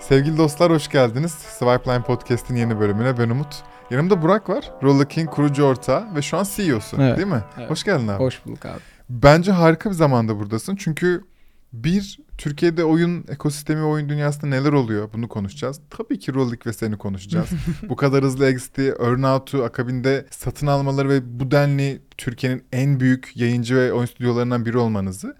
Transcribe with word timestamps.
Sevgili 0.00 0.36
dostlar 0.36 0.72
hoş 0.72 0.88
geldiniz. 0.88 1.32
Swipeline 1.32 2.02
Podcast'in 2.02 2.56
yeni 2.56 2.80
bölümüne 2.80 3.18
ben 3.18 3.28
Umut. 3.30 3.62
Yanımda 3.90 4.22
Burak 4.22 4.48
var. 4.48 4.70
Roller 4.82 5.08
King 5.08 5.30
kurucu 5.30 5.62
ortağı 5.64 6.14
ve 6.14 6.22
şu 6.22 6.36
an 6.38 6.46
CEO'su 6.54 6.96
Evet, 7.00 7.16
değil 7.16 7.28
mi? 7.28 7.42
evet. 7.58 7.70
Hoş 7.70 7.84
geldin 7.84 8.08
abi. 8.08 8.18
Hoş 8.18 8.46
bulduk 8.46 8.66
abi. 8.66 8.80
Bence 9.10 9.52
harika 9.52 9.90
bir 9.90 9.94
zamanda 9.94 10.38
buradasın. 10.38 10.76
Çünkü 10.76 11.24
bir, 11.72 12.18
Türkiye'de 12.38 12.84
oyun 12.84 13.24
ekosistemi, 13.28 13.84
oyun 13.84 14.08
dünyasında 14.08 14.46
neler 14.46 14.72
oluyor 14.72 15.08
bunu 15.12 15.28
konuşacağız. 15.28 15.80
Tabii 15.90 16.18
ki 16.18 16.34
Rolling 16.34 16.66
ve 16.66 16.72
seni 16.72 16.98
konuşacağız. 16.98 17.48
bu 17.88 17.96
kadar 17.96 18.24
hızlı 18.24 18.46
exitti, 18.46 18.94
earnout'u, 19.00 19.64
akabinde 19.64 20.26
satın 20.30 20.66
almaları 20.66 21.08
ve 21.08 21.40
bu 21.40 21.50
denli 21.50 22.02
Türkiye'nin 22.18 22.64
en 22.72 23.00
büyük 23.00 23.32
yayıncı 23.36 23.76
ve 23.76 23.92
oyun 23.92 24.06
stüdyolarından 24.06 24.66
biri 24.66 24.78
olmanızı. 24.78 25.36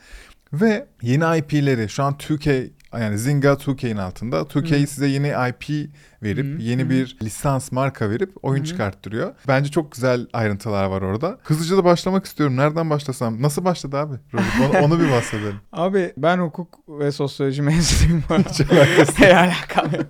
Ve 0.52 0.86
yeni 1.02 1.38
IP'leri 1.38 1.88
şu 1.88 2.02
an 2.02 2.12
2K 2.14 2.70
yani 2.92 3.18
Zynga 3.18 3.52
2K'in 3.52 3.96
altında. 3.96 4.40
2K 4.40 4.82
Hı. 4.82 4.86
size 4.86 5.06
yeni 5.06 5.28
IP 5.28 5.90
verip 6.22 6.58
Hı, 6.58 6.62
yeni 6.62 6.84
hı. 6.84 6.90
bir 6.90 7.16
lisans 7.22 7.72
marka 7.72 8.10
verip 8.10 8.32
oyun 8.42 8.60
Hı. 8.62 8.66
çıkarttırıyor. 8.66 9.34
Bence 9.48 9.70
çok 9.70 9.92
güzel 9.92 10.26
ayrıntılar 10.32 10.84
var 10.84 11.02
orada. 11.02 11.38
Hızlıca 11.42 11.76
da 11.76 11.84
başlamak 11.84 12.24
istiyorum. 12.24 12.56
Nereden 12.56 12.90
başlasam? 12.90 13.42
Nasıl 13.42 13.64
başladı 13.64 13.96
abi? 13.96 14.14
Rolling? 14.34 14.84
Onu, 14.84 15.00
bir 15.00 15.10
bahsedelim. 15.12 15.56
Abi 15.72 16.12
ben 16.16 16.38
hukuk 16.38 16.78
ve 16.88 17.12
sosyoloji 17.12 17.62
mezunuyum. 17.68 18.22
Hiç 18.28 18.60
alakası 18.60 19.24
alakam 19.26 19.92
yok. 19.92 20.06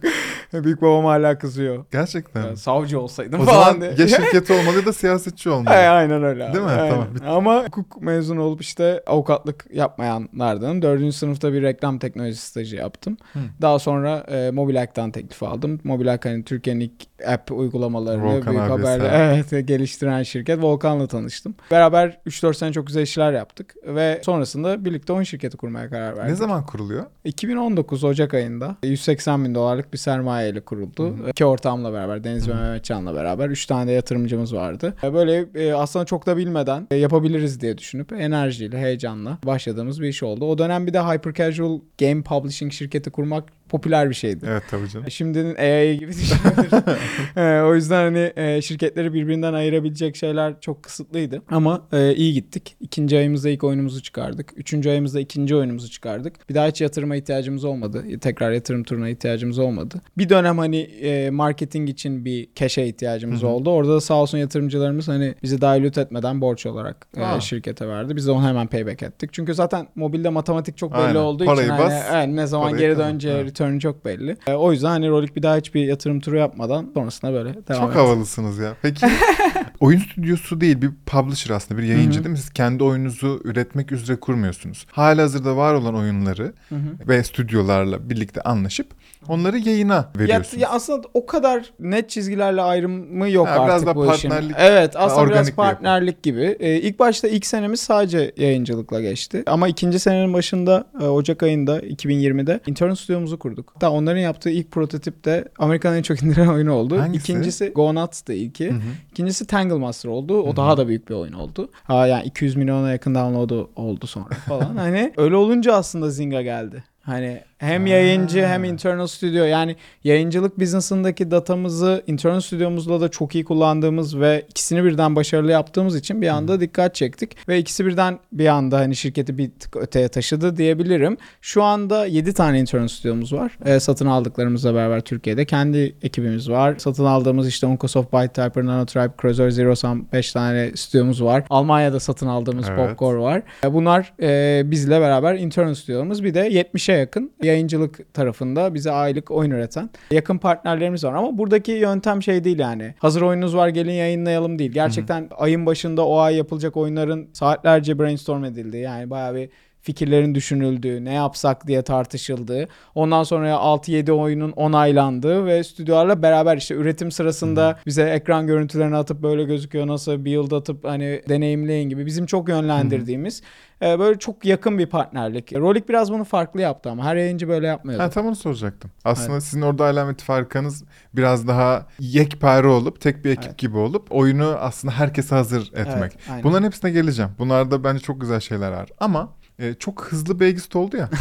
Büyük 0.65 0.83
babam 0.83 1.05
hala 1.05 1.39
kızıyor. 1.39 1.85
Gerçekten. 1.93 2.43
Ya, 2.47 2.57
savcı 2.57 3.01
olsaydım 3.01 3.41
o 3.41 3.45
falan 3.45 3.81
diye. 3.81 3.95
ya 3.99 4.09
şirketi 4.09 4.53
olmalı 4.53 4.77
ya 4.77 4.87
da 4.87 4.93
siyasetçi 4.93 5.51
olmalı. 5.51 5.75
Ay, 5.75 5.89
aynen 5.89 6.23
öyle. 6.23 6.45
abi. 6.45 6.53
Değil 6.55 6.65
mi? 6.65 6.71
Aynen. 6.71 6.91
Tamam, 6.91 7.15
bitti. 7.15 7.27
Ama 7.27 7.65
hukuk 7.65 8.03
mezunu 8.03 8.43
olup 8.43 8.61
işte 8.61 9.03
avukatlık 9.07 9.67
yapmayanlardanım. 9.73 10.83
Dördüncü 10.83 11.17
sınıfta 11.17 11.53
bir 11.53 11.63
reklam 11.63 11.99
teknolojisi 11.99 12.47
stajı 12.47 12.77
yaptım. 12.77 13.17
Hı. 13.33 13.39
Daha 13.63 13.79
sonra 13.79 14.19
e, 14.19 14.51
Mobilak'tan 14.51 15.11
teklif 15.11 15.43
aldım. 15.43 15.81
Mobilak 15.99 16.25
hani 16.25 16.45
Türkiye'nin 16.45 16.81
ilk 16.81 17.18
app 17.27 17.53
uygulamalarını 17.53 18.25
Volkan 18.25 18.55
büyük 18.55 18.71
abi 18.71 18.83
haberle 18.83 19.09
sağ 19.09 19.17
ol. 19.17 19.45
evet, 19.53 19.69
geliştiren 19.69 20.23
şirket 20.23 20.63
Volkan'la 20.63 21.07
tanıştım. 21.07 21.55
Beraber 21.71 22.19
3-4 22.27 22.55
sene 22.55 22.73
çok 22.73 22.87
güzel 22.87 23.03
işler 23.03 23.33
yaptık 23.33 23.75
ve 23.87 24.21
sonrasında 24.25 24.85
birlikte 24.85 25.13
oyun 25.13 25.25
şirketi 25.25 25.57
kurmaya 25.57 25.91
karar 25.91 26.17
verdik. 26.17 26.31
Ne 26.31 26.37
zaman 26.37 26.67
kuruluyor? 26.67 27.07
2019 27.25 28.05
Ocak 28.05 28.35
ayında 28.35 28.77
180 28.83 29.45
bin 29.45 29.55
dolarlık 29.55 29.93
bir 29.93 29.99
sermaye 29.99 30.51
ile 30.51 30.61
kuruldu. 30.61 31.05
Hı 31.05 31.25
hı. 31.25 31.31
İki 31.31 31.45
ortağımla 31.45 31.93
beraber 31.93 32.25
Deniz 32.25 32.49
ve 32.49 32.55
Mehmetcan'la 32.55 33.15
beraber 33.15 33.49
3 33.49 33.67
tane 33.67 33.91
de 33.91 33.93
yatırımcımız 33.93 34.55
vardı. 34.55 34.95
Böyle 35.03 35.47
e, 35.55 35.75
aslında 35.75 36.05
çok 36.05 36.27
da 36.27 36.37
bilmeden 36.37 36.87
e, 36.91 36.97
yapabiliriz 36.97 37.61
diye 37.61 37.79
düşünüp 37.79 38.13
enerjiyle, 38.13 38.79
heyecanla 38.79 39.39
başladığımız 39.47 40.01
bir 40.01 40.09
iş 40.09 40.23
oldu. 40.23 40.45
O 40.45 40.59
dönem 40.59 40.87
bir 40.87 40.95
de 40.95 41.01
hyper 41.01 41.35
casual 41.35 41.81
game 41.99 42.23
publishing 42.23 42.73
şirketi 42.73 43.11
kurmak 43.11 43.45
popüler 43.69 44.11
bir 44.11 44.15
şeydi. 44.15 44.47
Evet 44.49 44.63
tabii 44.71 44.89
canım. 44.89 45.11
Şimdinin 45.11 45.57
AI 45.57 45.99
gibi 45.99 46.13
düşünebiliriz. 46.13 46.73
Ee, 47.37 47.61
o 47.61 47.75
yüzden 47.75 48.05
hani 48.05 48.33
e, 48.37 48.63
şirketleri 48.63 49.15
birbirinden 49.15 49.53
ayırabilecek 49.55 50.17
şeyler 50.17 50.61
çok 50.61 50.83
kısıtlıydı. 50.83 51.43
Ama 51.51 51.87
e, 51.93 52.15
iyi 52.15 52.35
gittik. 52.35 52.77
İkinci 52.81 53.19
ayımızda 53.19 53.51
ilk 53.51 53.65
oyunumuzu 53.65 54.03
çıkardık. 54.03 54.53
Üçüncü 54.57 54.91
ayımızda 54.91 55.21
ikinci 55.21 55.57
oyunumuzu 55.57 55.91
çıkardık. 55.91 56.49
Bir 56.49 56.55
daha 56.55 56.67
hiç 56.69 56.81
yatırıma 56.81 57.17
ihtiyacımız 57.17 57.65
olmadı. 57.65 58.05
Tekrar 58.21 58.53
yatırım 58.53 58.85
turuna 58.85 59.09
ihtiyacımız 59.09 59.59
olmadı. 59.59 60.01
Bir 60.19 60.29
dönem 60.29 60.59
hani 60.59 60.77
e, 60.81 61.31
marketing 61.31 61.91
için 61.91 62.25
bir 62.25 62.49
keşe 62.55 62.87
ihtiyacımız 62.87 63.45
oldu. 63.45 63.71
Orada 63.71 63.95
da 63.95 64.01
sağ 64.01 64.15
olsun 64.15 64.39
yatırımcılarımız 64.39 65.09
hani 65.09 65.35
bizi 65.43 65.61
dilute 65.61 66.01
etmeden 66.01 66.41
borç 66.41 66.67
olarak 66.67 67.09
e, 67.17 67.23
Aa. 67.25 67.41
şirkete 67.41 67.89
verdi. 67.89 68.17
Biz 68.17 68.27
de 68.27 68.31
onu 68.31 68.47
hemen 68.49 68.67
payback 68.67 69.03
ettik. 69.03 69.33
Çünkü 69.33 69.55
zaten 69.55 69.87
mobilde 69.95 70.29
matematik 70.29 70.77
çok 70.77 70.93
belli 70.93 71.01
Aynen. 71.01 71.21
olduğu 71.21 71.45
Parayı 71.45 71.67
için 71.67 71.79
bas, 71.79 71.93
hani, 71.93 72.25
evet, 72.25 72.29
ne 72.29 72.47
zaman 72.47 72.71
parayı 72.71 72.87
geri 72.87 72.99
döneceği 72.99 73.45
return 73.45 73.79
çok 73.79 74.05
belli. 74.05 74.37
E, 74.47 74.53
o 74.53 74.73
yüzden 74.73 74.89
hani 74.89 75.09
Rolik 75.09 75.37
bir 75.37 75.43
daha 75.43 75.57
hiçbir 75.57 75.85
yatırım 75.85 76.21
turu 76.21 76.37
yapmadan 76.37 76.93
sonrasında 76.99 77.33
böyle 77.33 77.55
devam 77.69 77.81
Çok 77.81 77.95
havalısınız 77.95 78.59
ya. 78.59 78.77
Peki 78.83 79.07
oyun 79.81 79.99
stüdyosu 79.99 80.61
değil 80.61 80.83
bir 80.83 80.91
publisher 81.07 81.55
aslında 81.55 81.81
bir 81.81 81.87
yayıncı 81.87 82.19
Hı 82.19 82.21
hı. 82.21 82.25
değil 82.25 82.33
mi? 82.33 82.39
Siz 82.39 82.51
kendi 82.51 82.85
oyununuzu 82.85 83.41
üretmek 83.45 83.93
üzere 83.93 84.21
kurmuyorsunuz. 84.21 84.87
Halihazırda 84.91 85.57
var 85.57 85.75
olan 85.75 85.95
oyunları 85.95 86.53
Hı 86.69 86.75
hı. 86.75 87.09
ve 87.09 87.25
stüdyolarla 87.25 88.11
birlikte 88.11 88.43
anlaşıp 88.43 88.87
onları 89.29 89.59
yayına 89.59 89.95
Ya, 89.95 90.11
veriyorsunuz. 90.19 90.63
ya 90.63 90.69
aslında 90.71 91.09
o 91.15 91.27
kadar 91.27 91.71
net 91.81 92.11
çizgilerle 92.11 92.63
ayrımı 92.63 93.31
yok 93.31 93.47
Ha, 93.49 93.51
artık 93.53 93.67
biraz 93.67 93.87
da 93.87 93.95
bu 93.97 94.15
işin. 94.15 94.29
partnerlik, 94.29 94.57
Evet 94.59 94.93
aslında 94.97 95.21
organik 95.21 95.35
biraz 95.35 95.47
bir 95.49 95.53
partnerlik 95.53 96.23
gibi. 96.23 96.57
Ee, 96.61 96.75
ilk 96.77 96.99
başta 96.99 97.29
ilk 97.29 97.47
senemiz 97.47 97.81
sadece 97.81 98.33
yayıncılıkla 98.37 99.01
geçti. 99.01 99.43
Ama 99.47 99.69
ikinci 99.69 99.99
senenin 99.99 100.35
başında 100.35 100.85
e, 101.01 101.05
Ocak 101.05 101.43
ayında 101.43 101.81
2020'de 101.81 102.61
Intern 102.67 102.93
stüdyomuzu 102.93 103.39
kurduk. 103.39 103.71
Hatta 103.75 103.91
onların 103.91 104.21
yaptığı 104.21 104.51
ilk 104.51 104.71
prototip 104.71 105.25
de 105.25 105.45
Amerika'nın 105.59 105.97
en 105.97 106.03
çok 106.03 106.23
indirilen 106.23 106.49
oyunu 106.55 106.73
oldu. 106.73 106.99
Hangisi? 107.01 107.33
İkincisi 107.33 107.69
Go 107.69 107.95
Nuts'tı 107.95 108.33
ilki. 108.33 108.71
Hı 108.71 108.75
hı. 108.75 108.81
İkincisi 109.13 109.47
Tangle 109.47 109.75
Master 109.79 110.11
oldu. 110.11 110.43
O 110.43 110.47
Hı 110.47 110.51
hı. 110.53 110.57
daha 110.57 110.77
da 110.77 110.89
büyük 110.89 111.09
bir 111.09 111.15
oyun 111.15 111.33
oldu. 111.33 111.71
Ha 111.85 112.07
yani 112.07 112.25
200 112.25 112.57
milyona 112.57 112.91
yakın 112.91 113.15
download'u 113.15 113.71
oldu 113.77 114.07
sonra 114.07 114.35
falan. 114.49 114.77
hani 114.77 115.13
öyle 115.17 115.37
olunca 115.37 115.75
aslında 115.75 116.11
Zynga 116.11 116.43
geldi. 116.43 116.85
Hani 117.03 117.41
hem 117.59 117.83
Ha. 117.83 117.89
yayıncı 117.89 118.47
hem 118.47 118.65
internal 118.65 119.07
stüdyo 119.07 119.45
yani 119.45 119.77
yayıncılık 120.05 120.61
business'ındaki 120.61 121.31
datamızı 121.31 122.03
internal 122.07 122.41
stüdyomuzla 122.41 123.01
da 123.01 123.09
çok 123.09 123.35
iyi 123.35 123.45
kullandığımız 123.45 124.21
ve 124.21 124.45
ikisini 124.51 124.85
birden 124.85 125.17
başarılı 125.17 125.51
yaptığımız 125.51 125.97
için 125.97 126.23
bir 126.23 126.29
anda 126.29 126.61
dikkat 126.61 126.95
çektik 126.95 127.49
ve 127.49 127.59
ikisi 127.59 127.87
birden 127.87 128.19
bir 128.33 128.47
anda 128.47 128.79
hani 128.79 128.97
şirketi 128.97 129.39
bir 129.39 129.51
tık 129.51 129.77
öteye 129.77 130.09
taşıdı 130.09 130.57
diyebilirim. 130.57 131.17
Şu 131.41 131.63
anda 131.63 132.07
7 132.07 132.35
tane 132.35 132.61
internal 132.61 132.89
stüdyomuz 132.89 133.33
var. 133.33 133.53
Ee, 133.65 133.81
satın 133.81 134.07
aldıklarımızla 134.07 134.75
beraber 134.75 135.01
Türkiye'de 135.01 135.45
kendi 135.45 135.97
ekibimiz 136.03 136.51
var. 136.51 136.75
Satın 136.79 137.05
aldığımız 137.05 137.49
işte 137.49 137.67
Oncosoft, 137.67 138.13
ByteTyper, 138.13 138.65
NanoTribe, 138.67 139.13
Cruiser, 139.23 139.51
Zero 139.51 139.75
Sum 139.77 140.09
5 140.13 140.33
tane 140.33 140.71
stüdyomuz 140.77 141.23
var. 141.25 141.45
Almanya'da 141.51 142.01
satın 142.01 142.27
aldığımız 142.27 142.67
Evet. 142.69 142.89
Popcore 142.89 143.19
var. 143.19 143.43
E, 143.65 143.73
Bunlar 143.73 144.13
e, 144.23 144.63
bizle 144.71 145.01
beraber 145.01 145.35
internal 145.35 145.75
stüdyolarımız. 145.75 146.25
Bir 146.25 146.35
de 146.35 146.49
70'e 146.49 146.97
yakın 146.97 147.31
yayıncılık 147.49 148.15
tarafında 148.15 148.75
bize 148.75 148.91
aylık 148.91 149.31
oyun 149.31 149.51
üreten 149.51 149.91
yakın 150.11 150.39
partnerlerimiz 150.39 151.05
var. 151.05 151.15
Ama 151.15 151.39
buradaki 151.39 151.73
yöntem 151.73 152.23
şey 152.23 152.45
değil 152.45 152.59
yani. 152.59 152.95
Hazır 152.99 153.23
oyununuz 153.23 153.57
var 153.57 153.69
gelin 153.69 153.93
yayınlayalım 153.93 154.59
değil. 154.59 154.73
Gerçekten 154.73 155.29
ayın 155.37 155.67
başında 155.67 156.07
o 156.07 156.19
ay 156.19 156.37
yapılacak 156.37 156.77
oyunların 156.77 157.29
saatlerce 157.33 157.99
brainstorm 157.99 158.45
edildi. 158.45 158.77
Yani 158.77 159.11
bayağı 159.11 159.35
bir 159.35 159.49
fikirlerin 159.83 160.35
düşünüldüğü, 160.35 161.05
ne 161.05 161.13
yapsak 161.13 161.67
diye 161.67 161.83
tartışıldığı, 161.83 162.69
ondan 162.95 163.23
sonra 163.23 163.51
6-7 163.51 164.13
oyunun 164.13 164.51
onaylandığı 164.53 165.47
ve 165.47 165.65
stüdyolarla 165.65 166.23
beraber 166.23 166.57
işte 166.57 166.75
üretim 166.75 167.11
sırasında 167.13 167.79
bize 167.87 168.03
ekran 168.03 168.47
görüntülerini 168.47 168.97
atıp 168.97 169.23
böyle 169.23 169.45
gözüküyor 169.45 169.87
nasıl 169.87 170.25
build 170.25 170.51
atıp 170.53 170.85
hani 170.85 171.23
deneyimleyin 171.29 171.89
gibi 171.89 172.07
bizim 172.07 172.27
çok 172.27 172.49
yönlendirdiğimiz 172.49 173.43
e, 173.83 173.99
böyle 173.99 174.19
çok 174.19 174.45
yakın 174.45 174.79
bir 174.79 174.87
partnerlik. 174.87 175.57
Rolik 175.57 175.89
biraz 175.89 176.13
bunu 176.13 176.25
farklı 176.25 176.61
yaptı 176.61 176.91
ama 176.91 177.05
her 177.05 177.17
yayıncı 177.17 177.49
böyle 177.49 177.67
yapmıyordu. 177.67 178.03
Ha, 178.03 178.11
tam 178.11 178.27
onu 178.27 178.37
soracaktım. 178.37 178.91
Aslında 179.05 179.41
sizin 179.41 179.63
orada 179.63 179.85
alameti 179.85 180.25
farkınız 180.25 180.85
biraz 181.15 181.49
daha 181.49 181.87
yekpare 182.01 182.67
olup 182.67 183.01
tek 183.01 183.25
bir 183.25 183.31
ekip 183.31 183.45
Evet. 183.45 183.59
gibi 183.59 183.77
olup 183.77 184.13
oyunu 184.13 184.57
aslında 184.61 184.95
herkese 184.95 185.35
hazır 185.35 185.63
etmek. 185.63 185.87
Evet, 186.13 186.17
aynen. 186.31 186.45
Bunların 186.45 186.67
hepsine 186.67 186.91
geleceğim. 186.91 187.31
Bunlarda 187.39 187.85
bence 187.85 188.01
çok 188.01 188.21
güzel 188.21 188.41
şeyler 188.41 188.73
var. 188.73 188.89
Ama 189.01 189.33
e, 189.59 189.75
çok 189.75 190.05
hızlı 190.05 190.41
bir 190.41 190.47
exit 190.47 190.77
oldu 190.77 190.97
ya. 190.97 191.09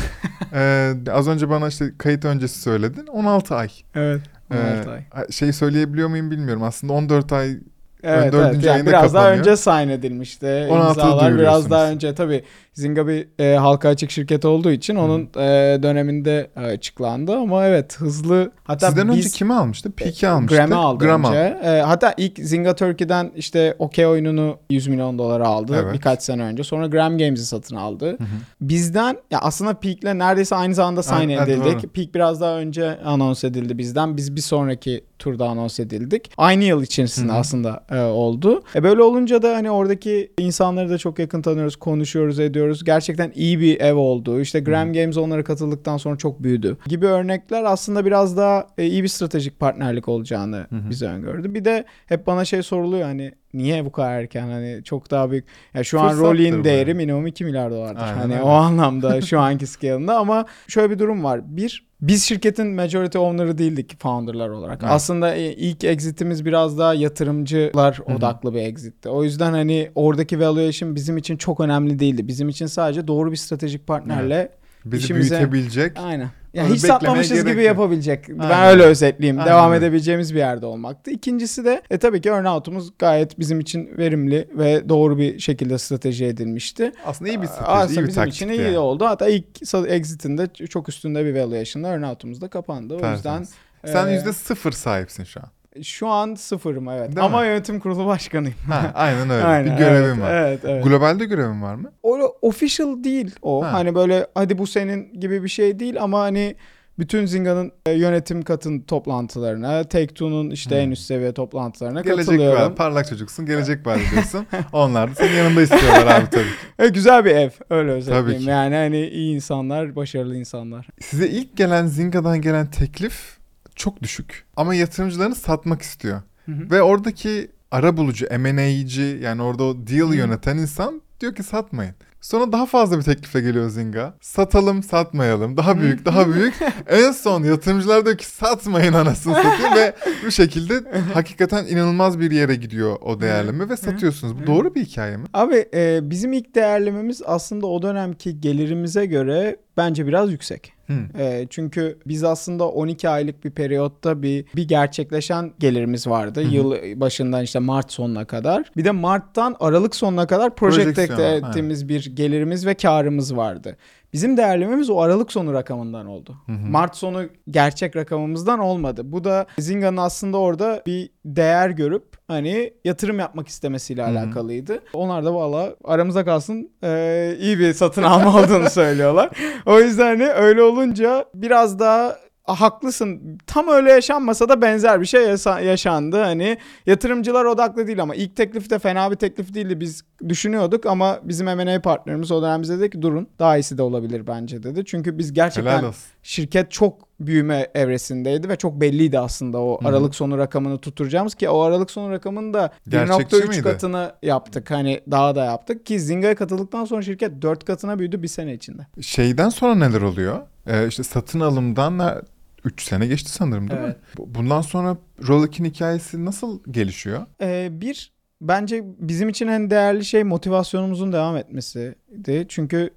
E, 0.53 0.93
az 1.11 1.27
önce 1.27 1.49
bana 1.49 1.67
işte 1.67 1.91
kayıt 1.97 2.25
öncesi 2.25 2.61
söyledin. 2.61 3.07
16 3.07 3.55
ay. 3.55 3.69
Evet. 3.95 4.21
E, 4.51 4.57
16 4.57 4.91
ay. 4.91 5.01
Şey 5.31 5.53
söyleyebiliyor 5.53 6.07
muyum 6.09 6.31
bilmiyorum. 6.31 6.63
Aslında 6.63 6.93
14 6.93 7.31
ay 7.33 7.57
Evet, 8.03 8.33
dördüncü 8.33 8.67
evet. 8.67 8.77
Yani 8.77 8.87
biraz 8.87 9.13
daha 9.13 9.23
kapanıyor. 9.23 9.39
önce 9.39 9.57
sign 9.57 9.89
edilmişti. 9.89 10.45
16'da 10.45 10.89
İmzalar 10.89 11.17
biraz 11.17 11.21
duyuruyorsunuz. 11.29 11.71
daha 11.71 11.89
önce 11.89 12.15
tabii 12.15 12.43
Zynga 12.77 13.07
bir 13.07 13.27
e, 13.39 13.55
halka 13.55 13.89
açık 13.89 14.11
şirket 14.11 14.45
olduğu 14.45 14.71
için 14.71 14.95
onun 14.95 15.21
e, 15.21 15.79
döneminde 15.83 16.49
e, 16.55 16.59
açıklandı 16.59 17.35
ama 17.37 17.65
evet 17.65 17.97
hızlı 17.99 18.51
hatta 18.63 18.87
Sizden 18.87 19.09
biz 19.09 19.17
önce 19.17 19.29
kimi 19.29 19.53
almıştı? 19.53 19.91
Peak'i 19.91 20.27
almıştı. 20.27 20.55
Gram'ı 20.55 20.75
aldı 20.75 21.03
Gram 21.03 21.23
önce. 21.23 21.59
E, 21.63 21.81
hatta 21.81 22.13
ilk 22.17 22.39
Zynga 22.39 22.75
Turkey'den 22.75 23.31
işte 23.35 23.75
OK 23.79 24.07
oyununu 24.07 24.57
100 24.69 24.87
milyon 24.87 25.19
dolara 25.19 25.47
aldı 25.47 25.81
Evet. 25.83 25.93
birkaç 25.93 26.23
sene 26.23 26.43
önce. 26.43 26.63
Sonra 26.63 26.87
Gram 26.87 27.17
Games'i 27.17 27.45
satın 27.45 27.75
aldı. 27.75 28.17
Bizden 28.61 29.17
ya 29.31 29.39
aslında 29.39 29.73
Peak'le 29.73 30.03
neredeyse 30.19 30.55
aynı 30.55 30.75
zamanda 30.75 31.03
sign 31.03 31.29
Evet, 31.29 31.39
evet, 31.47 31.49
edildik. 31.49 31.83
doğru. 31.83 31.91
Peak 31.91 32.15
biraz 32.15 32.41
daha 32.41 32.57
önce 32.57 32.99
anons 33.05 33.43
edildi 33.43 33.77
bizden. 33.77 34.17
Biz 34.17 34.35
bir 34.35 34.41
sonraki 34.41 35.03
turda 35.19 35.45
anons 35.49 35.79
edildik. 35.79 36.31
Aynı 36.37 36.63
yıl 36.63 36.83
içerisinde 36.83 37.31
Hı 37.31 37.35
hı. 37.35 37.39
aslında 37.39 37.83
e, 37.91 37.99
oldu. 38.01 38.63
E, 38.75 38.83
böyle 38.83 39.01
olunca 39.03 39.41
da 39.41 39.55
hani 39.55 39.71
oradaki 39.71 40.31
insanları 40.37 40.89
da 40.89 40.97
çok 40.97 41.19
yakın 41.19 41.41
tanıyoruz, 41.41 41.75
konuşuyoruz, 41.75 42.39
ediyoruz. 42.39 42.66
Gerçekten 42.83 43.31
iyi 43.35 43.59
bir 43.59 43.81
ev 43.81 43.95
oldu. 43.95 44.41
İşte 44.41 44.59
Gram 44.59 44.93
Games 44.93 45.17
onlara 45.17 45.43
katıldıktan 45.43 45.97
sonra 45.97 46.17
çok 46.17 46.43
büyüdü. 46.43 46.77
Gibi 46.87 47.05
örnekler 47.05 47.63
aslında 47.63 48.05
biraz 48.05 48.37
daha 48.37 48.67
e, 48.77 48.85
iyi 48.85 49.03
bir 49.03 49.07
stratejik 49.07 49.59
partnerlik 49.59 50.07
olacağını 50.07 50.67
hı. 50.69 50.89
bize 50.89 51.05
öngördü. 51.05 51.53
Bir 51.53 51.65
de 51.65 51.85
hep 52.05 52.27
bana 52.27 52.45
şey 52.45 52.63
soruluyor 52.63 53.03
hani 53.03 53.31
niye 53.53 53.85
bu 53.85 53.91
kadar 53.91 54.11
erken 54.11 54.47
hani 54.47 54.81
çok 54.83 55.11
daha 55.11 55.31
büyük. 55.31 55.45
Ya 55.73 55.83
şu 55.83 55.99
an 55.99 56.09
Fırsattır 56.09 56.59
bu 56.59 56.63
değeri 56.63 56.89
yani. 56.89 56.97
minimum 56.97 57.27
2 57.27 57.45
milyar 57.45 57.71
dolardır. 57.71 58.01
Aynen 58.01 58.17
hani 58.17 58.33
öyle. 58.33 58.43
o 58.43 58.49
anlamda 58.49 59.21
şu 59.21 59.39
anki 59.39 59.67
scale'ında 59.67 60.17
ama 60.17 60.45
şöyle 60.67 60.89
bir 60.89 60.99
durum 60.99 61.23
var. 61.23 61.41
Bir 61.45 61.87
biz 62.01 62.23
şirketin 62.23 62.67
majority 62.67 63.17
owner'ı 63.17 63.57
değildik 63.57 64.01
founder'lar 64.01 64.49
olarak. 64.49 64.79
Evet. 64.81 64.91
Aslında 64.91 65.35
e, 65.35 65.53
ilk 65.53 65.83
exit'imiz 65.83 66.45
biraz 66.45 66.77
daha 66.77 66.93
yatırımcılar 66.93 67.97
hı. 67.97 68.13
odaklı 68.13 68.53
bir 68.53 68.61
exit'ti. 68.61 69.09
O 69.09 69.23
yüzden 69.23 69.51
hani 69.51 69.91
oradaki 69.95 70.39
valuation 70.39 70.95
bizim 70.95 71.17
için 71.17 71.37
çok 71.37 71.59
önemli 71.59 71.99
değildi. 71.99 72.27
Bizim 72.27 72.49
için 72.49 72.65
sadece 72.65 73.07
doğru 73.07 73.31
bir 73.31 73.37
stratejik 73.37 73.87
partnerle 73.87 74.51
Bizi 74.85 75.03
İşimize- 75.13 75.29
büyütebilecek. 75.39 75.97
Aynen. 75.99 76.29
Ya 76.53 76.65
Onu 76.65 76.73
hiç 76.73 76.81
satmamışız 76.81 77.39
gibi 77.39 77.49
yok. 77.49 77.61
yapabilecek. 77.65 78.29
Ben 78.29 78.39
Aynen. 78.39 78.69
öyle 78.69 78.83
özetleyeyim. 78.83 79.39
Aynen 79.39 79.51
Devam 79.51 79.73
edebileceğimiz 79.73 80.33
bir 80.33 80.39
yerde 80.39 80.65
olmaktı. 80.65 81.11
İkincisi 81.11 81.65
de 81.65 81.81
e, 81.89 81.97
tabii 81.97 82.21
ki 82.21 82.29
earnout'umuz 82.29 82.89
gayet 82.99 83.39
bizim 83.39 83.59
için 83.59 83.89
verimli 83.97 84.47
ve 84.53 84.89
doğru 84.89 85.17
bir 85.17 85.39
şekilde 85.39 85.77
strateji 85.77 86.25
edilmişti. 86.25 86.91
Aslında 87.05 87.31
iyi 87.31 87.41
bir 87.41 87.47
strateji, 87.47 87.67
Aslında 87.71 87.99
iyi 88.01 88.03
bir 88.03 88.07
bizim 88.07 88.23
için 88.23 88.49
iyi 88.49 88.61
yani. 88.61 88.77
oldu. 88.77 89.05
Hatta 89.05 89.27
ilk 89.29 89.45
exit'inde 89.87 90.47
çok 90.69 90.89
üstünde 90.89 91.25
bir 91.25 91.35
valuation'la 91.35 91.87
earnout'umuz 91.87 92.41
da 92.41 92.47
kapandı. 92.47 92.93
O 92.93 92.97
yüzden 92.97 93.15
Tertemiz. 93.21 93.53
Sen 93.85 94.07
e, 94.07 94.13
yüzde 94.13 94.33
sıfır 94.33 94.71
sahipsin 94.71 95.23
şu 95.23 95.39
an. 95.39 95.47
Şu 95.83 96.07
an 96.07 96.35
sıfırım 96.35 96.89
evet. 96.89 97.07
Değil 97.15 97.25
Ama 97.25 97.41
mi? 97.41 97.47
yönetim 97.47 97.79
kurulu 97.79 98.05
başkanıyım. 98.07 98.55
Ha, 98.69 98.91
aynen 98.95 99.29
öyle. 99.29 99.43
Aynen, 99.45 99.73
bir 99.73 99.77
görevin 99.77 100.05
evet, 100.07 100.19
var. 100.19 100.33
Evet, 100.35 100.59
evet. 100.63 100.83
Globalde 100.83 101.25
görevin 101.25 101.61
var 101.61 101.75
mı? 101.75 101.91
O 102.03 102.35
official 102.41 103.03
değil 103.03 103.35
o. 103.41 103.63
Ha. 103.65 103.73
Hani 103.73 103.95
böyle 103.95 104.27
hadi 104.35 104.57
bu 104.57 104.67
senin 104.67 105.13
gibi 105.19 105.43
bir 105.43 105.49
şey 105.49 105.79
değil 105.79 106.01
ama 106.01 106.19
hani 106.19 106.55
bütün 106.99 107.25
Zinga'nın 107.25 107.71
e, 107.85 107.91
yönetim 107.91 108.41
katın 108.41 108.79
toplantılarına, 108.79 109.81
Take-Two'nun 109.81 110.49
işte 110.49 110.69
Hmm. 110.75 110.81
en 110.81 110.91
üst 110.91 111.01
seviye 111.05 111.33
toplantılarına 111.33 112.01
Gelecek 112.01 112.25
katılıyorum. 112.25 112.61
var. 112.61 112.75
Parlak 112.75 113.07
çocuksun. 113.09 113.45
Gelecek 113.45 113.87
var 113.87 113.99
diyorsun. 114.11 114.47
Onlar 114.73 115.11
da 115.11 115.15
senin 115.15 115.35
yanında 115.37 115.61
istiyorlar 115.61 116.05
abi 116.21 116.29
tabii. 116.29 116.45
E, 116.79 116.87
güzel 116.87 117.25
bir 117.25 117.31
ev 117.31 117.49
öyle 117.69 117.91
özetleyeyim. 117.91 118.49
Yani 118.49 118.75
hani 118.75 119.07
iyi 119.07 119.35
insanlar, 119.35 119.95
başarılı 119.95 120.35
insanlar. 120.35 120.87
Size 121.01 121.27
ilk 121.27 121.57
gelen 121.57 121.85
Zinga'dan 121.85 122.41
gelen 122.41 122.67
teklif 122.71 123.36
çok 123.77 124.03
düşük. 124.03 124.45
Ama 124.55 124.75
yatırımcılarını 124.75 125.35
satmak 125.35 125.81
istiyor. 125.81 126.21
Hı 126.45 126.51
hı. 126.51 126.71
Ve 126.71 126.81
oradaki 126.81 127.51
ara 127.71 127.97
bulucu, 127.97 128.27
M&A'ci 128.31 129.19
yani 129.23 129.41
orada 129.41 129.63
o 129.63 129.75
deal 129.87 130.09
Hı. 130.09 130.15
yöneten 130.15 130.57
insan 130.57 131.01
diyor 131.19 131.35
ki 131.35 131.43
satmayın. 131.43 131.95
Sonra 132.21 132.51
daha 132.51 132.65
fazla 132.65 132.97
bir 132.97 133.03
teklifle 133.03 133.41
geliyor 133.41 133.69
Zinga. 133.69 134.13
Satalım, 134.21 134.83
satmayalım. 134.83 135.57
Daha 135.57 135.81
büyük, 135.81 136.05
daha 136.05 136.33
büyük. 136.33 136.53
en 136.87 137.11
son 137.11 137.43
yatırımcılar 137.43 138.05
diyor 138.05 138.17
ki 138.17 138.25
satmayın 138.25 138.93
anasını 138.93 139.35
satayım 139.35 139.75
ve 139.75 139.95
bu 140.25 140.31
şekilde 140.31 140.83
hakikaten 141.13 141.65
inanılmaz 141.65 142.19
bir 142.19 142.31
yere 142.31 142.55
gidiyor 142.55 142.97
o 143.01 143.21
değerleme 143.21 143.69
ve 143.69 143.77
satıyorsunuz. 143.77 144.41
Bu 144.41 144.47
doğru 144.47 144.75
bir 144.75 144.85
hikaye 144.85 145.17
mi? 145.17 145.25
Abi 145.33 145.65
e, 145.73 145.99
bizim 146.03 146.33
ilk 146.33 146.55
değerlememiz 146.55 147.21
aslında 147.25 147.67
o 147.67 147.81
dönemki 147.81 148.41
gelirimize 148.41 149.05
göre 149.05 149.57
bence 149.77 150.07
biraz 150.07 150.31
yüksek. 150.31 150.76
E, 151.17 151.47
çünkü 151.49 151.97
biz 152.05 152.23
aslında 152.23 152.69
12 152.69 153.09
aylık 153.09 153.45
bir 153.45 153.51
periyotta 153.51 154.21
bir 154.21 154.45
bir 154.55 154.67
gerçekleşen 154.67 155.51
gelirimiz 155.59 156.07
vardı. 156.07 156.43
Hı. 156.43 156.47
Yıl 156.47 156.71
başından 156.95 157.43
işte 157.43 157.59
Mart 157.59 157.91
sonuna 157.91 158.25
kadar. 158.25 158.71
Bir 158.77 158.85
de 158.85 158.91
Mart'tan 158.91 159.55
Aralık 159.59 159.95
sonuna 159.95 160.27
kadar 160.27 160.55
Projeksiyon, 160.55 161.19
ettiğimiz 161.19 161.89
bir 161.89 162.15
gelirimiz 162.15 162.65
ve 162.65 162.73
karımız 162.73 163.37
vardı. 163.37 163.77
Bizim 164.13 164.37
değerlememiz 164.37 164.89
o 164.89 165.01
Aralık 165.01 165.31
sonu 165.31 165.53
rakamından 165.53 166.05
oldu. 166.05 166.35
Hı 166.45 166.51
hı. 166.51 166.67
Mart 166.67 166.95
sonu 166.95 167.23
gerçek 167.49 167.95
rakamımızdan 167.95 168.59
olmadı. 168.59 169.01
Bu 169.05 169.23
da 169.23 169.45
Zinga'nın 169.59 169.97
aslında 169.97 170.37
orada 170.37 170.83
bir 170.85 171.09
değer 171.25 171.69
görüp 171.69 172.03
hani 172.27 172.73
yatırım 172.85 173.19
yapmak 173.19 173.47
istemesiyle 173.47 174.03
Hı 174.03 174.05
hı. 174.05 174.19
alakalıydı. 174.19 174.79
Onlar 174.93 175.25
da 175.25 175.33
valla 175.35 175.75
aramıza 175.83 176.25
kalsın 176.25 176.71
eee, 176.83 177.37
iyi 177.39 177.59
bir 177.59 177.73
satın 177.73 178.03
alma 178.03 178.39
olduğunu 178.43 178.69
söylüyorlar. 178.69 179.29
O 179.65 179.79
yüzden 179.79 180.05
hani 180.07 180.29
öyle 180.29 180.63
olunca 180.77 181.25
biraz 181.33 181.79
daha 181.79 182.17
"Ah, 182.49 182.61
haklısın. 182.61 183.37
Tam 183.47 183.67
öyle 183.67 183.91
yaşanmasa 183.91 184.49
da 184.49 184.61
benzer 184.61 185.01
bir 185.01 185.05
şey 185.05 185.27
yasa- 185.27 185.59
yaşandı. 185.59 186.21
Hani 186.23 186.57
yatırımcılar 186.85 187.45
odaklı 187.45 187.87
değil 187.87 188.01
ama 188.01 188.15
ilk 188.15 188.35
teklif 188.35 188.69
de 188.69 188.79
fena 188.79 189.11
bir 189.11 189.15
teklif 189.15 189.53
değildi. 189.53 189.79
Biz 189.79 190.03
düşünüyorduk 190.29 190.85
ama 190.85 191.19
bizim 191.23 191.45
M&A 191.47 191.81
partnerimiz 191.81 192.31
o 192.31 192.41
dönem 192.41 192.61
bize 192.61 192.79
dedi 192.79 192.89
ki 192.89 193.01
durun 193.01 193.27
daha 193.39 193.57
iyisi 193.57 193.77
de 193.77 193.81
olabilir 193.81 194.27
bence 194.27 194.63
dedi. 194.63 194.85
Çünkü 194.85 195.17
biz 195.17 195.33
gerçekten 195.33 195.85
şirket 196.23 196.71
çok 196.71 197.07
büyüme 197.19 197.67
evresindeydi 197.75 198.49
ve 198.49 198.55
çok 198.55 198.81
belliydi 198.81 199.19
aslında 199.19 199.57
o. 199.57 199.79
Aralık 199.85 200.15
sonu 200.15 200.37
rakamını 200.37 200.77
tutturacağımız 200.77 201.35
ki 201.35 201.49
o 201.49 201.61
Aralık 201.61 201.91
sonu 201.91 202.11
rakamını 202.11 202.53
da 202.53 202.71
Gerçekçi 202.89 203.35
1.3 203.35 203.47
miydi? 203.49 203.61
katını 203.61 204.11
yaptık. 204.23 204.71
Hani 204.71 205.01
daha 205.11 205.35
da 205.35 205.45
yaptık 205.45 205.85
ki 205.85 205.99
Zinga'ya 205.99 206.35
katıldıktan 206.35 206.85
sonra 206.85 207.01
şirket 207.01 207.41
4 207.41 207.65
katına 207.65 207.99
büyüdü 207.99 208.23
bir 208.23 208.27
sene 208.27 208.53
içinde. 208.53 208.81
Şeyden 209.01 209.49
sonra 209.49 209.75
neler 209.75 210.01
oluyor? 210.01 210.39
Ee, 210.67 210.87
işte 210.87 211.03
satın 211.03 211.39
alımdan 211.39 212.21
3 212.63 212.83
sene 212.83 213.07
geçti 213.07 213.29
sanırım 213.31 213.69
değil 213.69 213.79
Evet. 213.83 213.95
mi? 213.97 214.01
Bu- 214.17 214.35
Bundan 214.35 214.61
sonra 214.61 214.97
Rolex 215.27 215.59
hikayesi 215.59 216.25
nasıl 216.25 216.59
gelişiyor? 216.71 217.25
Ee, 217.41 217.67
bir 217.71 218.11
bence 218.41 218.83
bizim 218.99 219.29
için 219.29 219.47
en 219.47 219.69
değerli 219.69 220.05
şey 220.05 220.23
motivasyonumuzun 220.23 221.13
devam 221.13 221.37
etmesiydi. 221.37 222.45
Çünkü 222.49 222.89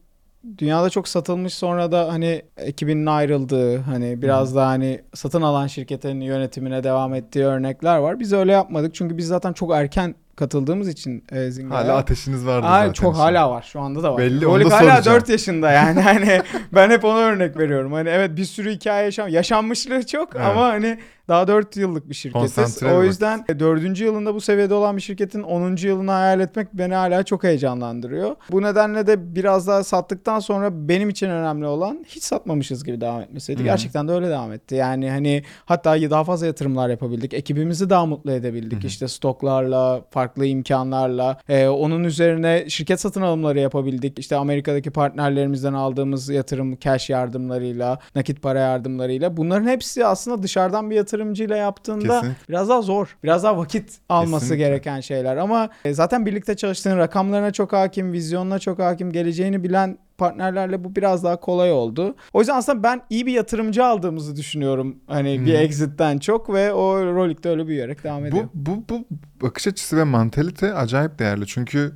dünyada 0.59 0.91
çok 0.91 1.09
satılmış 1.09 1.55
sonra 1.55 1.93
da 1.93 2.13
hani 2.13 2.43
ekibinin 2.57 3.07
ayrıldığı 3.07 3.79
hani 3.79 4.23
biraz 4.23 4.57
daha 4.57 4.67
hani 4.69 5.01
satın 5.15 5.43
alan 5.43 5.67
şirketin 5.67 6.21
yönetimine 6.21 6.85
devam 6.85 7.15
ettiği 7.15 7.45
örnekler 7.45 7.97
var. 7.99 8.21
Biz 8.21 8.33
öyle 8.33 8.53
yapmadık 8.53 8.95
çünkü 8.95 9.17
biz 9.17 9.27
zaten 9.27 9.53
çok 9.53 9.73
erken 9.75 10.15
katıldığımız 10.37 10.89
için 10.89 11.25
e, 11.33 11.51
Zinga'ya. 11.51 11.85
Hala 11.85 11.97
ateşiniz 11.97 12.47
vardı 12.47 12.67
Aa, 12.67 12.79
zaten. 12.79 12.93
çok 12.93 13.17
hala 13.17 13.51
var. 13.51 13.63
Şu 13.73 13.81
anda 13.81 14.03
da 14.03 14.13
var. 14.13 14.19
Belli, 14.19 14.45
Rolik 14.45 14.67
onu 14.67 14.71
da 14.73 14.77
hala 14.81 14.93
soracağım. 14.93 15.21
4 15.21 15.29
yaşında 15.29 15.73
yani. 15.73 16.01
Hani 16.01 16.43
ben 16.73 16.91
hep 16.91 17.05
ona 17.05 17.19
örnek 17.19 17.57
veriyorum. 17.59 17.93
Hani 17.93 18.09
evet 18.09 18.37
bir 18.37 18.45
sürü 18.45 18.71
hikaye 18.71 19.05
yaşam 19.05 19.29
yaşanmışlığı 19.29 20.07
çok 20.07 20.37
Evet. 20.37 20.47
ama 20.47 20.65
hani 20.65 20.99
daha 21.31 21.49
4 21.49 21.77
yıllık 21.77 22.09
bir 22.09 22.15
şirketiz. 22.15 22.55
Konsantre 22.55 22.97
O 22.97 23.05
yüzden 23.05 23.45
4. 23.59 24.01
yılında 24.01 24.35
bu 24.35 24.41
seviyede 24.41 24.75
olan 24.75 24.97
bir 24.97 25.03
şirketin 25.03 25.43
10. 25.43 25.77
yılını 25.77 26.11
hayal 26.11 26.41
etmek 26.41 26.75
beni 26.75 26.95
hala 26.95 27.23
çok 27.23 27.45
heyecanlandırıyor. 27.45 28.37
Bu 28.51 28.63
nedenle 28.63 29.07
de 29.07 29.35
biraz 29.35 29.67
daha 29.67 29.85
sattıktan 29.85 30.41
sonra 30.41 30.89
benim 30.89 31.09
için 31.09 31.31
önemli 31.31 31.67
olan 31.67 32.05
hiç 32.09 32.23
satmamışız 32.23 32.85
gibi 32.85 33.01
devam 33.01 33.21
etmesiydi. 33.21 33.59
Hı 33.59 33.63
hı. 33.63 33.67
Gerçekten 33.67 34.09
de 34.09 34.13
öyle 34.13 34.29
devam 34.29 34.53
etti. 34.53 34.75
Yani 34.75 35.11
hani 35.11 35.43
hatta 35.65 36.11
daha 36.11 36.25
fazla 36.25 36.47
yatırımlar 36.47 36.89
yapabildik. 36.89 37.35
Ekibimizi 37.35 37.91
daha 37.91 38.07
mutlu 38.07 38.33
edebildik. 38.33 38.83
Hı. 38.83 38.87
İşte 38.87 39.09
stoklarla, 39.09 40.01
farklı 40.11 40.47
imkanlarla. 40.47 41.39
Ee, 41.49 41.69
onun 41.69 42.05
üzerine 42.05 42.65
şirket 42.69 43.01
satın 43.01 43.23
alımları 43.23 43.61
yapabildik. 43.61 44.19
İşte 44.19 44.37
Amerika'daki 44.37 44.91
partnerlerimizden 44.91 45.73
aldığımız 45.73 46.29
yatırım, 46.29 46.79
cash 46.79 47.11
yardımlarıyla, 47.11 47.99
nakit 48.15 48.43
para 48.43 48.59
yardımlarıyla. 48.59 49.37
Bunların 49.37 49.67
hepsi 49.69 50.07
aslında 50.07 50.43
dışarıdan 50.43 50.91
bir 50.91 50.97
yatırımcıyla 51.21 51.57
yaptığında 51.57 52.21
Kesinlikle. 52.21 52.49
biraz 52.49 52.69
daha 52.69 52.83
zor. 52.83 53.17
Biraz 53.25 53.45
daha 53.45 53.59
vakit 53.59 53.99
alması 54.09 54.45
Kesinlikle. 54.45 54.65
gereken 54.69 55.01
şeyler. 55.01 55.37
Ama 55.37 55.69
e, 55.85 55.95
zaten 55.95 56.27
birlikte 56.27 56.57
çalıştığın 56.57 56.97
rakamlarına 56.99 57.51
çok 57.51 57.73
hakim, 57.73 58.13
vizyonuna 58.13 58.59
çok 58.59 58.79
hakim, 58.79 59.13
geleceğini 59.13 59.65
bilen 59.65 59.99
partnerlerle 60.19 60.85
bu 60.85 60.97
biraz 60.97 61.25
daha 61.25 61.37
kolay 61.37 61.73
oldu. 61.73 62.15
O 62.33 62.39
yüzden 62.39 62.57
aslında 62.57 62.83
ben 62.83 63.03
iyi 63.11 63.27
bir 63.27 63.33
yatırımcı 63.33 63.85
aldığımızı 63.85 64.37
düşünüyorum. 64.37 64.97
Hani 65.07 65.47
bir 65.47 65.55
Hı. 65.55 65.57
exit'ten 65.57 66.19
çok 66.19 66.53
ve 66.53 66.73
o 66.73 67.07
Rolik'te 67.15 67.49
öyle 67.49 67.67
büyüyerek 67.67 68.05
devam 68.05 68.27
ediyor. 68.27 68.45
Bu, 68.55 68.77
bu, 68.77 68.85
bu 68.89 69.05
bakış 69.47 69.67
açısı 69.67 69.97
ve 69.97 70.05
mantalite 70.05 70.75
acayip 70.75 71.19
değerli. 71.19 71.47
Çünkü 71.47 71.93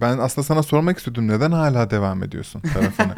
ben 0.00 0.18
aslında 0.18 0.44
sana 0.44 0.62
sormak 0.62 0.98
istiyordum 0.98 1.28
neden 1.28 1.52
hala 1.52 1.90
devam 1.90 2.22
ediyorsun 2.22 2.60
tarafını. 2.60 3.14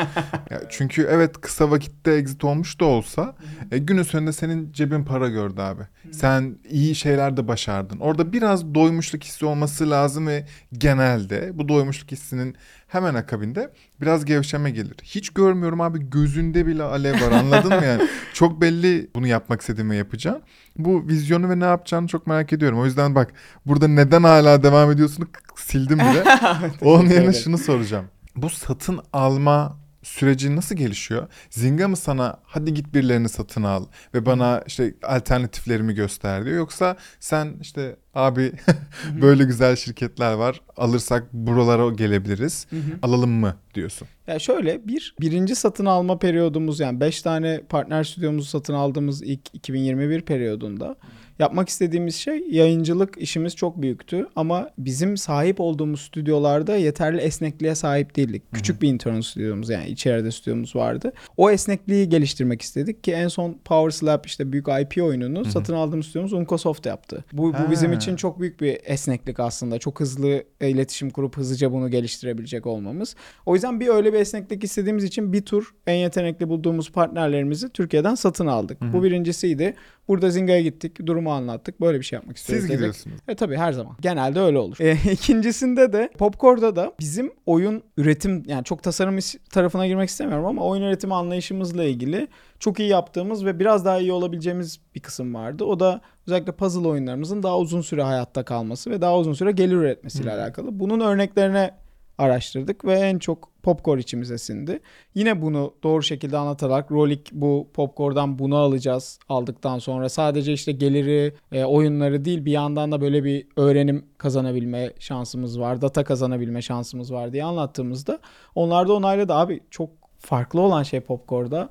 Ya 0.50 0.60
çünkü 0.70 1.06
evet 1.10 1.40
kısa 1.40 1.70
vakitte 1.70 2.12
exit 2.12 2.44
olmuş 2.44 2.80
da 2.80 2.84
olsa 2.84 3.36
e, 3.72 3.78
günün 3.78 4.02
sonunda 4.02 4.32
senin 4.32 4.72
cebin 4.72 5.04
para 5.04 5.28
gördü 5.28 5.60
abi. 5.60 5.82
Sen 6.12 6.58
iyi 6.68 6.94
şeyler 6.94 7.36
de 7.36 7.48
başardın. 7.48 7.98
Orada 7.98 8.32
biraz 8.32 8.74
doymuşluk 8.74 9.24
hissi 9.24 9.46
olması 9.46 9.90
lazım 9.90 10.26
ve 10.26 10.46
genelde 10.72 11.50
bu 11.54 11.68
doymuşluk 11.68 12.12
hissinin 12.12 12.56
hemen 12.88 13.14
akabinde 13.14 13.72
biraz 14.00 14.24
gevşeme 14.24 14.70
gelir. 14.70 14.96
Hiç 15.02 15.30
görmüyorum 15.30 15.80
abi 15.80 16.10
gözünde 16.10 16.66
bile 16.66 16.82
alev 16.82 17.14
var 17.14 17.32
anladın 17.32 17.74
mı 17.74 17.84
yani? 17.84 18.08
Çok 18.34 18.60
belli 18.60 19.10
bunu 19.14 19.26
yapmak 19.26 19.60
istediğimi 19.60 19.96
yapacağım. 19.96 20.40
Bu 20.78 21.08
vizyonu 21.08 21.48
ve 21.48 21.60
ne 21.60 21.64
yapacağını 21.64 22.08
çok 22.08 22.26
merak 22.26 22.52
ediyorum. 22.52 22.78
O 22.78 22.84
yüzden 22.84 23.14
bak 23.14 23.32
burada 23.66 23.88
neden 23.88 24.22
hala 24.22 24.62
devam 24.62 24.90
ediyorsun 24.90 25.28
sildim 25.56 25.98
bile. 25.98 26.24
Onun 26.80 27.10
yerine 27.10 27.32
şunu 27.32 27.58
soracağım. 27.58 28.06
Bu 28.36 28.50
satın 28.50 29.00
alma 29.12 29.78
süreci 30.08 30.56
nasıl 30.56 30.74
gelişiyor? 30.74 31.28
Zinga 31.50 31.88
mı 31.88 31.96
sana 31.96 32.40
hadi 32.44 32.74
git 32.74 32.94
birilerini 32.94 33.28
satın 33.28 33.62
al 33.62 33.84
ve 34.14 34.26
bana 34.26 34.62
işte 34.66 34.94
alternatiflerimi 35.02 35.94
göster 35.94 36.44
diyor. 36.44 36.56
Yoksa 36.56 36.96
sen 37.20 37.56
işte 37.60 37.96
Abi 38.18 38.52
böyle 39.22 39.44
güzel 39.44 39.76
şirketler 39.76 40.32
var. 40.32 40.60
Alırsak 40.76 41.32
buralara 41.32 41.90
gelebiliriz. 41.90 42.66
Alalım 43.02 43.30
mı 43.30 43.56
diyorsun. 43.74 44.08
Ya 44.26 44.38
şöyle 44.38 44.88
bir 44.88 45.14
birinci 45.20 45.56
satın 45.56 45.86
alma 45.86 46.18
periyodumuz 46.18 46.80
yani 46.80 47.00
5 47.00 47.22
tane 47.22 47.60
partner 47.68 48.04
stüdyomuzu 48.04 48.48
satın 48.48 48.74
aldığımız 48.74 49.22
ilk 49.22 49.40
2021 49.52 50.20
periyodunda 50.20 50.96
yapmak 51.38 51.68
istediğimiz 51.68 52.14
şey 52.14 52.44
yayıncılık 52.50 53.18
işimiz 53.18 53.56
çok 53.56 53.82
büyüktü 53.82 54.26
ama 54.36 54.70
bizim 54.78 55.16
sahip 55.16 55.60
olduğumuz 55.60 56.00
stüdyolarda 56.00 56.76
yeterli 56.76 57.20
esnekliğe 57.20 57.74
sahip 57.74 58.16
değildik. 58.16 58.42
Küçük 58.52 58.82
bir 58.82 58.88
intern 58.88 59.20
stüdyomuz 59.20 59.70
yani 59.70 59.88
içeride 59.88 60.30
stüdyomuz 60.30 60.76
vardı. 60.76 61.12
O 61.36 61.50
esnekliği 61.50 62.08
geliştirmek 62.08 62.62
istedik 62.62 63.04
ki 63.04 63.12
en 63.12 63.28
son 63.28 63.58
Power 63.64 63.90
Slap 63.90 64.26
işte 64.26 64.52
büyük 64.52 64.66
IP 64.68 65.02
oyununu 65.02 65.44
satın 65.44 65.74
aldığımız 65.74 66.06
stüdyomuz 66.06 66.32
Uncosoft 66.32 66.86
yaptı. 66.86 67.24
Bu, 67.32 67.52
bu 67.54 67.70
bizim 67.70 67.90
Ha. 67.90 67.96
için 67.96 68.16
çok 68.16 68.40
büyük 68.40 68.60
bir 68.60 68.78
esneklik 68.84 69.40
aslında. 69.40 69.78
Çok 69.78 70.00
hızlı 70.00 70.44
iletişim 70.60 71.10
kurup 71.10 71.36
hızlıca 71.36 71.72
bunu 71.72 71.90
geliştirebilecek 71.90 72.66
olmamız. 72.66 73.16
O 73.46 73.54
yüzden 73.54 73.80
bir 73.80 73.88
öyle 73.88 74.12
bir 74.12 74.18
esneklik 74.18 74.64
istediğimiz 74.64 75.04
için 75.04 75.32
bir 75.32 75.42
tur 75.42 75.74
en 75.86 75.94
yetenekli 75.96 76.48
bulduğumuz 76.48 76.92
partnerlerimizi 76.92 77.68
Türkiye'den 77.68 78.14
satın 78.14 78.46
aldık. 78.46 78.78
Bu 78.92 79.02
birincisiydi. 79.02 79.74
Burada 80.08 80.30
Zinga'ya 80.30 80.60
gittik, 80.60 81.06
durumu 81.06 81.27
anlattık. 81.30 81.80
Böyle 81.80 81.98
bir 81.98 82.04
şey 82.04 82.16
yapmak 82.16 82.36
istiyoruz. 82.36 82.62
Siz 82.62 82.68
dedik. 82.68 82.78
gidiyorsunuz. 82.78 83.16
E 83.28 83.34
tabii 83.34 83.56
her 83.56 83.72
zaman. 83.72 83.96
Genelde 84.00 84.40
öyle 84.40 84.58
olur. 84.58 84.76
E, 84.80 84.92
ikincisinde 85.12 85.92
de 85.92 86.10
Popcorn'da 86.18 86.76
da 86.76 86.92
bizim 87.00 87.32
oyun 87.46 87.82
üretim 87.96 88.42
yani 88.46 88.64
çok 88.64 88.82
tasarım 88.82 89.18
tarafına 89.50 89.86
girmek 89.86 90.08
istemiyorum 90.08 90.46
ama 90.46 90.64
oyun 90.64 90.82
üretimi 90.82 91.14
anlayışımızla 91.14 91.84
ilgili 91.84 92.28
çok 92.58 92.80
iyi 92.80 92.88
yaptığımız 92.88 93.44
ve 93.44 93.60
biraz 93.60 93.84
daha 93.84 93.98
iyi 93.98 94.12
olabileceğimiz 94.12 94.80
bir 94.94 95.00
kısım 95.00 95.34
vardı. 95.34 95.64
O 95.64 95.80
da 95.80 96.00
özellikle 96.26 96.52
puzzle 96.52 96.88
oyunlarımızın 96.88 97.42
daha 97.42 97.58
uzun 97.58 97.80
süre 97.80 98.02
hayatta 98.02 98.44
kalması 98.44 98.90
ve 98.90 99.00
daha 99.00 99.18
uzun 99.18 99.32
süre 99.32 99.52
gelir 99.52 99.76
üretmesiyle 99.76 100.32
alakalı. 100.32 100.80
Bunun 100.80 101.00
örneklerine 101.00 101.70
araştırdık 102.18 102.84
ve 102.84 102.92
en 102.92 103.18
çok 103.18 103.48
Popcorn 103.62 103.98
içimize 103.98 104.38
sindi. 104.38 104.80
Yine 105.14 105.42
bunu 105.42 105.74
doğru 105.82 106.02
şekilde 106.02 106.36
anlatarak 106.36 106.92
Rolik 106.92 107.32
bu 107.32 107.68
Popcorn'dan 107.74 108.38
bunu 108.38 108.56
alacağız 108.56 109.18
aldıktan 109.28 109.78
sonra 109.78 110.08
sadece 110.08 110.52
işte 110.52 110.72
geliri 110.72 111.34
e, 111.52 111.64
oyunları 111.64 112.24
değil 112.24 112.44
bir 112.44 112.52
yandan 112.52 112.92
da 112.92 113.00
böyle 113.00 113.24
bir 113.24 113.46
öğrenim 113.56 114.04
kazanabilme 114.18 114.92
şansımız 114.98 115.60
var. 115.60 115.80
Data 115.80 116.04
kazanabilme 116.04 116.62
şansımız 116.62 117.12
var 117.12 117.32
diye 117.32 117.44
anlattığımızda 117.44 118.18
onlar 118.54 118.88
da 118.88 118.92
onayladı. 118.92 119.34
Abi 119.34 119.60
çok 119.70 119.90
farklı 120.18 120.60
olan 120.60 120.82
şey 120.82 121.00
Popcorn'da 121.00 121.70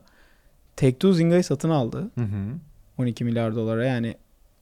Take-Two 0.78 1.14
Zynga'yı 1.14 1.44
satın 1.44 1.70
aldı. 1.70 2.12
Hı 2.16 2.22
hı. 2.22 2.58
12 2.98 3.24
milyar 3.24 3.56
dolara 3.56 3.86
yani 3.86 4.16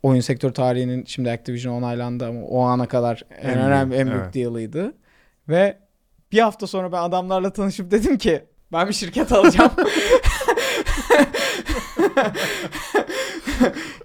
oyun 0.03 0.21
sektör 0.21 0.53
tarihinin 0.53 1.03
şimdi 1.05 1.31
Activision 1.31 1.73
onaylandı 1.73 2.25
ama 2.25 2.41
o 2.41 2.61
ana 2.61 2.87
kadar 2.87 3.23
en, 3.41 3.49
En 3.49 3.59
önemli 3.59 3.95
en 3.95 4.07
büyük 4.07 4.21
evet. 4.23 4.33
deal'ıydı. 4.33 4.93
Ve 5.49 5.77
bir 6.31 6.39
hafta 6.39 6.67
sonra 6.67 6.91
ben 6.91 7.01
adamlarla 7.01 7.49
tanışıp 7.53 7.91
dedim 7.91 8.17
ki 8.17 8.45
ben 8.71 8.87
bir 8.87 8.93
şirket 8.93 9.31
alacağım. 9.31 9.71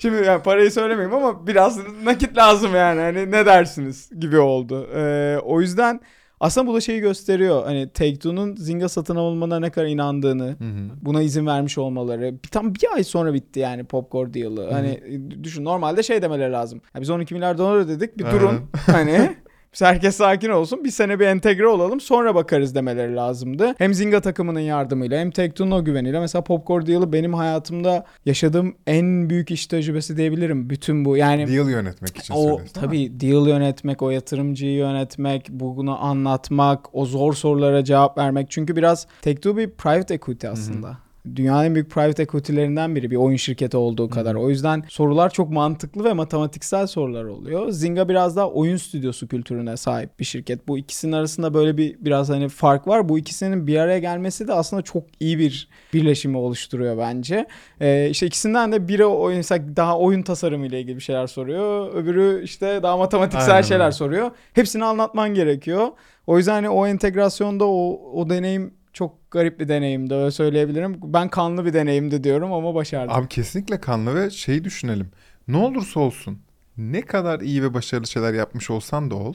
Şimdi 0.02 0.26
yani 0.26 0.42
parayı 0.42 0.70
söylemeyeyim 0.70 1.14
ama 1.14 1.46
biraz 1.46 1.78
nakit 2.04 2.36
lazım 2.36 2.74
yani. 2.74 3.00
Hani 3.00 3.30
ne 3.30 3.46
dersiniz 3.46 4.10
gibi 4.20 4.38
oldu. 4.38 4.88
Ee, 4.94 5.38
o 5.44 5.60
yüzden 5.60 6.00
aslında 6.40 6.66
bu 6.66 6.74
da 6.74 6.80
şeyi 6.80 7.00
gösteriyor. 7.00 7.64
Hani 7.64 7.88
Take-Two'nun 7.94 8.56
Zynga 8.56 8.88
satın 8.88 9.16
alınmana 9.16 9.60
ne 9.60 9.70
kadar 9.70 9.86
inandığını, 9.86 10.44
Hı 10.46 10.48
hı. 10.64 10.90
buna 11.02 11.22
izin 11.22 11.46
vermiş 11.46 11.78
olmaları. 11.78 12.34
Tam 12.50 12.74
bir 12.74 12.94
ay 12.94 13.04
sonra 13.04 13.34
bitti 13.34 13.60
yani 13.60 13.84
Popcorn 13.84 14.34
deal'ı. 14.34 14.70
Hani 14.72 14.88
e, 14.88 15.44
düşün 15.44 15.64
normalde 15.64 16.02
şey 16.02 16.22
demeleri 16.22 16.52
lazım. 16.52 16.80
Ya 16.94 17.00
biz 17.00 17.10
12 17.10 17.34
milyar 17.34 17.58
dolar 17.58 17.76
ödedik 17.76 18.18
bir 18.18 18.24
durun. 18.24 18.60
hani 18.86 19.36
herkes 19.78 20.16
sakin 20.16 20.50
olsun. 20.50 20.84
Bir 20.84 20.90
sene 20.90 21.20
bir 21.20 21.26
entegre 21.26 21.66
olalım 21.66 22.00
sonra 22.00 22.34
bakarız 22.34 22.74
demeleri 22.74 23.16
lazımdı. 23.16 23.74
Hem 23.78 23.94
Zynga 23.94 24.20
takımının 24.20 24.60
yardımıyla 24.60 25.20
hem 25.20 25.30
Take-Two'nun 25.30 25.70
o 25.70 25.84
güveniyle. 25.84 26.20
Mesela 26.20 26.44
Popcorn 26.44 26.86
deal'ı 26.86 27.12
benim 27.12 27.34
hayatımda 27.34 28.04
yaşadığım 28.26 28.74
en 28.86 29.30
büyük 29.30 29.50
iş 29.50 29.66
tecrübesi 29.66 30.16
diyebilirim. 30.16 30.70
Bütün 30.70 31.04
bu 31.04 31.16
yani 31.16 31.48
Deal 31.48 31.70
yönetmek 31.70 32.16
için 32.16 32.34
o 32.34 32.60
tabii 32.74 33.20
deal 33.20 33.48
yönetmek, 33.48 34.02
o 34.02 34.10
yatırımcıyı 34.10 34.76
yönetmek, 34.76 35.48
bunu 35.50 36.04
anlatmak, 36.04 36.94
o 36.94 37.06
zor 37.06 37.32
sorulara 37.32 37.84
cevap 37.84 38.18
vermek. 38.18 38.50
Çünkü 38.50 38.76
biraz 38.76 39.06
Take-Two 39.22 39.56
bir 39.56 39.70
private 39.70 40.14
equity 40.14 40.48
aslında. 40.48 41.09
Dünyanın 41.36 41.64
en 41.64 41.74
büyük 41.74 41.90
private 41.90 42.22
equity'lerinden 42.22 42.96
biri 42.96 43.10
bir 43.10 43.16
oyun 43.16 43.36
şirketi 43.36 43.76
olduğu 43.76 44.10
kadar. 44.10 44.34
O 44.34 44.50
yüzden 44.50 44.84
sorular 44.88 45.30
çok 45.30 45.50
mantıklı 45.50 46.04
ve 46.04 46.12
matematiksel 46.12 46.86
sorular 46.86 47.24
oluyor. 47.24 47.70
Zynga 47.70 48.08
biraz 48.08 48.36
daha 48.36 48.50
oyun 48.50 48.76
stüdyosu 48.76 49.28
kültürüne 49.28 49.76
sahip 49.76 50.20
bir 50.20 50.24
şirket. 50.24 50.68
Bu 50.68 50.78
ikisinin 50.78 51.12
arasında 51.12 51.54
böyle 51.54 51.76
bir 51.76 51.96
biraz 52.00 52.28
hani 52.28 52.48
fark 52.48 52.88
var. 52.88 53.08
Bu 53.08 53.18
ikisinin 53.18 53.66
bir 53.66 53.76
araya 53.76 53.98
gelmesi 53.98 54.48
de 54.48 54.52
aslında 54.52 54.82
çok 54.82 55.04
iyi 55.20 55.38
bir 55.38 55.68
birleşimi 55.94 56.36
oluşturuyor 56.36 56.98
bence. 56.98 57.46
Ee, 57.80 58.08
işte 58.10 58.26
ikisinden 58.26 58.72
de 58.72 58.88
biri 58.88 59.04
oyun 59.04 59.36
mesela 59.36 59.76
daha 59.76 59.98
oyun 59.98 60.22
tasarımı 60.22 60.66
ile 60.66 60.80
ilgili 60.80 60.96
bir 60.96 61.02
şeyler 61.02 61.26
soruyor. 61.26 61.94
Öbürü 61.94 62.44
işte 62.44 62.80
daha 62.82 62.96
matematiksel 62.96 63.50
Aynen 63.50 63.62
şeyler 63.62 63.90
soruyor. 63.90 64.30
Hepsini 64.52 64.84
anlatman 64.84 65.34
gerekiyor. 65.34 65.88
O 66.26 66.38
yüzden 66.38 66.52
hani 66.52 66.68
o 66.68 66.86
entegrasyonda 66.86 67.64
o, 67.64 68.00
o 68.14 68.30
deneyim 68.30 68.79
çok 68.92 69.30
garip 69.30 69.60
bir 69.60 69.68
deneyimdi 69.68 70.14
öyle 70.14 70.30
söyleyebilirim. 70.30 70.96
Ben 71.02 71.28
kanlı 71.28 71.64
bir 71.64 71.72
deneyimdi 71.72 72.24
diyorum 72.24 72.52
ama 72.52 72.74
başardım. 72.74 73.14
Abi 73.16 73.28
kesinlikle 73.28 73.80
kanlı 73.80 74.14
ve 74.14 74.30
şeyi 74.30 74.64
düşünelim. 74.64 75.10
Ne 75.48 75.56
olursa 75.56 76.00
olsun 76.00 76.38
ne 76.76 77.00
kadar 77.00 77.40
iyi 77.40 77.62
ve 77.62 77.74
başarılı 77.74 78.06
şeyler 78.06 78.34
yapmış 78.34 78.70
olsan 78.70 79.10
da 79.10 79.14
ol. 79.14 79.34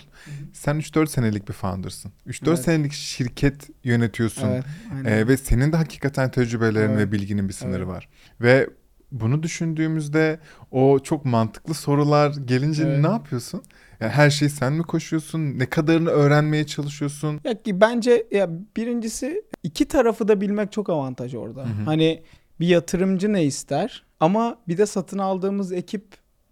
Sen 0.53 0.79
3-4 0.79 1.07
senelik 1.07 1.47
bir 1.47 1.53
founder'sın. 1.53 2.11
3-4 2.27 2.49
Evet. 2.49 2.59
senelik 2.59 2.91
şirket 2.93 3.69
yönetiyorsun. 3.83 4.47
Evet, 4.47 4.63
aynen. 4.93 5.05
Ee, 5.11 5.27
ve 5.27 5.37
senin 5.37 5.71
de 5.71 5.77
hakikaten 5.77 6.31
tecrübelerin 6.31 6.89
Evet. 6.89 7.07
ve 7.07 7.11
bilginin 7.11 7.47
bir 7.47 7.53
sınırı 7.53 7.77
Evet. 7.77 7.87
var. 7.87 8.09
Ve 8.41 8.69
bunu 9.11 9.43
düşündüğümüzde 9.43 10.39
o 10.71 10.99
çok 10.99 11.25
mantıklı 11.25 11.73
sorular 11.73 12.33
gelince 12.45 12.83
Evet. 12.83 12.99
ne 12.99 13.07
yapıyorsun? 13.07 13.61
Yani 13.99 14.11
her 14.11 14.29
şeyi 14.29 14.49
sen 14.49 14.73
mi 14.73 14.83
koşuyorsun? 14.83 15.39
Ne 15.39 15.65
kadarını 15.65 16.09
öğrenmeye 16.09 16.65
çalışıyorsun? 16.65 17.39
Ya 17.43 17.61
ki 17.61 17.81
bence 17.81 18.27
ya 18.31 18.49
birincisi 18.77 19.43
iki 19.63 19.85
tarafı 19.85 20.27
da 20.27 20.41
bilmek 20.41 20.71
çok 20.71 20.89
avantaj 20.89 21.35
orada. 21.35 21.61
Hı 21.61 21.67
hı. 21.67 21.83
Hani 21.85 22.23
bir 22.59 22.67
yatırımcı 22.67 23.33
ne 23.33 23.43
ister 23.43 24.03
ama 24.19 24.57
bir 24.67 24.77
de 24.77 24.85
satın 24.85 25.17
aldığımız 25.17 25.71
ekip 25.71 26.05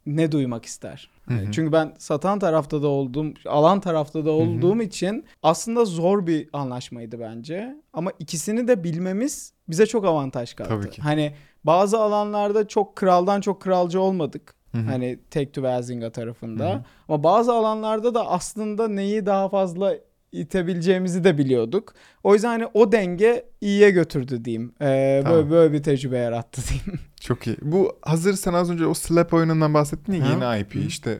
ne 0.05 0.31
duymak 0.31 0.65
ister. 0.65 1.09
Hı 1.27 1.33
hı. 1.33 1.51
Çünkü 1.51 1.71
ben 1.71 1.93
satan 1.97 2.39
tarafta 2.39 2.81
da 2.81 2.87
olduğum, 2.87 3.33
alan 3.45 3.79
tarafta 3.79 4.25
da 4.25 4.31
olduğum 4.31 4.81
için 4.81 5.25
aslında 5.43 5.85
zor 5.85 6.27
bir 6.27 6.49
anlaşmaydı 6.53 7.19
bence. 7.19 7.75
Ama 7.93 8.11
ikisini 8.19 8.67
de 8.67 8.83
bilmemiz 8.83 9.53
bize 9.69 9.85
çok 9.85 10.05
avantaj 10.05 10.53
kattı. 10.53 10.69
Tabii 10.69 10.89
ki. 10.89 11.01
Hani 11.01 11.33
bazı 11.63 11.99
alanlarda 11.99 12.67
çok 12.67 12.95
kraldan 12.95 13.41
çok 13.41 13.61
kralcı 13.61 14.01
olmadık. 14.01 14.53
Hı 14.71 14.77
hı. 14.77 14.85
Hani 14.85 15.19
Take-Two 15.31 15.63
veya 15.63 15.81
Zynga 15.81 16.09
tarafında. 16.11 16.69
Hı 16.69 16.73
hı. 16.73 16.83
Ama 17.09 17.23
bazı 17.23 17.53
alanlarda 17.53 18.15
da 18.15 18.27
aslında 18.27 18.87
neyi 18.87 19.25
daha 19.25 19.49
fazla 19.49 19.93
itebileceğimizi 20.31 21.23
de 21.23 21.37
biliyorduk. 21.37 21.93
O 22.23 22.33
yüzden 22.33 22.47
hani 22.47 22.65
o 22.73 22.91
denge 22.91 23.45
iyiye 23.61 23.91
götürdü 23.91 24.45
diyeyim. 24.45 24.73
Ee, 24.81 25.21
Tamam. 25.23 25.39
böyle, 25.39 25.51
böyle 25.51 25.73
bir 25.73 25.83
tecrübe 25.83 26.17
yarattı 26.17 26.61
diyeyim. 26.69 26.99
Çok 27.21 27.47
iyi. 27.47 27.57
Bu 27.61 27.97
hazır 28.01 28.33
sen 28.33 28.53
az 28.53 28.71
önce 28.71 28.85
o 28.85 28.93
Slap 28.93 29.33
oyunundan 29.33 29.73
bahsettin 29.73 30.13
ya 30.13 30.25
yeni 30.25 30.61
IP 30.61 30.75
Hı. 30.75 30.79
işte. 30.79 31.19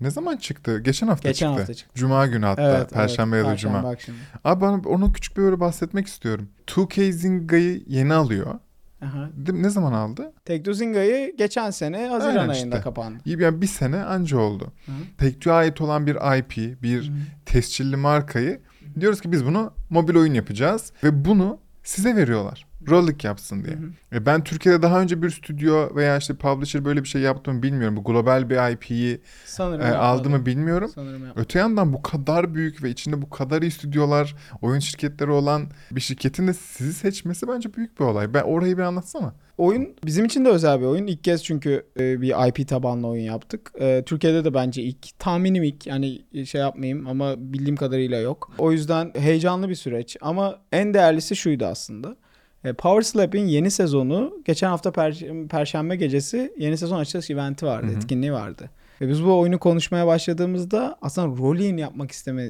Ne 0.00 0.10
zaman 0.10 0.36
çıktı? 0.36 0.78
Geçen 0.80 1.06
hafta 1.08 1.28
Geçen 1.28 1.46
çıktı. 1.46 1.60
hafta 1.60 1.74
çıktı. 1.74 1.94
Cuma 1.98 2.26
günü 2.26 2.46
hatta. 2.46 2.76
Evet, 2.78 2.90
Perşembe 2.90 3.36
evet. 3.36 3.46
ya 3.46 3.52
da 3.52 3.56
Cuma. 3.56 3.78
Akşamı. 3.78 4.18
Abi 4.44 4.60
bana 4.60 4.80
onu 4.86 5.12
küçük 5.12 5.36
bir 5.36 5.42
böyle 5.42 5.60
bahsetmek 5.60 6.06
istiyorum. 6.06 6.48
2K 6.66 7.12
Zinga'yı 7.12 7.82
yeni 7.86 8.14
alıyor. 8.14 8.58
Aha. 9.02 9.30
Ne 9.52 9.70
zaman 9.70 9.92
aldı? 9.92 10.32
Take-Two 10.46 10.74
Zinga'yı 10.74 11.36
geçen 11.36 11.70
sene 11.70 12.08
Haziran 12.08 12.36
Aynen 12.36 12.48
ayında 12.48 12.76
işte. 12.76 12.80
kapandı. 12.80 13.18
Yani 13.26 13.62
bir 13.62 13.66
sene 13.66 14.04
anca 14.04 14.38
oldu. 14.38 14.72
Take-Two'ya 15.18 15.56
ait 15.56 15.80
olan 15.80 16.06
bir 16.06 16.38
IP, 16.38 16.82
bir 16.82 17.12
tescilli 17.46 17.96
markayı 17.96 18.60
diyoruz 19.00 19.20
ki 19.20 19.32
biz 19.32 19.44
bunu 19.46 19.72
mobil 19.90 20.16
oyun 20.16 20.34
yapacağız 20.34 20.92
ve 21.04 21.24
bunu 21.24 21.58
size 21.84 22.16
veriyorlar. 22.16 22.66
Rollik 22.88 23.24
yapsın 23.24 23.64
diye. 23.64 23.76
Hı 23.76 23.80
hı. 23.80 24.16
E 24.16 24.26
ben 24.26 24.44
Türkiye'de 24.44 24.82
daha 24.82 25.00
önce 25.00 25.22
bir 25.22 25.30
stüdyo 25.30 25.96
veya 25.96 26.16
işte 26.16 26.34
publisher 26.34 26.84
böyle 26.84 27.02
bir 27.02 27.08
şey 27.08 27.22
yaptı 27.22 27.52
mı 27.52 27.62
bilmiyorum. 27.62 27.96
Bu 27.96 28.04
global 28.04 28.50
bir 28.50 28.72
IP'yi 28.72 29.20
e, 29.60 29.84
aldı 29.84 30.30
mı 30.30 30.46
bilmiyorum. 30.46 30.90
Sanırım. 30.94 31.22
Öte 31.36 31.58
yandan 31.58 31.92
bu 31.92 32.02
kadar 32.02 32.54
büyük 32.54 32.82
ve 32.82 32.90
içinde 32.90 33.22
bu 33.22 33.30
kadar 33.30 33.62
iyi 33.62 33.70
stüdyolar, 33.70 34.34
oyun 34.62 34.80
şirketleri 34.80 35.30
olan 35.30 35.66
bir 35.90 36.00
şirketin 36.00 36.48
de 36.48 36.54
sizi 36.54 36.92
seçmesi 36.92 37.48
bence 37.48 37.74
büyük 37.74 38.00
bir 38.00 38.04
olay. 38.04 38.34
Ben 38.34 38.42
orayı 38.42 38.78
bir 38.78 38.82
anlatsana. 38.82 39.34
Oyun 39.58 39.96
bizim 40.04 40.24
için 40.24 40.44
de 40.44 40.48
özel 40.48 40.80
bir 40.80 40.86
oyun. 40.86 41.06
İlk 41.06 41.24
kez 41.24 41.44
çünkü 41.44 41.86
e, 41.98 42.20
bir 42.20 42.48
IP 42.48 42.68
tabanlı 42.68 43.08
oyun 43.08 43.22
yaptık. 43.22 43.72
E, 43.80 44.02
Türkiye'de 44.06 44.44
de 44.44 44.54
bence 44.54 44.82
ilk. 44.82 45.18
Tahminim 45.18 45.62
ilk. 45.62 45.86
Yani 45.86 46.22
şey 46.46 46.60
yapmayayım 46.60 47.06
ama 47.06 47.34
bildiğim 47.38 47.76
kadarıyla 47.76 48.18
yok. 48.18 48.52
O 48.58 48.72
yüzden 48.72 49.12
heyecanlı 49.14 49.68
bir 49.68 49.74
süreç. 49.74 50.16
Ama 50.20 50.58
en 50.72 50.94
değerlisi 50.94 51.36
şuydu 51.36 51.66
aslında. 51.66 52.16
E, 52.64 52.72
Power 52.72 53.02
Slap'in 53.02 53.46
yeni 53.46 53.70
sezonu 53.70 54.34
geçen 54.44 54.68
hafta 54.68 54.90
per- 54.90 55.48
Perşembe 55.48 55.96
gecesi 55.96 56.52
yeni 56.58 56.76
sezon 56.78 56.98
açılış 56.98 57.30
eventi 57.30 57.66
vardı, 57.66 57.86
Hı 57.86 57.90
hı. 57.90 57.96
etkinliği 57.96 58.32
vardı. 58.32 58.70
Ve 59.00 59.08
biz 59.08 59.24
bu 59.24 59.38
oyunu 59.38 59.58
konuşmaya 59.58 60.06
başladığımızda 60.06 60.98
aslında 61.02 61.36
rolling 61.42 61.80
yapmak 61.80 62.10
isteme, 62.10 62.46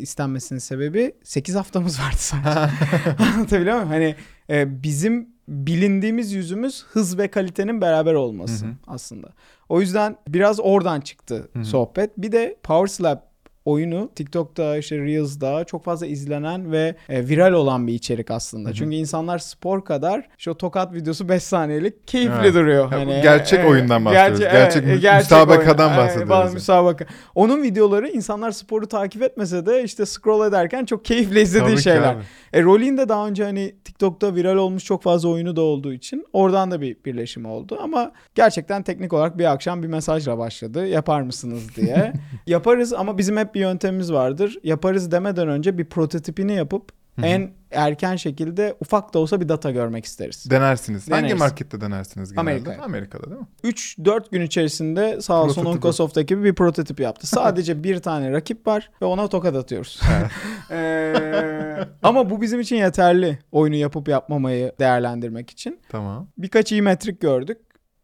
istenmesinin 0.00 0.58
sebebi 0.58 1.12
8 1.24 1.54
haftamız 1.54 2.00
vardı 2.06 2.16
sadece. 2.18 2.72
Anlatabiliyor 3.34 3.76
muyum? 3.76 3.88
Hani 3.88 4.14
e, 4.50 4.82
bizim 4.82 5.28
bilindiğimiz 5.48 6.32
yüzümüz 6.32 6.84
hız 6.84 7.18
ve 7.18 7.28
kalitenin 7.28 7.80
beraber 7.80 8.14
olması 8.14 8.66
Hı 8.66 8.68
hı. 8.70 8.74
aslında. 8.86 9.28
O 9.68 9.80
yüzden 9.80 10.16
biraz 10.28 10.60
oradan 10.60 11.00
çıktı 11.00 11.48
Hı 11.52 11.58
hı. 11.58 11.64
sohbet. 11.64 12.10
Bir 12.18 12.32
de 12.32 12.56
Power 12.62 12.86
Slap 12.86 13.25
oyunu 13.66 14.10
TikTok'ta 14.14 14.76
işte 14.76 14.98
Reels'da 14.98 15.64
çok 15.64 15.84
fazla 15.84 16.06
izlenen 16.06 16.72
ve 16.72 16.94
e, 17.08 17.28
viral 17.28 17.52
olan 17.52 17.86
bir 17.86 17.92
içerik 17.94 18.30
aslında. 18.30 18.68
Hı 18.68 18.72
hı. 18.72 18.76
Çünkü 18.76 18.96
insanlar 18.96 19.38
spor 19.38 19.84
kadar 19.84 20.28
şu 20.38 20.54
tokat 20.54 20.94
videosu 20.94 21.28
5 21.28 21.42
saniyelik 21.42 22.08
keyifli 22.08 22.34
Evet. 22.40 22.54
duruyor. 22.54 22.92
Ya, 22.92 22.98
Hani 22.98 23.20
gerçek 23.22 23.64
oyundan 23.66 24.04
bahsediyoruz. 24.04 24.38
Gerçek 24.40 24.84
mü- 24.84 24.94
müsabakadan 25.18 25.88
oyun. 25.90 25.98
bahsediyoruz 25.98 26.30
Evet, 26.36 26.44
yani. 26.44 26.54
müsabaka. 26.54 27.04
Onun 27.34 27.62
videoları 27.62 28.08
insanlar 28.08 28.50
sporu 28.50 28.86
takip 28.88 29.22
etmese 29.22 29.66
de 29.66 29.84
işte 29.84 30.06
scroll 30.06 30.48
ederken 30.48 30.84
çok 30.84 31.04
keyifle 31.04 31.42
izlediği 31.42 31.70
Tabii 31.70 31.82
şeyler. 31.82 32.14
abi. 32.14 32.22
E 32.52 32.62
Rolling 32.62 32.98
de 32.98 33.08
daha 33.08 33.26
önce 33.28 33.44
hani 33.44 33.74
TikTok'ta 33.84 34.34
viral 34.34 34.56
olmuş 34.56 34.84
çok 34.84 35.02
fazla 35.02 35.28
oyunu 35.28 35.56
da 35.56 35.60
olduğu 35.60 35.92
için 35.92 36.24
oradan 36.32 36.70
da 36.70 36.80
bir 36.80 36.96
birleşim 37.04 37.44
oldu. 37.46 37.78
Ama 37.82 38.12
gerçekten 38.34 38.82
teknik 38.82 39.12
olarak 39.12 39.38
bir 39.38 39.52
akşam 39.52 39.82
bir 39.82 39.88
mesajla 39.88 40.38
başladı. 40.38 40.86
Yapar 40.86 41.20
mısınız 41.22 41.76
diye. 41.76 42.12
Yaparız 42.46 42.92
ama 42.92 43.18
bizim 43.18 43.36
hep 43.36 43.54
bir 43.54 43.60
yöntemimiz 43.60 44.12
vardır. 44.12 44.58
Yaparız 44.62 45.10
demeden 45.10 45.48
önce 45.48 45.78
bir 45.78 45.84
prototipini 45.84 46.52
yapıp 46.54 46.92
Hı 47.16 47.22
hı. 47.22 47.26
en 47.26 47.50
erken 47.70 48.16
şekilde 48.16 48.76
ufak 48.80 49.14
da 49.14 49.18
olsa 49.18 49.40
bir 49.40 49.48
data 49.48 49.70
görmek 49.70 50.04
isteriz. 50.04 50.50
Denersiniz. 50.50 51.10
Hangi 51.10 51.22
Deneriz. 51.24 51.38
markette 51.40 51.80
denersiniz 51.80 52.28
genelde? 52.32 52.40
Amerika'ya. 52.40 52.82
Amerika'da 52.82 53.24
değil 53.30 53.40
mi? 53.40 53.46
3-4 53.64 54.30
gün 54.30 54.40
içerisinde 54.40 55.20
sağ 55.20 55.42
olsun. 55.42 55.64
Oncosoft 55.64 56.18
ekibi 56.18 56.44
bir 56.44 56.54
prototip 56.54 57.00
yaptı. 57.00 57.26
Sadece 57.36 57.84
bir 57.84 57.98
tane 57.98 58.32
rakip 58.32 58.66
var 58.66 58.90
ve 59.02 59.06
ona 59.06 59.28
tokat 59.28 59.56
atıyoruz. 59.56 60.00
Ee, 60.70 61.78
ama 62.02 62.30
bu 62.30 62.40
bizim 62.40 62.60
için 62.60 62.76
yeterli 62.76 63.38
oyunu 63.52 63.74
yapıp 63.76 64.08
yapmamayı 64.08 64.72
değerlendirmek 64.80 65.50
için. 65.50 65.80
Tamam. 65.88 66.28
Birkaç 66.38 66.72
iyi 66.72 66.82
metrik 66.82 67.20
gördük. 67.20 67.58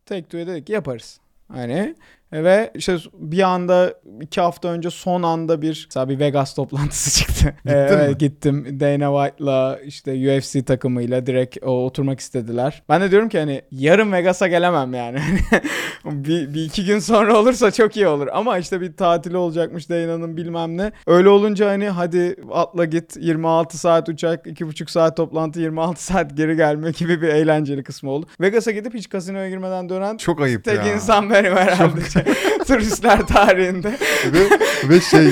Two'ya 0.06 0.46
dedik 0.46 0.66
ki 0.66 0.72
yaparız. 0.72 1.20
Hani 1.48 1.94
ve 2.32 2.70
işte 2.74 2.96
bir 3.14 3.42
anda 3.42 3.94
iki 4.20 4.40
hafta 4.40 4.68
önce 4.68 4.90
son 4.90 5.22
anda 5.22 5.62
bir 5.62 5.86
mesela 5.88 6.08
bir 6.08 6.18
Vegas 6.18 6.54
toplantısı 6.54 7.10
çıktı. 7.20 7.54
Gittin 7.64 7.98
Ee, 7.98 8.08
mi? 8.08 8.18
Gittim. 8.18 8.80
Dana 8.80 9.24
White'la 9.24 9.78
işte 9.86 10.12
UFC 10.38 10.64
takımıyla 10.64 11.26
direkt 11.26 11.58
o, 11.62 11.70
oturmak 11.86 12.20
istediler. 12.20 12.82
Ben 12.88 13.00
de 13.00 13.10
diyorum 13.10 13.28
ki 13.28 13.38
hani 13.38 13.62
yarın 13.70 14.12
Vegas'a 14.12 14.46
gelemem 14.48 14.94
yani. 14.94 15.18
bir, 16.04 16.54
bir 16.54 16.64
iki 16.64 16.84
gün 16.84 16.98
sonra 16.98 17.36
olursa 17.38 17.70
çok 17.70 17.96
iyi 17.96 18.06
olur. 18.06 18.28
Ama 18.32 18.58
işte 18.58 18.80
bir 18.80 18.96
tatili 18.96 19.36
olacakmış 19.36 19.90
Dana'nın 19.90 20.36
bilmem 20.36 20.76
ne. 20.76 20.92
Öyle 21.06 21.28
olunca 21.28 21.68
hani 21.70 21.88
hadi 21.88 22.36
atla 22.52 22.84
git 22.84 23.16
26 23.16 23.78
saat 23.78 24.08
uçak 24.08 24.46
2,5 24.46 24.90
saat 24.90 25.16
toplantı 25.16 25.60
26 25.60 26.04
saat 26.04 26.36
geri 26.36 26.56
gelme 26.56 26.90
gibi 26.90 27.22
bir 27.22 27.28
eğlenceli 27.28 27.82
kısmı 27.82 28.10
oldu. 28.10 28.26
Vegas'a 28.40 28.70
gidip 28.70 28.94
hiç 28.94 29.08
kasinoya 29.08 29.48
girmeden 29.48 29.88
dönen 29.88 30.16
Çok 30.16 30.40
ayıp 30.40 30.64
tek 30.64 30.78
ya. 30.86 30.94
insan 30.94 31.30
benim 31.30 31.52
herhalde. 31.56 32.00
Turistler 32.66 33.26
tarihinde. 33.26 33.92
ve, 34.32 34.40
ve 34.88 35.00
şey 35.00 35.30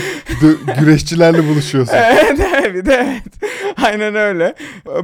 güreşçilerle 0.79 1.49
buluşuyorsun. 1.49 1.95
evet 1.97 2.41
evet 2.65 2.89
evet. 2.89 3.23
Aynen 3.83 4.15
öyle. 4.15 4.55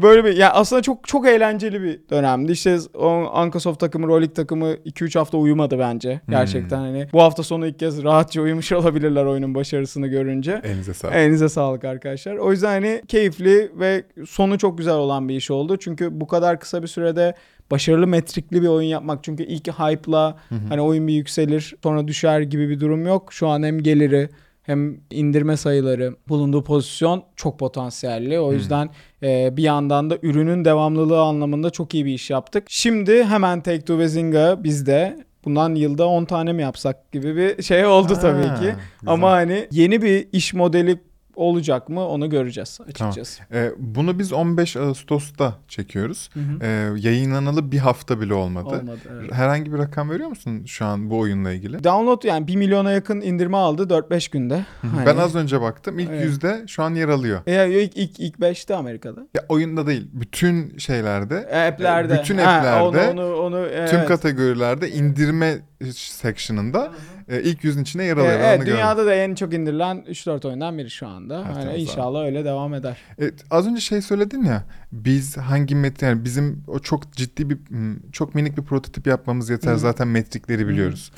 Böyle 0.02 0.24
bir 0.24 0.36
ya 0.36 0.52
aslında 0.52 0.82
çok 0.82 1.08
çok 1.08 1.28
eğlenceli 1.28 1.82
bir 1.82 2.00
dönemdi. 2.10 2.52
İşte 2.52 2.78
o 2.94 3.08
Ankasoft 3.32 3.80
takımı, 3.80 4.06
Rolik 4.06 4.36
takımı 4.36 4.72
2-3 4.72 5.18
hafta 5.18 5.38
uyumadı 5.38 5.78
bence. 5.78 6.20
Gerçekten 6.28 6.78
hani 6.78 7.08
bu 7.12 7.22
hafta 7.22 7.42
sonu 7.42 7.66
ilk 7.66 7.78
kez 7.78 8.02
rahatça 8.02 8.40
uyumuş 8.40 8.72
olabilirler 8.72 9.24
oyunun 9.24 9.54
başarısını 9.54 10.06
görünce. 10.06 10.60
Elinize 10.64 10.94
sağlık. 10.94 11.16
Elinize 11.16 11.48
sağlık 11.48 11.84
arkadaşlar. 11.84 12.36
O 12.36 12.52
yüzden 12.52 12.68
hani 12.68 13.02
keyifli 13.08 13.72
ve 13.74 14.04
sonu 14.28 14.58
çok 14.58 14.78
güzel 14.78 14.94
olan 14.94 15.28
bir 15.28 15.36
iş 15.36 15.50
oldu. 15.50 15.76
Çünkü 15.76 16.20
bu 16.20 16.26
kadar 16.26 16.60
kısa 16.60 16.82
bir 16.82 16.88
sürede 16.88 17.34
başarılı 17.70 18.06
metrikli 18.06 18.62
bir 18.62 18.68
oyun 18.68 18.88
yapmak. 18.88 19.24
Çünkü 19.24 19.42
ilk 19.42 19.68
hype'la 19.68 20.36
hani 20.68 20.80
oyun 20.80 21.08
bir 21.08 21.12
yükselir 21.14 21.74
sonra 21.82 22.08
düşer 22.08 22.40
gibi 22.40 22.68
bir 22.68 22.80
durum 22.80 23.06
yok. 23.06 23.32
Şu 23.32 23.48
an 23.48 23.62
hem 23.62 23.82
geliri 23.82 24.28
hem 24.62 25.00
indirme 25.10 25.56
sayıları 25.56 26.16
bulunduğu 26.28 26.64
pozisyon 26.64 27.22
çok 27.36 27.58
potansiyelli. 27.58 28.40
O 28.40 28.52
yüzden 28.52 28.90
e, 29.22 29.56
bir 29.56 29.62
yandan 29.62 30.10
da 30.10 30.18
ürünün 30.22 30.64
devamlılığı 30.64 31.20
anlamında 31.20 31.70
çok 31.70 31.94
iyi 31.94 32.04
bir 32.04 32.14
iş 32.14 32.30
yaptık. 32.30 32.64
Şimdi 32.68 33.24
hemen 33.24 33.58
Take-Two 33.60 33.98
ve 33.98 34.08
Zynga 34.08 34.64
bizde 34.64 35.26
bundan 35.44 35.74
yılda 35.74 36.06
10 36.06 36.24
tane 36.24 36.52
mi 36.52 36.62
yapsak 36.62 37.12
gibi 37.12 37.36
bir 37.36 37.62
şey 37.62 37.86
oldu 37.86 38.14
Ha, 38.16 38.20
tabii 38.20 38.42
ki. 38.42 38.50
güzel. 38.60 38.76
Ama 39.06 39.30
hani 39.30 39.68
yeni 39.70 40.02
bir 40.02 40.28
iş 40.32 40.54
modeli 40.54 40.98
olacak 41.36 41.88
mı 41.88 42.08
onu 42.08 42.30
göreceğiz 42.30 42.78
açıkçası. 42.88 43.42
Ee, 43.52 43.72
bunu 43.78 44.18
biz 44.18 44.32
15 44.32 44.76
Ağustos'ta 44.76 45.54
çekiyoruz. 45.68 46.30
Hı 46.34 46.40
hı. 46.40 46.58
Ee, 46.62 47.00
yayınlanalı 47.08 47.72
bir 47.72 47.78
hafta 47.78 48.20
bile 48.20 48.34
olmadı. 48.34 48.66
Olmadı. 48.68 48.98
evet. 49.12 49.32
Herhangi 49.32 49.72
bir 49.72 49.78
rakam 49.78 50.10
veriyor 50.10 50.28
musun 50.28 50.64
şu 50.66 50.84
an 50.84 51.10
bu 51.10 51.18
oyunla 51.18 51.52
ilgili? 51.52 51.84
Download 51.84 52.22
yani 52.24 52.46
1 52.46 52.56
milyona 52.56 52.90
yakın 52.90 53.20
indirme 53.20 53.56
aldı 53.56 53.82
4-5 53.82 54.30
günde. 54.32 54.64
Hani- 54.82 55.06
Ben 55.06 55.16
az 55.16 55.34
önce 55.34 55.60
baktım. 55.60 55.98
İlk 55.98 56.10
Evet. 56.10 56.24
yüzde 56.24 56.64
şu 56.66 56.82
an 56.82 56.94
yer 56.94 57.08
alıyor. 57.08 57.40
Ya, 57.46 57.64
ilk, 57.66 57.96
ilk, 57.96 58.20
ilk 58.20 58.38
5'te 58.40 58.74
Amerika'da. 58.74 59.20
Ya 59.34 59.44
oyunda 59.48 59.86
değil. 59.86 60.08
Bütün 60.12 60.78
şeylerde, 60.78 61.36
App'lerde. 61.68 62.18
bütün 62.22 62.38
Ha, 62.38 62.50
app'lerde, 62.50 63.10
onu, 63.10 63.22
onu, 63.22 63.36
onu, 63.36 63.66
tüm 63.68 63.98
evet. 63.98 64.08
kategorilerde 64.08 64.90
indirme 64.90 65.58
section'ında 65.92 66.92
e, 67.28 67.42
ilk 67.42 67.64
yüzün 67.64 67.82
içine 67.82 68.04
yer 68.04 68.16
alıyor. 68.16 68.32
Ee, 68.32 68.38
Ben 68.38 68.44
evet, 68.48 68.58
onu 68.58 68.64
gördüm. 68.64 68.76
dünyada 68.78 69.06
da 69.06 69.14
en 69.14 69.34
çok 69.34 69.54
indirilen 69.54 70.04
3-4 70.08 70.48
oyundan 70.48 70.78
biri 70.78 70.90
şu 70.90 71.06
anda. 71.06 71.44
Evet, 71.54 71.64
evet, 71.70 71.78
inşallah 71.80 72.24
öyle 72.24 72.44
devam 72.44 72.74
eder. 72.74 72.96
Evet, 73.18 73.34
az 73.50 73.66
önce 73.66 73.80
şey 73.80 74.02
söyledin 74.02 74.44
ya 74.44 74.64
biz 74.92 75.36
hangi 75.36 75.74
metrik 75.74 76.02
yani 76.02 76.24
bizim 76.24 76.64
o 76.68 76.78
çok 76.78 77.12
ciddi 77.12 77.50
bir 77.50 77.58
m, 77.70 77.96
çok 78.12 78.34
minik 78.34 78.56
bir 78.56 78.62
prototip 78.62 79.06
yapmamız 79.06 79.50
yeter 79.50 79.72
Hı. 79.74 79.78
zaten 79.78 80.08
metrikleri 80.08 80.68
biliyoruz. 80.68 81.12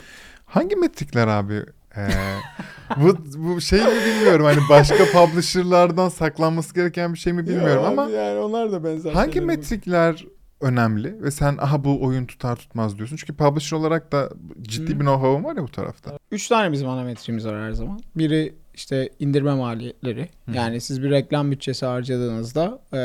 Hangi 0.47 0.77
metrikler 0.77 1.27
abi? 1.27 1.63
Ee, 1.97 2.09
bu 2.97 3.17
bu 3.37 3.61
şey 3.61 3.79
mi 3.81 3.91
bilmiyorum 4.07 4.45
hani 4.45 4.59
başka 4.71 5.05
publisher'lardan 5.13 6.09
saklanması 6.09 6.75
gereken 6.75 7.15
bir 7.15 7.19
şey 7.19 7.33
mi 7.33 7.47
bilmiyorum 7.47 7.83
Ya 7.83 7.89
ama 7.89 8.11
yani 8.11 8.39
onlar 8.39 8.73
da 8.73 8.85
benzer 8.85 9.13
hangi 9.13 9.41
metrikler 9.41 10.25
önemli 10.61 11.23
ve 11.23 11.31
sen 11.31 11.57
aha 11.61 11.85
bu 11.85 12.03
oyun 12.03 12.27
tutar 12.27 12.57
tutmaz 12.57 12.97
diyorsun. 12.97 13.17
Çünkü 13.17 13.35
publisher 13.35 13.77
olarak 13.77 14.13
da 14.13 14.31
ciddi 14.63 14.95
Hı. 14.95 15.01
bir 15.01 15.05
know-how'un 15.05 15.45
var 15.45 15.57
ya 15.57 15.63
bu 15.63 15.69
tarafta. 15.69 16.19
Üç 16.33 16.49
tane 16.49 16.73
bizim 16.73 16.89
ana 16.89 17.03
metriğimiz 17.03 17.47
var 17.47 17.63
her 17.63 17.73
zaman. 17.73 18.01
Biri 18.17 18.55
işte 18.75 19.09
indirme 19.19 19.55
maliyetleri. 19.55 20.29
Hı. 20.47 20.53
Yani 20.55 20.81
siz 20.81 21.03
bir 21.03 21.11
reklam 21.11 21.51
bütçesi 21.51 21.87
harcadığınızda 21.87 22.81
e, 22.93 22.99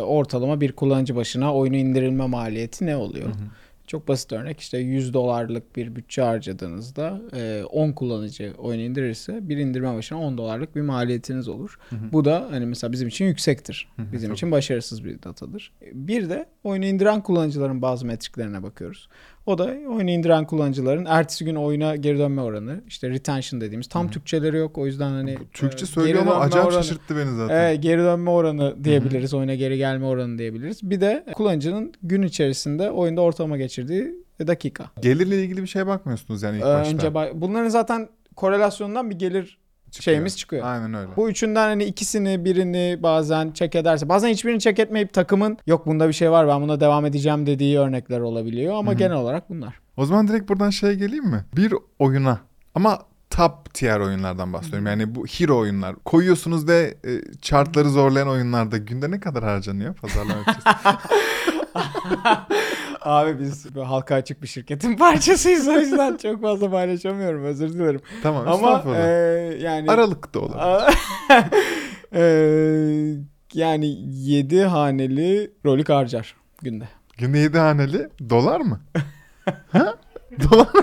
ortalama 0.00 0.60
bir 0.60 0.72
kullanıcı 0.72 1.16
başına 1.16 1.54
oyunu 1.54 1.76
indirilme 1.76 2.26
maliyeti 2.26 2.86
ne 2.86 2.96
oluyor? 2.96 3.28
Hı. 3.28 3.32
Çok 3.86 4.08
basit 4.08 4.32
örnek 4.32 4.60
işte 4.60 4.78
100 4.78 5.14
dolarlık 5.14 5.76
bir 5.76 5.96
bütçe 5.96 6.22
harcadığınızda 6.22 7.20
e, 7.36 7.62
10 7.70 7.92
kullanıcı 7.92 8.54
oyunu 8.58 8.82
indirirse 8.82 9.48
bir 9.48 9.56
indirme 9.56 9.94
başına 9.94 10.18
10 10.20 10.38
dolarlık 10.38 10.76
bir 10.76 10.80
maliyetiniz 10.80 11.48
olur. 11.48 11.78
Hı 11.90 11.96
hı. 11.96 12.12
Bu 12.12 12.24
da 12.24 12.46
hani 12.50 12.66
mesela 12.66 12.92
bizim 12.92 13.08
için 13.08 13.24
yüksektir. 13.24 13.88
Hı 13.96 14.02
hı, 14.02 14.12
Bizim 14.12 14.28
tabii. 14.28 14.34
için 14.34 14.50
başarısız 14.50 15.04
bir 15.04 15.22
datadır. 15.22 15.72
Bir 15.92 16.30
de 16.30 16.46
oyunu 16.64 16.84
indiren 16.84 17.22
kullanıcıların 17.22 17.82
bazı 17.82 18.06
metriklerine 18.06 18.62
bakıyoruz. 18.62 19.08
O 19.46 19.58
da 19.58 19.64
oyunu 19.64 20.10
indiren 20.10 20.46
kullanıcıların 20.46 21.04
ertesi 21.04 21.44
gün 21.44 21.54
oyuna 21.54 21.96
geri 21.96 22.18
dönme 22.18 22.42
oranı. 22.42 22.80
işte 22.88 23.10
retention 23.10 23.60
dediğimiz. 23.60 23.86
Tam 23.88 24.06
Hı. 24.06 24.10
Türkçeleri 24.10 24.56
yok 24.56 24.78
o 24.78 24.86
yüzden 24.86 25.10
hani 25.10 25.38
Türkçe 25.52 25.82
e, 25.84 25.86
söylüyor 25.86 26.22
ama 26.22 26.36
acayip 26.36 26.66
oranı- 26.68 26.82
şaşırttı 26.84 27.16
beni 27.16 27.36
zaten. 27.36 27.56
Evet, 27.56 27.82
geri 27.82 27.98
dönme 28.00 28.30
oranı 28.30 28.84
diyebiliriz. 28.84 29.34
Oyuna 29.34 29.54
geri 29.54 29.76
gelme 29.78 30.06
oranı 30.06 30.38
diyebiliriz. 30.38 30.90
Bir 30.90 31.00
de 31.00 31.24
kullanıcının 31.34 31.92
gün 32.02 32.22
içerisinde 32.22 32.90
oyunda 32.90 33.20
ortalama 33.20 33.56
geçirdiği 33.56 34.14
dakika. 34.46 34.84
Gelirle 35.02 35.42
ilgili 35.44 35.62
bir 35.62 35.66
şeye 35.66 35.86
bakmıyorsunuz 35.86 36.42
yani 36.42 36.56
ilk 36.56 36.62
Ee, 36.64 36.66
başta. 36.68 36.94
Önce 36.94 37.06
ba- 37.06 37.30
bunların 37.34 37.68
zaten 37.68 38.08
korelasyondan 38.36 39.10
bir 39.10 39.18
gelir 39.18 39.58
Çıkıyor. 39.96 40.14
şeyimiz 40.14 40.36
çıkıyor. 40.36 40.66
Aynen 40.66 40.94
öyle. 40.94 41.08
Bu 41.16 41.30
üçünden 41.30 41.68
hani 41.68 41.84
ikisini 41.84 42.44
birini 42.44 42.98
bazen 43.02 43.52
check 43.52 43.74
ederse 43.74 44.08
bazen 44.08 44.28
hiçbirini 44.28 44.60
check 44.60 44.78
etmeyip 44.78 45.12
takımın 45.12 45.58
yok 45.66 45.86
bunda 45.86 46.08
bir 46.08 46.12
şey 46.12 46.30
var 46.30 46.48
ben 46.48 46.62
buna 46.62 46.80
devam 46.80 47.06
edeceğim 47.06 47.46
dediği 47.46 47.78
örnekler 47.78 48.20
olabiliyor 48.20 48.74
ama 48.74 48.90
Hı 48.90 48.94
hı. 48.94 48.98
genel 48.98 49.16
olarak 49.16 49.50
bunlar. 49.50 49.74
O 49.96 50.06
zaman 50.06 50.28
direkt 50.28 50.48
buradan 50.48 50.70
şeye 50.70 50.94
geleyim 50.94 51.26
mi? 51.26 51.44
Bir 51.56 51.74
oyuna 51.98 52.38
ama 52.74 52.98
top 53.30 53.74
tier 53.74 54.00
oyunlardan 54.00 54.52
bahsediyorum. 54.52 54.86
Yani 54.86 55.14
bu 55.14 55.26
hero 55.26 55.58
oyunlar. 55.58 55.96
Koyuyorsunuz 56.04 56.68
ve 56.68 56.94
e, 57.04 57.40
chartları 57.42 57.88
zorlayan 57.88 58.28
oyunlarda 58.28 58.76
günde 58.76 59.10
ne 59.10 59.20
kadar 59.20 59.44
harcanıyor 59.44 59.94
pazarlama? 59.94 60.42
Abi 63.06 63.40
biz 63.40 63.66
halka 63.76 64.14
açık 64.14 64.42
bir 64.42 64.48
şirketin 64.48 64.96
parçasıyız 64.98 65.68
o 65.68 65.72
yüzden 65.72 66.16
çok 66.16 66.42
fazla 66.42 66.70
paylaşamıyorum 66.70 67.44
özür 67.44 67.72
dilerim. 67.72 68.00
tamam 68.22 68.48
Ama 68.48 68.84
e, 68.96 69.00
yani 69.60 69.90
Aralıkta 69.90 70.40
olur. 70.40 70.54
e, 72.12 72.22
yani 73.54 73.96
7 74.10 74.62
haneli 74.62 75.50
rolik 75.64 75.88
harcar 75.88 76.34
günde. 76.62 76.88
Günde 77.18 77.38
7 77.38 77.58
haneli 77.58 78.08
dolar 78.30 78.60
mı? 78.60 78.80
ha? 79.72 79.94
Dolar 80.50 80.74
mı? 80.74 80.82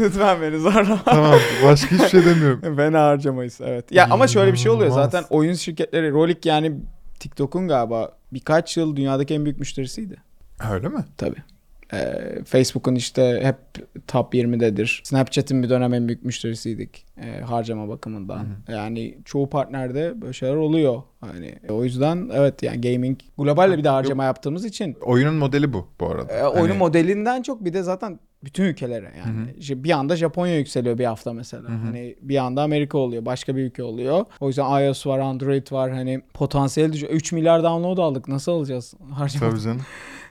Lütfen 0.00 0.42
beni 0.42 0.58
zorlama. 0.58 1.04
tamam 1.04 1.38
başka 1.64 1.90
hiçbir 1.90 2.08
şey 2.08 2.24
demiyorum. 2.24 2.78
Beni 2.78 2.96
harcamayız 2.96 3.60
evet. 3.60 3.92
Ya 3.92 4.08
ama 4.10 4.28
şöyle 4.28 4.52
bir 4.52 4.58
şey 4.58 4.70
oluyor 4.72 4.90
zaten 4.90 5.24
oyun 5.30 5.54
şirketleri 5.54 6.12
Rolik 6.12 6.46
yani 6.46 6.80
TikTok'un 7.20 7.68
galiba 7.68 8.16
birkaç 8.32 8.76
yıl 8.76 8.96
dünyadaki 8.96 9.34
en 9.34 9.44
büyük 9.44 9.58
müşterisiydi. 9.58 10.16
Öyle 10.70 10.88
mi? 10.88 11.04
Tabii. 11.16 11.42
Ee, 11.92 12.14
Facebook'un 12.44 12.94
işte 12.94 13.40
hep 13.42 13.56
top 14.06 14.34
20'dedir. 14.34 15.00
Snapchat'in 15.04 15.62
bir 15.62 15.68
dönem 15.70 15.94
en 15.94 16.08
büyük 16.08 16.24
müşterisiydik 16.24 17.06
e, 17.22 17.40
harcama 17.40 17.88
bakımından. 17.88 18.46
Yani 18.68 19.18
çoğu 19.24 19.50
partnerde 19.50 20.20
böyle 20.20 20.32
şeyler 20.32 20.54
oluyor. 20.54 21.02
Hani 21.20 21.54
o 21.68 21.84
yüzden 21.84 22.30
evet 22.32 22.62
yani 22.62 22.80
gaming 22.80 23.18
globalle 23.38 23.78
bir 23.78 23.84
de 23.84 23.88
harcama 23.88 24.24
yaptığımız 24.24 24.64
için 24.64 24.96
Oyunun 25.02 25.34
modeli 25.34 25.72
bu 25.72 25.86
bu 26.00 26.06
arada. 26.10 26.32
e, 26.32 26.44
oyunun 26.46 26.68
Hani- 26.68 26.78
modelinden 26.78 27.42
çok 27.42 27.64
bir 27.64 27.72
de 27.72 27.82
zaten 27.82 28.20
bütün 28.44 28.64
ülkelere 28.64 29.12
yani. 29.26 29.54
İşte 29.58 29.84
bir 29.84 29.90
anda 29.90 30.16
Japonya 30.16 30.58
yükseliyor 30.58 30.98
bir 30.98 31.04
hafta 31.04 31.32
mesela. 31.32 31.68
Hani 31.68 32.16
bir 32.22 32.36
anda 32.36 32.62
Amerika 32.62 32.98
oluyor, 32.98 33.24
başka 33.26 33.56
bir 33.56 33.62
ülke 33.62 33.82
oluyor. 33.82 34.24
O 34.40 34.48
yüzden 34.48 34.80
iOS 34.86 35.06
var, 35.06 35.18
Android 35.18 35.72
var. 35.72 35.90
Hani 35.92 36.20
potansiyel 36.34 36.92
düşüyor. 36.92 37.12
3 37.12 37.32
milyar 37.32 37.62
download 37.62 37.98
aldık. 37.98 38.28
Nasıl 38.28 38.52
alacağız? 38.52 38.94
Harcama. 39.12 39.50
Tabii 39.50 39.60
canım. 39.60 39.80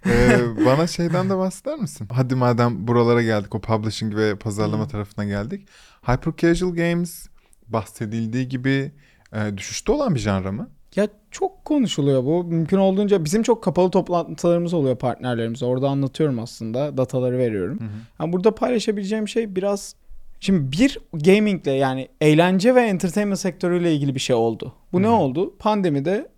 Ee, 0.06 0.40
bana 0.66 0.88
şeyden 0.88 1.30
de 1.30 1.38
bahseder 1.38 1.80
misin? 1.80 2.08
Hadi 2.12 2.36
madem 2.36 2.88
buralara 2.88 3.24
geldik, 3.24 3.56
o 3.56 3.62
publishing 3.62 4.16
ve 4.16 4.36
pazarlama 4.36 4.88
tarafına 4.88 5.26
geldik. 5.26 5.68
Hyper 6.02 6.34
Casual 6.38 6.76
Games 6.76 7.28
bahsedildiği 7.68 8.48
gibi 8.48 8.92
e, 9.34 9.58
düşüşte 9.58 9.92
olan 9.92 10.16
bir 10.16 10.20
janra 10.20 10.52
mı? 10.52 10.70
Ya 10.96 11.08
çok 11.32 11.66
konuşuluyor 11.66 12.24
bu. 12.24 12.44
Mümkün 12.44 12.78
olduğunca 12.78 13.26
bizim 13.26 13.44
çok 13.44 13.64
kapalı 13.64 13.92
toplantılarımız 13.92 14.74
oluyor 14.74 14.96
partnerlerimize. 14.96 15.66
Orada 15.66 15.90
anlatıyorum 15.90 16.40
aslında. 16.40 16.98
Dataları 16.98 17.38
veriyorum. 17.38 17.80
Yani 18.20 18.34
burada 18.34 18.56
paylaşabileceğim 18.56 19.28
şey 19.28 19.56
biraz 19.56 19.96
Şimdi 20.40 20.72
bir 20.72 21.00
gamingle 21.14 21.72
yani 21.72 22.08
eğlence 22.22 22.76
ve 22.76 22.82
entertainment 22.82 23.40
sektörüyle 23.40 23.96
ilgili 23.96 24.16
bir 24.16 24.20
şey 24.20 24.36
oldu. 24.36 24.74
Bu 24.94 25.02
ne 25.02 25.10
oldu? 25.10 25.58
Pandemide 25.60 26.30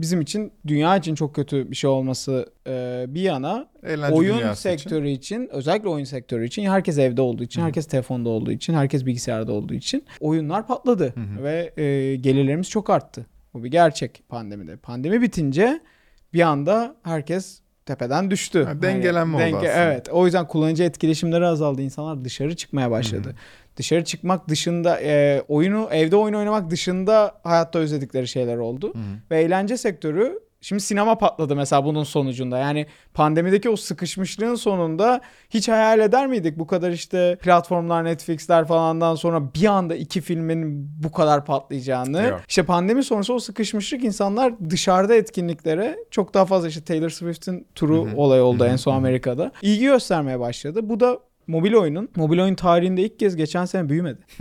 bizim 0.00 0.20
için 0.20 0.52
dünya 0.66 0.96
için 0.96 1.14
çok 1.14 1.34
kötü 1.34 1.70
bir 1.70 1.76
şey 1.76 1.90
olması 1.90 2.46
e, 2.66 3.04
bir 3.08 3.20
yana 3.20 3.68
Eğlence 3.82 4.14
oyun 4.14 4.38
dünyası 4.38 4.68
için. 4.68 4.78
sektörü 4.78 5.08
için. 5.08 5.48
özellikle 5.52 5.88
oyun 5.88 6.04
sektörü 6.04 6.46
için 6.46 6.64
herkes 6.64 6.98
evde 6.98 7.22
olduğu 7.22 7.42
için, 7.42 7.62
herkes 7.62 7.86
telefonda 7.86 8.28
olduğu 8.28 8.52
için, 8.52 8.74
herkes 8.74 9.06
bilgisayarda 9.06 9.52
olduğu 9.52 9.74
için 9.74 10.04
oyunlar 10.20 10.66
patladı 10.66 11.14
ve 11.42 11.72
e, 11.82 12.16
gelirlerimiz 12.16 12.70
çok 12.70 12.90
arttı. 12.90 13.26
Bu 13.54 13.64
bir 13.64 13.70
gerçek 13.70 14.22
pandemide. 14.28 14.76
Pandemi 14.76 15.22
bitince 15.22 15.80
bir 16.32 16.40
anda 16.40 16.96
herkes 17.02 17.60
tepeden 17.86 18.30
düştü. 18.30 18.64
Ha, 18.64 18.82
dengelenme 18.82 19.36
oldu 19.36 19.56
aslında. 19.56 19.72
Evet. 19.72 20.08
O 20.12 20.24
yüzden 20.24 20.46
kullanıcı 20.46 20.82
etkileşimleri 20.82 21.46
azaldı. 21.46 21.82
İnsanlar 21.82 22.24
dışarı 22.24 22.56
çıkmaya 22.56 22.90
başladı. 22.90 23.34
Dışarı 23.78 24.04
çıkmak 24.04 24.48
dışında 24.48 25.00
e, 25.00 25.42
oyunu 25.48 25.88
evde 25.90 26.16
oyun 26.16 26.34
oynamak 26.34 26.70
dışında 26.70 27.40
hayatta 27.42 27.78
özledikleri 27.78 28.28
şeyler 28.28 28.56
oldu. 28.56 28.92
Ve 29.30 29.40
eğlence 29.40 29.76
sektörü 29.76 30.38
şimdi 30.60 30.82
sinema 30.82 31.18
patladı 31.18 31.56
mesela 31.56 31.84
bunun 31.84 32.04
sonucunda. 32.04 32.58
Yani 32.58 32.86
pandemideki 33.14 33.70
o 33.70 33.76
sıkışmışlığın 33.76 34.54
sonunda 34.54 35.20
hiç 35.50 35.68
hayal 35.68 36.00
eder 36.00 36.26
miydik 36.26 36.58
bu 36.58 36.66
kadar 36.66 36.90
işte 36.90 37.36
platformlar 37.42 38.04
Netflix'ler 38.04 38.64
falandan 38.64 39.14
sonra 39.14 39.54
bir 39.54 39.66
anda 39.66 39.94
iki 39.94 40.20
filmin 40.20 40.90
bu 41.02 41.12
kadar 41.12 41.44
patlayacağını. 41.44 42.22
Yok. 42.22 42.40
İşte 42.48 42.62
pandemi 42.62 43.04
sonrası 43.04 43.34
o 43.34 43.38
sıkışmışlık 43.38 44.04
insanlar 44.04 44.70
dışarıda 44.70 45.14
etkinliklere 45.14 45.98
çok 46.10 46.34
daha 46.34 46.46
fazla 46.46 46.68
işte 46.68 46.84
Taylor 46.84 47.10
Swift'in 47.10 47.66
turu 47.74 48.08
olay 48.16 48.40
oldu 48.40 48.64
en 48.64 48.76
son 48.76 48.94
Amerika'da. 48.94 49.52
İlgi 49.62 49.84
göstermeye 49.84 50.40
başladı. 50.40 50.88
Bu 50.88 51.00
da 51.00 51.18
mobil 51.48 51.74
oyunun 51.74 52.08
mobil 52.16 52.38
oyun 52.38 52.54
tarihinde 52.54 53.02
ilk 53.02 53.18
kez 53.18 53.36
geçen 53.36 53.64
sene 53.64 53.88
büyümedi. 53.88 54.18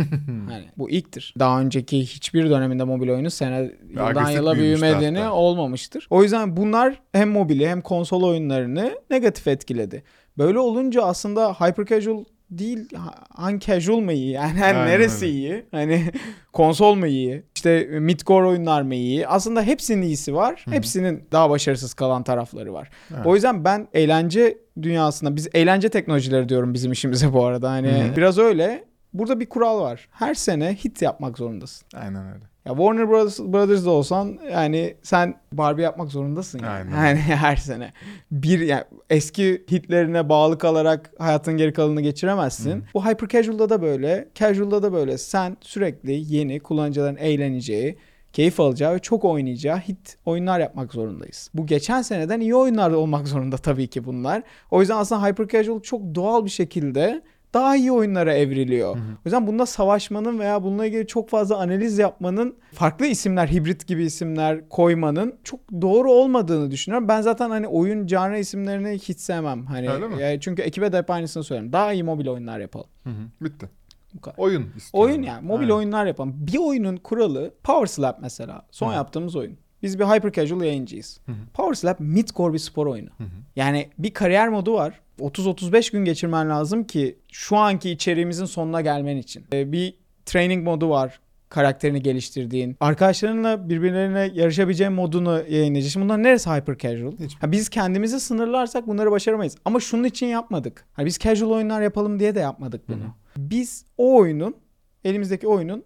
hani 0.50 0.65
bu 0.78 0.89
ilktir. 0.89 1.34
Daha 1.39 1.62
önceki 1.62 2.00
hiçbir 2.02 2.50
döneminde 2.50 2.84
mobil 2.84 3.10
oyunun 3.10 3.30
sene 3.30 3.72
yıldan 3.89 4.30
yıla 4.30 4.56
büyümediğini 4.56 5.20
hatta. 5.20 5.34
olmamıştır. 5.34 6.08
O 6.10 6.24
yüzden 6.24 6.58
bunlar 6.58 7.02
hem 7.12 7.30
mobili 7.30 7.70
hem 7.70 7.82
konsol 7.82 8.24
oyunlarını 8.24 8.91
negatif 9.10 9.48
etkiledi. 9.48 10.04
Böyle 10.38 10.60
olunca 10.60 11.04
aslında 11.04 11.54
hyper 11.54 11.86
casual 11.86 12.24
değil 12.52 12.90
han 13.30 13.60
casual 13.60 14.00
mı 14.00 14.14
iyi? 14.14 14.32
Yani 14.32 14.64
Aynen 14.66 14.88
neresi 14.88 15.26
öyle. 15.26 15.36
iyi? 15.38 15.66
Hani 15.72 16.12
konsol 16.54 16.96
mu 16.96 17.08
iyi? 17.08 17.44
İşte 17.56 17.82
mid-core 17.82 18.48
oyunlar 18.48 18.82
mı 18.82 18.96
iyi? 18.96 19.28
Aslında 19.28 19.62
hepsinin 19.62 20.02
iyisi 20.02 20.36
var. 20.36 20.66
Hepsinin 20.70 21.24
daha 21.32 21.50
başarısız 21.50 21.94
kalan 21.94 22.24
tarafları 22.24 22.74
var. 22.74 22.90
Evet. 23.16 23.26
O 23.26 23.36
yüzden 23.36 23.64
ben 23.66 23.88
eğlence 23.94 24.58
dünyasında 24.82 25.36
biz 25.36 25.48
eğlence 25.54 25.90
teknolojileri 25.90 26.50
diyorum 26.50 26.74
bizim 26.74 26.92
işimize 26.92 27.34
bu 27.34 27.46
arada. 27.46 27.70
Hani 27.72 27.88
Hı 27.92 28.12
hı. 28.12 28.16
biraz 28.16 28.38
öyle. 28.38 28.84
Burada 29.14 29.40
bir 29.40 29.46
kural 29.46 29.82
var. 29.82 30.08
Her 30.12 30.34
sene 30.34 30.76
hit 30.76 31.02
yapmak 31.02 31.38
zorundasın. 31.38 31.88
Aynen 31.96 32.26
öyle. 32.34 32.44
Ya 32.67 32.73
Warner 32.75 33.10
Brothers, 33.10 33.39
Brothers'da 33.39 33.89
olsan 33.89 34.39
yani 34.51 34.95
sen 35.03 35.36
Barbie 35.51 35.84
yapmak 35.84 36.12
zorundasın 36.12 36.60
yani. 36.60 36.95
Aynen. 36.95 37.08
Yani 37.08 37.17
her 37.19 37.56
sene. 37.56 37.93
Bir 38.32 38.60
yani 38.60 38.84
eski 39.10 39.65
hitlerine 39.71 40.30
bağlı 40.30 40.58
kalarak 40.58 41.12
hayatın 41.17 41.58
geri 41.58 41.73
kalanını 41.73 42.01
geçiremezsin. 42.01 42.84
Bu 42.93 43.06
hyper 43.06 43.27
casual'da 43.30 43.69
da 43.69 43.82
böyle, 43.82 44.27
casual'da 44.36 44.84
da 44.84 44.93
böyle. 44.93 45.17
Sen 45.17 45.58
sürekli 45.62 46.36
yeni 46.36 46.60
kullanıcıların 46.60 47.17
eğleneceği, 47.17 47.97
keyif 48.34 48.60
alacağı 48.60 48.95
ve 48.95 48.99
çok 48.99 49.25
oynayacağı 49.25 49.77
hit 49.77 50.17
oyunlar 50.25 50.60
yapmak 50.60 50.93
zorundayız. 50.93 51.49
Bu 51.53 51.65
geçen 51.65 52.01
seneden 52.01 52.39
iyi 52.39 52.56
oyunlar 52.56 52.91
olmak 52.91 53.27
zorunda 53.27 53.58
tabii 53.58 53.88
ki 53.88 54.06
bunlar. 54.06 54.43
O 54.71 54.80
yüzden 54.82 54.97
aslında 54.97 55.27
hyper 55.27 55.47
casual 55.47 55.82
çok 55.82 56.01
doğal 56.15 56.45
bir 56.45 56.49
şekilde 56.49 57.21
daha 57.58 57.76
iyi 57.76 57.91
oyunlara 57.91 58.34
evriliyor. 58.34 58.96
O 58.96 59.00
yüzden 59.26 59.48
bunda 59.48 59.65
savaşmanın 59.65 60.39
veya 60.39 60.63
bununla 60.63 60.86
ilgili 60.86 61.08
çok 61.08 61.30
fazla 61.30 61.58
analiz 61.58 61.98
yapmanın 61.98 62.56
farklı 62.74 63.06
isimler, 63.06 63.48
hibrit 63.48 63.88
gibi 63.88 64.04
isimler 64.06 64.70
koymanın 64.70 65.36
çok 65.43 65.60
doğru 65.82 66.12
olmadığını 66.12 66.72
düşünüyorum. 66.72 67.08
Ben 67.08 67.22
zaten 67.22 67.50
hani 67.50 67.67
oyun 67.67 68.08
canlı 68.08 68.38
isimlerini 68.38 68.89
hiç 69.00 69.20
sevmem. 69.20 69.65
Hani 69.65 69.89
Öyle 69.89 70.08
mi? 70.08 70.22
yani 70.22 70.39
çünkü 70.41 70.62
ekibe 70.62 70.91
de 70.91 70.98
hep 70.98 71.10
aynısını 71.12 71.43
söylüyorum. 71.43 71.74
Daha 71.74 71.93
iyi 71.93 72.04
mobil 72.04 72.28
oyunlar 72.28 72.60
yapalım. 72.60 72.88
Hı 73.04 73.10
hı. 73.10 73.46
Bitti. 73.46 73.70
Bu 74.13 74.22
kadar. 74.22 74.38
Oyun 74.38 74.62
istiyorum. 74.78 75.12
Oyun 75.12 75.24
yani 75.24 75.46
mobil 75.48 75.63
Aynen. 75.63 75.76
oyunlar 75.76 76.06
yapalım. 76.06 76.34
Bir 76.38 76.58
oyunun 76.58 76.98
kuralı 76.98 77.54
Power 77.63 77.86
Slap 77.86 78.20
mesela. 78.22 78.62
Son 78.72 78.91
Hı. 78.91 78.96
yaptığımız 78.96 79.36
oyun. 79.36 79.58
Biz 79.84 80.00
bir 80.00 80.06
hyper 80.06 80.32
casual 80.32 80.62
yayıncıyız. 80.62 81.20
Power 81.54 81.74
Slap 81.74 82.00
mid-core 82.00 82.54
bir 82.54 82.60
spor 82.60 82.88
oyunu. 82.88 83.10
Yani 83.56 83.89
bir 83.98 84.13
kariyer 84.13 84.50
modu 84.50 84.74
var. 84.74 85.00
30-35 85.19 85.91
gün 85.91 86.06
geçirmen 86.06 86.49
lazım 86.49 86.84
ki 86.84 87.19
şu 87.32 87.58
anki 87.58 87.89
içeriğimizin 87.89 88.45
sonuna 88.45 88.82
gelmen 88.82 89.17
için. 89.17 89.45
Ee, 89.53 89.71
bir 89.71 89.93
training 90.25 90.63
modu 90.63 90.89
var 90.89 91.19
karakterini 91.49 92.01
geliştirdiğin. 92.01 92.77
Arkadaşlarınla 92.80 93.69
birbirlerine 93.69 94.32
yarışabileceğin 94.34 94.93
modunu 94.93 95.43
yayınlayacaksın. 95.49 95.93
Şimdi 95.93 96.06
bunların 96.06 96.23
neresi 96.23 96.49
hyper 96.49 96.77
casual? 96.77 97.12
Hiç. 97.19 97.36
Ha, 97.36 97.51
biz 97.51 97.69
kendimizi 97.69 98.19
sınırlarsak 98.19 98.88
bunları 98.88 99.12
başaramayız. 99.12 99.56
Ama 99.65 99.80
şunun 99.80 100.03
için 100.03 100.27
yapmadık. 100.27 100.86
Hani 100.93 101.06
biz 101.06 101.19
casual 101.19 101.51
oyunlar 101.51 101.82
yapalım 101.82 102.19
diye 102.19 102.36
de 102.36 102.39
yapmadık 102.39 102.89
bunu. 102.89 103.03
Biz 103.38 103.86
o 103.97 104.17
oyunun, 104.17 104.56
elimizdeki 105.03 105.47
oyunun 105.47 105.84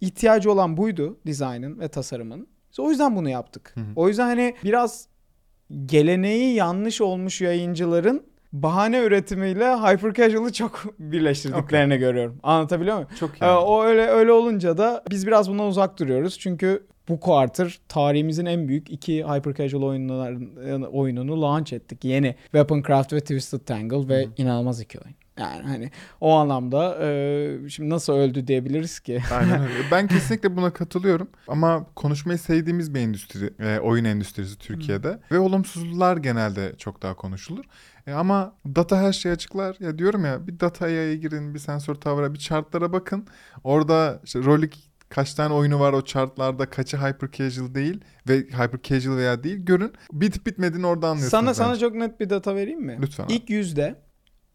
ihtiyacı 0.00 0.52
olan 0.52 0.76
buydu 0.76 1.18
dizaynın 1.26 1.80
ve 1.80 1.88
tasarımın. 1.88 2.46
Biz 2.72 2.80
o 2.80 2.90
yüzden 2.90 3.16
bunu 3.16 3.28
yaptık. 3.28 3.74
O 3.96 4.08
yüzden 4.08 4.26
hani 4.26 4.54
biraz 4.64 5.08
geleneği 5.86 6.54
yanlış 6.54 7.00
olmuş 7.00 7.40
yayıncıların 7.40 8.22
bahane 8.54 8.98
üretimiyle 8.98 9.74
hyper 9.74 10.14
casual'ı 10.14 10.52
çok 10.52 10.84
birleştirdiklerini 10.98 11.96
görüyorum. 11.96 12.38
Anlatabiliyor 12.42 12.96
muyum? 12.96 13.10
Çok 13.20 13.30
iyi. 13.30 13.44
Ee, 13.44 13.50
o 13.50 13.84
öyle 13.84 14.06
öyle 14.06 14.32
olunca 14.32 14.78
da 14.78 15.04
biz 15.10 15.26
biraz 15.26 15.50
bundan 15.50 15.66
uzak 15.66 15.98
duruyoruz. 15.98 16.38
Çünkü 16.38 16.86
bu 17.08 17.20
quarter 17.20 17.78
tarihimizin 17.88 18.46
en 18.46 18.68
büyük 18.68 18.90
iki 18.90 19.24
hyper 19.24 19.54
casual 19.54 19.82
oyunların 19.82 20.82
oyununu 20.82 21.42
launch 21.42 21.72
ettik. 21.72 22.04
Yeni 22.04 22.34
Weaponcraft 22.42 23.12
ve 23.12 23.20
Twisted 23.20 23.60
Tangle 23.60 24.08
ve 24.08 24.26
inanılmaz 24.36 24.80
iki 24.80 24.98
oyun. 24.98 25.16
Yani 25.38 25.62
hani 25.62 25.90
o 26.20 26.32
anlamda 26.32 26.98
e, 27.02 27.68
şimdi 27.68 27.90
nasıl 27.90 28.12
öldü 28.12 28.46
diyebiliriz 28.46 29.00
ki. 29.00 29.22
Aynen 29.32 29.62
öyle. 29.62 29.72
Ben 29.90 30.08
kesinlikle 30.08 30.56
buna 30.56 30.72
katılıyorum. 30.72 31.28
Ama 31.48 31.86
konuşmayı 31.96 32.38
sevdiğimiz 32.38 32.94
bir 32.94 33.00
endüstri, 33.00 33.50
e, 33.60 33.78
oyun 33.78 34.04
endüstrisi 34.04 34.58
Türkiye'de. 34.58 35.20
Ve 35.30 35.38
olumsuzlar 35.38 36.16
genelde 36.16 36.72
çok 36.78 37.02
daha 37.02 37.14
konuşulur. 37.14 37.64
E, 38.06 38.12
ama 38.12 38.54
data 38.66 38.98
her 38.98 39.12
şeyi 39.12 39.32
açıklar. 39.32 39.76
Ya 39.80 39.98
diyorum 39.98 40.24
ya 40.24 40.46
bir 40.46 40.60
dataya 40.60 41.14
girin, 41.14 41.54
bir 41.54 41.58
sensör 41.58 41.94
tavra, 41.94 42.34
bir 42.34 42.38
chartlara 42.38 42.92
bakın. 42.92 43.26
Orada 43.64 44.20
işte 44.24 44.38
Rolik 44.44 44.90
kaç 45.08 45.34
tane 45.34 45.54
oyunu 45.54 45.80
var 45.80 45.92
o 45.92 46.04
chartlarda, 46.04 46.70
kaçı 46.70 46.96
hyper 46.96 47.30
casual 47.30 47.74
değil 47.74 48.00
ve 48.28 48.36
hyper 48.38 48.82
casual 48.82 49.16
veya 49.16 49.44
değil 49.44 49.58
görün. 49.64 49.92
Bitip 50.12 50.46
bitmediğini 50.46 50.86
orada 50.86 51.06
anlıyorsunuz. 51.08 51.30
sana 51.30 51.54
sana 51.54 51.68
bence. 51.68 51.80
çok 51.80 51.94
net 51.94 52.20
bir 52.20 52.30
data 52.30 52.54
vereyim 52.54 52.82
mi? 52.82 52.98
Lütfen. 53.02 53.26
İlk 53.28 53.50
yüzde 53.50 53.94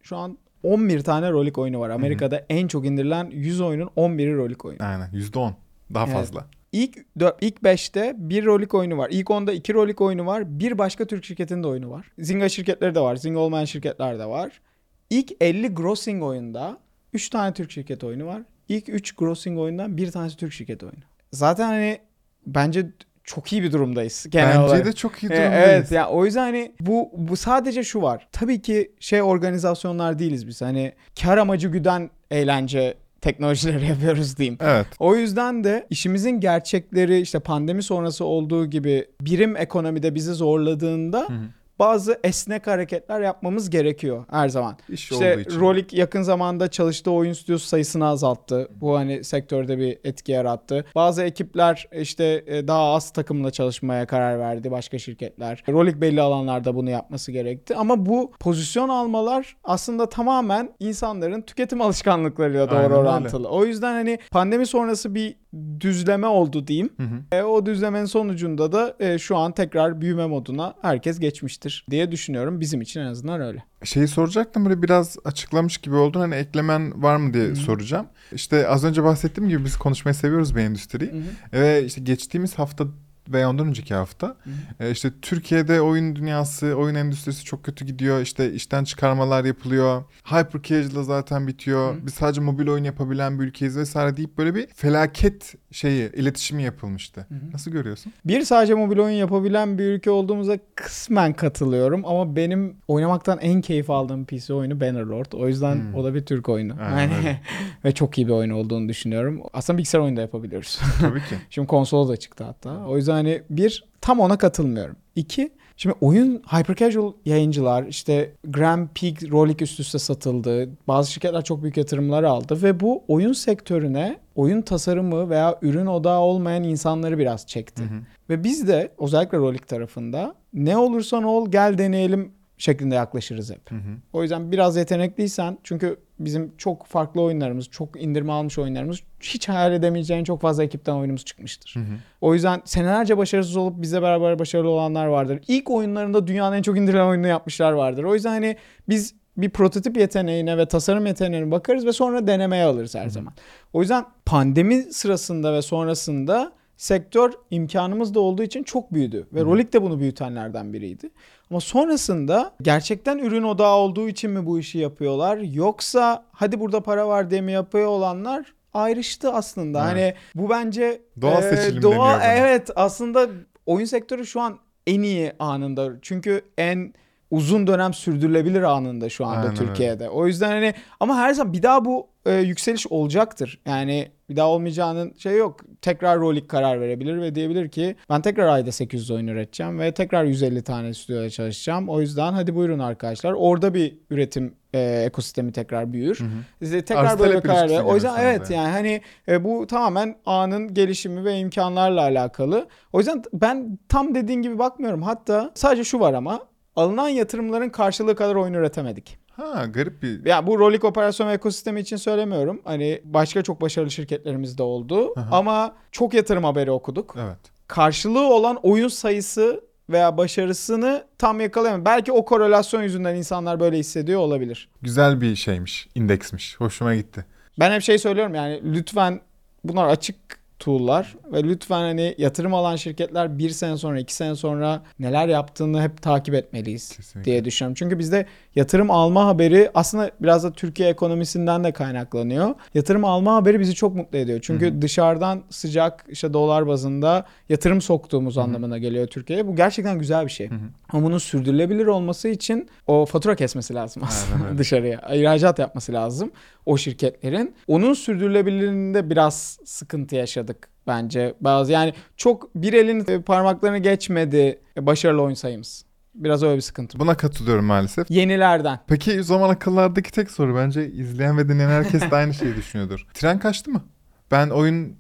şu 0.04 0.18
an 0.18 0.38
11 0.64 1.02
tane 1.02 1.32
rolik 1.32 1.58
oyunu 1.58 1.80
var. 1.80 1.90
Amerika'da 1.90 2.46
en 2.50 2.68
çok 2.68 2.86
indirilen 2.86 3.30
100 3.32 3.62
oyunun 3.62 3.88
11'i 3.98 4.36
rolik 4.36 4.66
oyunu. 4.66 4.84
Aynen 4.84 5.12
%10. 5.12 5.54
Daha 5.94 6.06
Evet. 6.06 6.14
fazla. 6.16 6.46
İlk 6.72 6.98
ilk 7.42 7.58
5'te 7.62 8.14
bir 8.18 8.46
rolik 8.46 8.74
oyunu 8.74 8.98
var. 8.98 9.10
İlk 9.12 9.28
10'da 9.28 9.54
2 9.54 9.74
rolik 9.74 10.02
oyunu 10.02 10.26
var. 10.26 10.60
Bir 10.60 10.78
başka 10.78 11.06
Türk 11.06 11.26
şirketinin 11.26 11.64
de 11.64 11.68
oyunu 11.68 11.92
var. 11.92 12.12
Zynga 12.20 12.50
şirketleri 12.50 12.96
de 12.96 13.00
var. 13.00 13.16
Zynga 13.16 13.40
olmayan 13.40 13.66
şirketler 13.66 14.20
de 14.20 14.26
var. 14.26 14.62
İlk 15.10 15.32
50 15.42 15.68
grossing 15.68 16.24
oyunda 16.24 16.78
3 17.14 17.30
tane 17.30 17.54
Türk 17.54 17.72
şirket 17.72 18.04
oyunu 18.04 18.26
var. 18.26 18.42
İlk 18.70 18.90
3 18.90 19.12
grossing 19.12 19.60
oyundan 19.60 19.98
bir 19.98 20.12
tanesi 20.12 20.38
Türk 20.38 20.54
şirket 20.54 20.84
oyunu. 20.84 21.00
Zaten 21.32 21.66
hani 21.68 21.98
bence 22.46 22.86
çok 23.24 23.54
iyi 23.54 23.64
bir 23.64 23.72
durumdayız 23.72 24.26
genel 24.30 24.48
Bence 24.50 24.60
olarak. 24.60 24.86
de 24.86 24.94
çok 24.94 25.24
iyi 25.24 25.26
E, 25.26 25.30
durumdayız. 25.30 25.54
Evet 25.70 25.92
ya 25.92 26.10
o 26.10 26.26
yüzden 26.26 26.42
hani 26.42 26.72
bu 26.80 27.10
bu 27.18 27.38
sadece 27.38 27.84
şu 27.84 28.02
var. 28.02 28.28
Tabii 28.32 28.62
ki 28.62 28.92
şey 29.00 29.22
organizasyonlar 29.22 30.20
değiliz 30.20 30.48
biz. 30.48 30.62
Hani 30.62 30.94
kar 31.22 31.38
amacı 31.38 31.68
güden 31.68 32.10
eğlence 32.32 32.94
teknolojileri 33.22 33.86
yapıyoruz 33.90 34.38
diyeyim. 34.38 34.58
Evet. 34.62 34.88
O 35.00 35.16
yüzden 35.16 35.64
de 35.64 35.88
işimizin 35.90 36.40
gerçekleri 36.40 37.20
işte 37.20 37.40
pandemi 37.40 37.84
sonrası 37.84 38.26
olduğu 38.26 38.66
gibi 38.66 39.06
birim 39.22 39.58
ekonomide 39.58 40.16
bizi 40.16 40.34
zorladığında 40.34 41.20
Hı 41.20 41.34
hı. 41.34 41.59
Bazı 41.80 42.20
esnek 42.24 42.68
hareketler 42.68 43.22
yapmamız 43.22 43.70
gerekiyor 43.70 44.26
her 44.30 44.50
zaman. 44.50 44.78
İş 44.90 45.12
İşte. 45.12 45.46
Rolik 45.60 45.94
yakın 45.94 46.22
zamanda 46.22 46.68
çalıştığı 46.68 47.12
oyun 47.12 47.34
stüdyosu 47.34 47.68
sayısını 47.68 48.08
azalttı. 48.08 48.68
Bu 48.72 48.98
hani 48.98 49.24
sektörde 49.24 49.78
bir 49.78 49.98
etki 50.04 50.32
yarattı. 50.32 50.86
Bazı 50.96 51.24
ekipler 51.24 51.88
işte 52.00 52.44
e, 52.48 52.68
daha 52.68 52.94
az 52.94 53.12
takımla 53.12 53.52
çalışmaya 53.52 54.06
karar 54.06 54.40
verdi 54.40 54.72
başka 54.72 54.98
şirketler. 55.00 55.64
Rolik 55.70 56.02
belli 56.02 56.22
alanlarda 56.22 56.76
bunu 56.76 56.90
yapması 56.90 57.32
gerekti. 57.32 57.76
Ama 57.76 58.06
bu 58.06 58.32
pozisyon 58.40 58.90
almalar 58.90 59.58
aslında 59.64 60.10
tamamen 60.10 60.70
insanların 60.80 61.42
tüketim 61.42 61.82
alışkanlıklarıyla 61.90 62.70
doğru 62.70 62.78
Aynen 62.78 62.92
öyle. 62.92 63.00
orantılı. 63.00 63.48
O 63.48 63.66
yüzden 63.66 63.94
hani 63.94 64.20
pandemi 64.32 64.66
sonrası 64.66 65.16
bir 65.16 65.36
düzleme 65.80 66.28
oldu 66.28 66.68
diyeyim. 66.68 66.90
Hı 66.98 67.04
hı. 67.04 67.38
E, 67.38 67.44
o 67.44 67.66
düzlemenin 67.66 68.06
sonucunda 68.06 68.72
da 68.72 68.96
e, 69.00 69.18
şu 69.18 69.38
an 69.38 69.52
tekrar 69.52 70.02
büyüme 70.02 70.26
moduna 70.26 70.74
herkes 70.82 71.20
geçmiştir 71.20 71.69
diye 71.92 72.12
düşünüyorum. 72.12 72.60
Bizim 72.60 72.82
için 72.82 73.00
en 73.00 73.06
azından 73.06 73.42
öyle. 73.42 73.64
Şeyi 73.84 74.08
soracaktım 74.08 74.66
böyle 74.66 74.82
biraz 74.82 75.18
açıklamış 75.26 75.78
gibi 75.78 75.96
oldun. 75.96 76.20
Hani 76.20 76.36
eklemen 76.36 77.04
var 77.04 77.16
mı 77.16 77.34
diye 77.34 77.46
Hı 77.46 77.52
hı. 77.52 77.56
soracağım. 77.56 78.06
İşte 78.32 78.68
az 78.68 78.84
önce 78.84 79.04
bahsettiğim 79.04 79.50
gibi 79.50 79.66
biz 79.66 79.78
konuşmayı 79.78 80.16
seviyoruz 80.16 80.56
bu 80.56 80.60
endüstriyi. 80.60 81.12
Ve 81.54 81.84
işte 81.86 82.02
geçtiğimiz 82.02 82.56
hafta 82.56 82.86
veya 83.30 83.50
ondan 83.50 83.68
önceki 83.68 83.94
hafta 83.94 84.36
e, 84.80 84.92
işte 84.92 85.12
Türkiye'de 85.22 85.82
oyun 85.82 86.16
dünyası, 86.16 86.74
oyun 86.76 86.96
endüstrisi 86.96 87.44
çok 87.46 87.64
kötü 87.64 87.86
gidiyor. 87.86 88.22
İşte 88.22 88.54
işten 88.54 88.84
çıkarmalar 88.84 89.46
yapılıyor. 89.46 90.04
Hyper 90.24 90.62
casual 90.64 91.04
zaten 91.04 91.48
bitiyor. 91.48 91.96
Hı. 91.96 92.06
Biz 92.06 92.14
sadece 92.14 92.42
mobil 92.42 92.68
oyun 92.68 92.84
yapabilen 92.84 93.40
bir 93.40 93.44
ülkeyiz 93.46 93.78
vesaire 93.78 94.18
deyip 94.18 94.38
böyle 94.38 94.56
bir 94.56 94.68
felaket 94.76 95.54
şeyi, 95.72 96.12
iletişimi 96.12 96.64
yapılmıştı. 96.64 97.26
Hı 97.30 97.36
hı. 97.36 97.52
Nasıl 97.54 97.72
görüyorsun? 97.72 98.14
Bir 98.26 98.42
sadece 98.42 98.74
mobil 98.74 98.98
oyun 98.98 99.16
yapabilen 99.16 99.78
bir 99.78 99.84
ülke 99.84 100.12
olduğumuza 100.12 100.58
kısmen 100.76 101.34
katılıyorum 101.34 102.06
ama 102.06 102.36
benim 102.36 102.76
oynamaktan 102.88 103.40
en 103.42 103.62
keyif 103.62 103.90
aldığım 103.90 104.26
PC 104.26 104.54
oyunu 104.54 104.82
Bannerlord. 104.82 105.32
O 105.34 105.48
yüzden 105.48 105.76
Hmm. 105.76 105.96
o 105.96 106.04
da 106.04 106.14
bir 106.14 106.26
Türk 106.26 106.50
oyunu. 106.50 106.74
Aynen 106.82 107.14
Yani 107.16 107.40
ve 107.86 107.92
çok 107.92 108.18
iyi 108.18 108.28
bir 108.28 108.32
oyun 108.34 108.50
olduğunu 108.50 108.90
düşünüyorum. 108.90 109.42
Aslında 109.54 109.78
bilgisayar 109.78 110.00
oyunu 110.00 110.18
da 110.18 110.22
yapabiliyoruz. 110.22 110.80
Tabii 111.02 111.20
ki. 111.20 111.36
Şimdi 111.50 111.68
konsol 111.68 112.10
da 112.10 112.18
çıktı 112.18 112.44
hatta. 112.44 112.86
O 112.88 112.98
yüzden 112.98 113.19
hani 113.20 113.42
bir 113.50 113.84
tam 114.02 114.20
ona 114.20 114.38
katılmıyorum. 114.38 114.96
İki 115.16 115.52
Şimdi 115.80 115.96
oyun 116.02 116.42
hyper 116.48 116.76
casual 116.76 117.14
yayıncılar 117.26 117.84
işte 117.84 118.32
Grand 118.48 118.88
Peak 118.96 119.32
Rolik 119.32 119.62
üst 119.62 119.80
üste 119.80 120.00
satıldı. 120.00 120.70
Bazı 120.88 121.12
şirketler 121.12 121.44
çok 121.44 121.64
büyük 121.64 121.78
yatırımlar 121.78 122.24
aldı 122.24 122.64
ve 122.64 122.80
bu 122.80 123.04
oyun 123.08 123.34
sektörüne 123.34 124.18
oyun 124.36 124.62
tasarımı 124.62 125.30
veya 125.30 125.60
ürün 125.62 125.86
odağı 125.86 126.20
olmayan 126.20 126.64
insanları 126.64 127.18
biraz 127.18 127.48
çekti. 127.48 127.84
Hı 127.84 127.86
hı. 127.86 128.00
Ve 128.30 128.44
biz 128.44 128.68
de 128.68 128.92
özellikle 129.00 129.38
Rolik 129.38 129.68
tarafında 129.68 130.36
ne 130.54 130.78
olursan 130.78 131.24
ol 131.24 131.52
gel 131.52 131.78
deneyelim 131.78 132.32
şeklinde 132.60 132.96
yaklaşırız 132.96 133.52
hep. 133.52 133.72
Hı 133.72 133.76
hı. 133.76 133.98
O 134.14 134.22
yüzden 134.22 134.52
biraz 134.52 134.78
yetenekliysen 134.78 135.58
çünkü 135.64 136.00
bizim 136.20 136.58
çok 136.58 136.86
farklı 136.86 137.22
oyunlarımız, 137.22 137.70
çok 137.70 138.02
indirme 138.02 138.32
almış 138.32 138.60
oyunlarımız 138.60 139.00
hiç 139.22 139.50
hayal 139.50 139.74
edemeyeceğin 139.74 140.24
çok 140.24 140.42
fazla 140.42 140.64
ekipten 140.64 140.94
oyunumuz 140.94 141.26
çıkmıştır. 141.26 141.72
Hı 141.76 141.80
hı. 141.80 141.98
O 142.22 142.34
yüzden 142.34 142.62
senelerce 142.66 143.18
başarısız 143.18 143.58
olup 143.58 143.82
bize 143.82 144.02
beraber 144.02 144.40
başarılı 144.40 144.70
olanlar 144.70 145.08
vardır. 145.08 145.40
İlk 145.48 145.70
oyunlarında 145.70 146.28
dünyanın 146.28 146.56
en 146.56 146.62
çok 146.62 146.78
indirilen 146.78 147.06
oyununu 147.06 147.28
yapmışlar 147.28 147.72
vardır. 147.72 148.04
O 148.04 148.14
yüzden 148.14 148.30
hani 148.30 148.58
biz 148.90 149.14
bir 149.38 149.50
prototip 149.50 149.98
yeteneğine 149.98 150.58
ve 150.58 150.66
tasarım 150.66 151.06
yeteneğine 151.06 151.52
bakarız 151.52 151.86
ve 151.86 151.94
sonra 151.94 152.28
denemeye 152.28 152.64
alırız 152.64 152.96
her 152.96 153.10
zaman. 153.10 153.34
O 153.74 153.82
yüzden 153.82 154.06
pandemi 154.26 154.84
sırasında 154.94 155.54
ve 155.54 155.62
sonrasında 155.62 156.59
sektör 156.80 157.34
imkanımız 157.52 158.14
da 158.14 158.20
olduğu 158.20 158.44
için 158.44 158.64
çok 158.64 158.94
büyüdü. 158.94 159.28
Ve 159.34 159.42
Rolik 159.42 159.74
de 159.74 159.82
bunu 159.82 160.00
büyütenlerden 160.00 160.74
biriydi. 160.74 161.10
Ama 161.50 161.60
sonrasında 161.60 162.52
gerçekten 162.62 163.18
ürün 163.18 163.44
odağı 163.44 163.76
olduğu 163.76 164.10
için 164.10 164.32
mi 164.32 164.46
bu 164.46 164.60
işi 164.60 164.78
yapıyorlar? 164.78 165.38
Yoksa 165.38 166.26
hadi 166.32 166.60
burada 166.60 166.84
para 166.84 167.08
var 167.08 167.32
diye 167.32 167.42
mi 167.42 167.52
yapıyor 167.52 167.88
olanlar 167.88 168.54
ayrıştı 168.74 169.34
aslında. 169.34 169.80
Evet. 169.80 169.92
Hani 169.92 170.14
bu 170.36 170.50
bence 170.50 171.02
Doğal 171.22 171.44
e, 171.44 171.56
seçilim 171.56 171.82
doğa-. 171.82 172.22
Evet 172.24 172.70
aslında 172.76 173.28
oyun 173.66 173.86
sektörü 173.86 174.26
şu 174.26 174.42
an 174.42 174.58
en 174.88 175.02
iyi 175.02 175.34
anında. 175.40 175.92
Çünkü 176.02 176.42
en 176.58 176.94
uzun 177.32 177.68
dönem 177.68 177.94
sürdürülebilir 177.94 178.62
anında 178.62 179.10
şu 179.10 179.26
anda 179.26 179.40
Aynen. 179.40 179.56
Türkiye'de. 179.56 180.10
O 180.10 180.28
yüzden 180.28 180.50
hani 180.50 180.74
ama 181.00 181.18
her 181.18 181.34
zaman 181.34 181.54
bir 181.54 181.64
daha 181.64 181.86
bu 181.86 182.08
e, 182.26 182.34
yükseliş 182.34 182.88
olacaktır. 182.88 183.60
Yani 183.66 184.12
bir 184.30 184.36
daha 184.36 184.50
olmayacağının 184.50 185.14
şey 185.18 185.38
yok. 185.38 185.60
Tekrar 185.82 186.20
Rolik 186.20 186.50
karar 186.50 186.82
verebilir 186.82 187.22
ve 187.22 187.36
diyebilir 187.36 187.70
ki 187.70 187.96
ben 188.10 188.22
tekrar 188.22 188.48
ayda 188.48 188.72
800 188.72 189.12
oyun 189.12 189.28
üreteceğim 189.28 189.80
ve 189.80 189.92
tekrar 189.92 190.24
150 190.24 190.62
tane 190.62 190.94
stüdyoda 190.94 191.30
çalışacağım. 191.30 191.90
O 191.90 192.02
yüzden 192.02 192.34
hadi 192.34 192.56
buyurun 192.56 192.80
arkadaşlar. 192.80 193.34
Orada 193.34 193.74
bir 193.74 193.98
üretim 194.10 194.56
e, 194.74 195.04
ekosistemi 195.06 195.52
tekrar 195.52 195.94
büyür. 195.94 196.20
Hı 196.20 196.24
hı. 196.66 196.82
Tekrar 196.82 197.06
Arz 197.06 197.20
böyle 197.20 197.42
karar 197.42 197.70
ver. 197.70 197.82
O 197.82 197.96
yüzden 197.96 198.16
evet 198.20 198.42
aslında. 198.42 198.60
yani 198.60 198.72
hani 198.72 199.02
e, 199.28 199.44
bu 199.44 199.68
tamamen 199.68 200.16
anın 200.26 200.74
gelişimi 200.74 201.26
ve 201.26 201.40
imkanlarla 201.40 202.02
alakalı. 202.02 202.68
O 202.94 202.98
yüzden 202.98 203.24
ben 203.34 203.80
tam 203.90 204.16
dediğin 204.16 204.42
gibi 204.42 204.60
bakmıyorum. 204.60 205.02
Hatta 205.02 205.52
sadece 205.56 205.84
şu 205.84 206.00
var 206.00 206.14
ama 206.14 206.40
alınan 206.76 207.10
yatırımların 207.10 207.70
karşılığı 207.70 208.16
kadar 208.16 208.36
oyun 208.36 208.54
üretemedik. 208.54 209.20
Ha 209.40 209.66
garip 209.66 210.04
bir 210.04 210.26
Ya 210.26 210.48
bu 210.48 210.60
Rolik 210.60 210.84
operasyon 210.84 211.30
ekosistemi 211.30 211.80
için 211.80 211.98
söylemiyorum. 211.98 212.62
Hani 212.64 213.02
başka 213.04 213.42
çok 213.42 213.62
başarılı 213.62 213.92
şirketlerimiz 213.92 214.58
de 214.58 214.64
oldu. 214.64 215.14
Aha. 215.16 215.38
Ama 215.38 215.76
çok 215.92 216.14
yatırım 216.14 216.44
haberi 216.44 216.72
okuduk. 216.72 217.16
evet. 217.20 217.38
Karşılığı 217.68 218.34
olan 218.34 218.60
oyun 218.64 218.88
sayısı 218.88 219.62
veya 219.90 220.18
başarısını 220.18 221.04
tam 221.18 221.40
yakalayamadık. 221.40 221.86
Belki 221.86 222.12
o 222.12 222.26
korelasyon 222.26 222.84
yüzünden 222.84 223.16
insanlar 223.16 223.60
böyle 223.60 223.78
hissediyor 223.78 224.20
olabilir. 224.20 224.70
Güzel 224.82 225.22
bir 225.22 225.36
şeymiş, 225.36 225.88
indeksmiş. 225.96 226.60
Hoşuma 226.60 226.96
gitti. 226.96 227.26
Ben 227.60 227.72
hep 227.72 227.82
şey 227.82 227.98
söylüyorum 227.98 228.36
yani 228.36 228.62
lütfen 228.74 229.22
bunlar 229.64 229.88
açık 229.88 230.16
tool'lar 230.60 231.16
ve 231.34 231.44
lütfen 231.44 231.82
hani 231.82 232.16
yatırım 232.18 232.54
alan 232.54 232.76
şirketler 232.76 233.38
bir 233.38 233.50
sene 233.50 233.78
sonra 233.78 234.00
iki 234.00 234.14
sene 234.14 234.36
sonra 234.36 234.82
neler 235.00 235.28
yaptığını 235.28 235.82
hep 235.82 236.02
takip 236.02 236.36
etmeliyiz 236.36 236.96
Kesinlikle. 236.96 237.32
diye 237.32 237.46
düşünüyorum. 237.46 237.76
Çünkü 237.80 238.00
bizde 238.00 238.26
yatırım 238.56 238.92
alma 238.92 239.26
haberi 239.26 239.72
aslında 239.74 240.12
biraz 240.22 240.44
da 240.44 240.52
Türkiye 240.54 240.90
ekonomisinden 240.90 241.64
de 241.64 241.72
kaynaklanıyor. 241.72 242.56
Yatırım 242.74 243.06
alma 243.06 243.36
haberi 243.36 243.60
bizi 243.60 243.76
çok 243.76 243.96
mutlu 243.96 244.18
ediyor. 244.18 244.40
Çünkü 244.42 244.82
dışarıdan 244.82 245.44
sıcak 245.50 246.06
işte 246.10 246.34
dolar 246.34 246.68
bazında 246.68 247.26
yatırım 247.50 247.82
soktuğumuz 247.82 248.38
anlamına 248.38 248.78
geliyor 248.78 249.08
Türkiye'ye. 249.08 249.48
Bu 249.48 249.56
gerçekten 249.56 250.00
güzel 250.00 250.26
bir 250.26 250.32
şey. 250.32 250.50
hı. 250.50 250.54
Ama 250.90 251.04
bunun 251.04 251.18
sürdürülebilir 251.18 251.86
olması 251.86 252.28
için 252.28 252.70
o 252.88 253.06
fatura 253.06 253.36
kesmesi 253.36 253.74
lazım 253.74 254.04
aslında 254.06 254.44
Aynen 254.46 254.58
dışarıya. 254.58 255.02
İhracat 255.14 255.60
yapması 255.60 255.94
lazım 255.94 256.32
o 256.70 256.78
şirketlerin. 256.78 257.56
Onun 257.68 257.94
sürdürülebilirliğinde 257.94 259.10
biraz 259.10 259.60
sıkıntı 259.66 260.16
yaşadık 260.16 260.70
bence. 260.88 261.36
Bazı 261.42 261.72
yani 261.72 261.94
çok 262.18 262.56
bir 262.56 262.74
elin 262.74 263.22
parmaklarını 263.22 263.78
geçmedi 263.78 264.60
başarılı 264.78 265.22
oyun 265.22 265.36
sayımız. 265.36 265.86
Biraz 266.16 266.44
öyle 266.44 266.56
bir 266.56 266.62
sıkıntı. 266.62 267.00
Buna 267.00 267.18
katılıyorum 267.18 267.66
maalesef. 267.66 268.12
Yenilerden. 268.12 268.80
Peki 268.88 269.20
o 269.20 269.24
zaman 269.24 269.50
akıllardaki 269.50 270.12
tek 270.12 270.32
soru 270.32 270.56
bence 270.56 270.92
izleyen 270.92 271.38
ve 271.38 271.50
dinleyen 271.50 271.70
herkes 271.70 272.02
de 272.02 272.16
aynı 272.16 272.34
şeyi 272.34 272.56
düşünüyordur. 272.56 273.06
Tren 273.14 273.40
kaçtı 273.40 273.72
mı? 273.72 273.84
Ben 274.32 274.50
oyun 274.50 274.96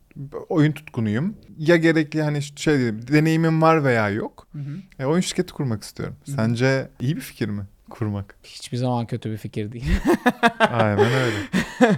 oyun 0.50 0.72
tutkunuyum. 0.72 1.36
Ya 1.58 1.76
gerekli 1.76 2.22
hani 2.22 2.42
şey 2.42 2.76
diyeyim, 2.78 3.08
deneyimim 3.08 3.62
var 3.62 3.84
veya 3.84 4.10
yok. 4.10 4.48
E, 5.00 5.06
oyun 5.06 5.22
şirketi 5.22 5.54
kurmak 5.54 5.84
istiyorum. 5.84 6.16
Sence 6.36 6.90
iyi 7.00 7.16
bir 7.16 7.22
fikir 7.22 7.50
mi 7.50 7.64
kurmak? 7.90 8.36
Hiçbir 8.44 8.78
zaman 8.78 9.06
kötü 9.06 9.32
bir 9.32 9.38
fikir 9.38 9.72
değil. 9.72 9.86
Aynen 10.60 11.00
öyle. 11.00 11.36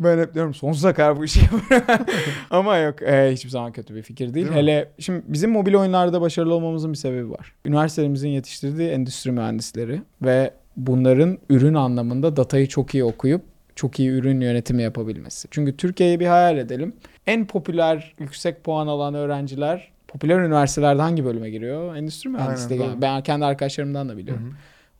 ben 0.00 0.18
hep 0.18 0.34
diyorum 0.34 0.54
sonsuza 0.54 0.94
kadar 0.94 1.18
bu 1.18 1.24
işi 1.24 1.40
yaparım. 1.40 2.06
Ama 2.50 2.76
yok 2.76 3.02
e, 3.02 3.32
hiçbir 3.32 3.50
zaman 3.50 3.72
kötü 3.72 3.94
bir 3.94 4.02
fikir 4.02 4.24
değil. 4.34 4.34
Değil 4.34 4.46
mi? 4.46 4.54
Hele 4.54 4.88
şimdi 4.98 5.22
bizim 5.26 5.50
mobil 5.50 5.74
oyunlarda 5.74 6.20
başarılı 6.20 6.54
olmamızın 6.54 6.92
bir 6.92 6.98
sebebi 6.98 7.30
var. 7.30 7.52
Üniversitelerimizin 7.64 8.28
yetiştirdiği 8.28 8.88
endüstri 8.88 9.32
mühendisleri 9.32 10.02
ve 10.22 10.50
bunların 10.76 11.38
ürün 11.50 11.74
anlamında 11.74 12.36
datayı 12.36 12.68
çok 12.68 12.94
iyi 12.94 13.04
okuyup 13.04 13.42
çok 13.76 14.00
iyi 14.00 14.10
ürün 14.10 14.40
yönetimi 14.40 14.82
yapabilmesi. 14.82 15.48
Çünkü 15.50 15.76
Türkiye'yi 15.76 16.20
bir 16.20 16.26
hayal 16.26 16.58
edelim. 16.58 16.92
En 17.26 17.46
popüler 17.46 18.14
yüksek 18.18 18.64
puan 18.64 18.86
alan 18.86 19.14
öğrenciler 19.14 19.90
popüler 20.08 20.38
üniversitelerde 20.38 21.02
hangi 21.02 21.24
bölüme 21.24 21.50
giriyor? 21.50 21.96
Endüstri 21.96 22.30
mühendisliği. 22.30 22.80
Yani 22.80 23.02
ben 23.02 23.22
kendi 23.22 23.44
arkadaşlarımdan 23.44 24.08
da 24.08 24.16
biliyorum. 24.16 24.44
Hı 24.44 24.48
hı. 24.48 24.54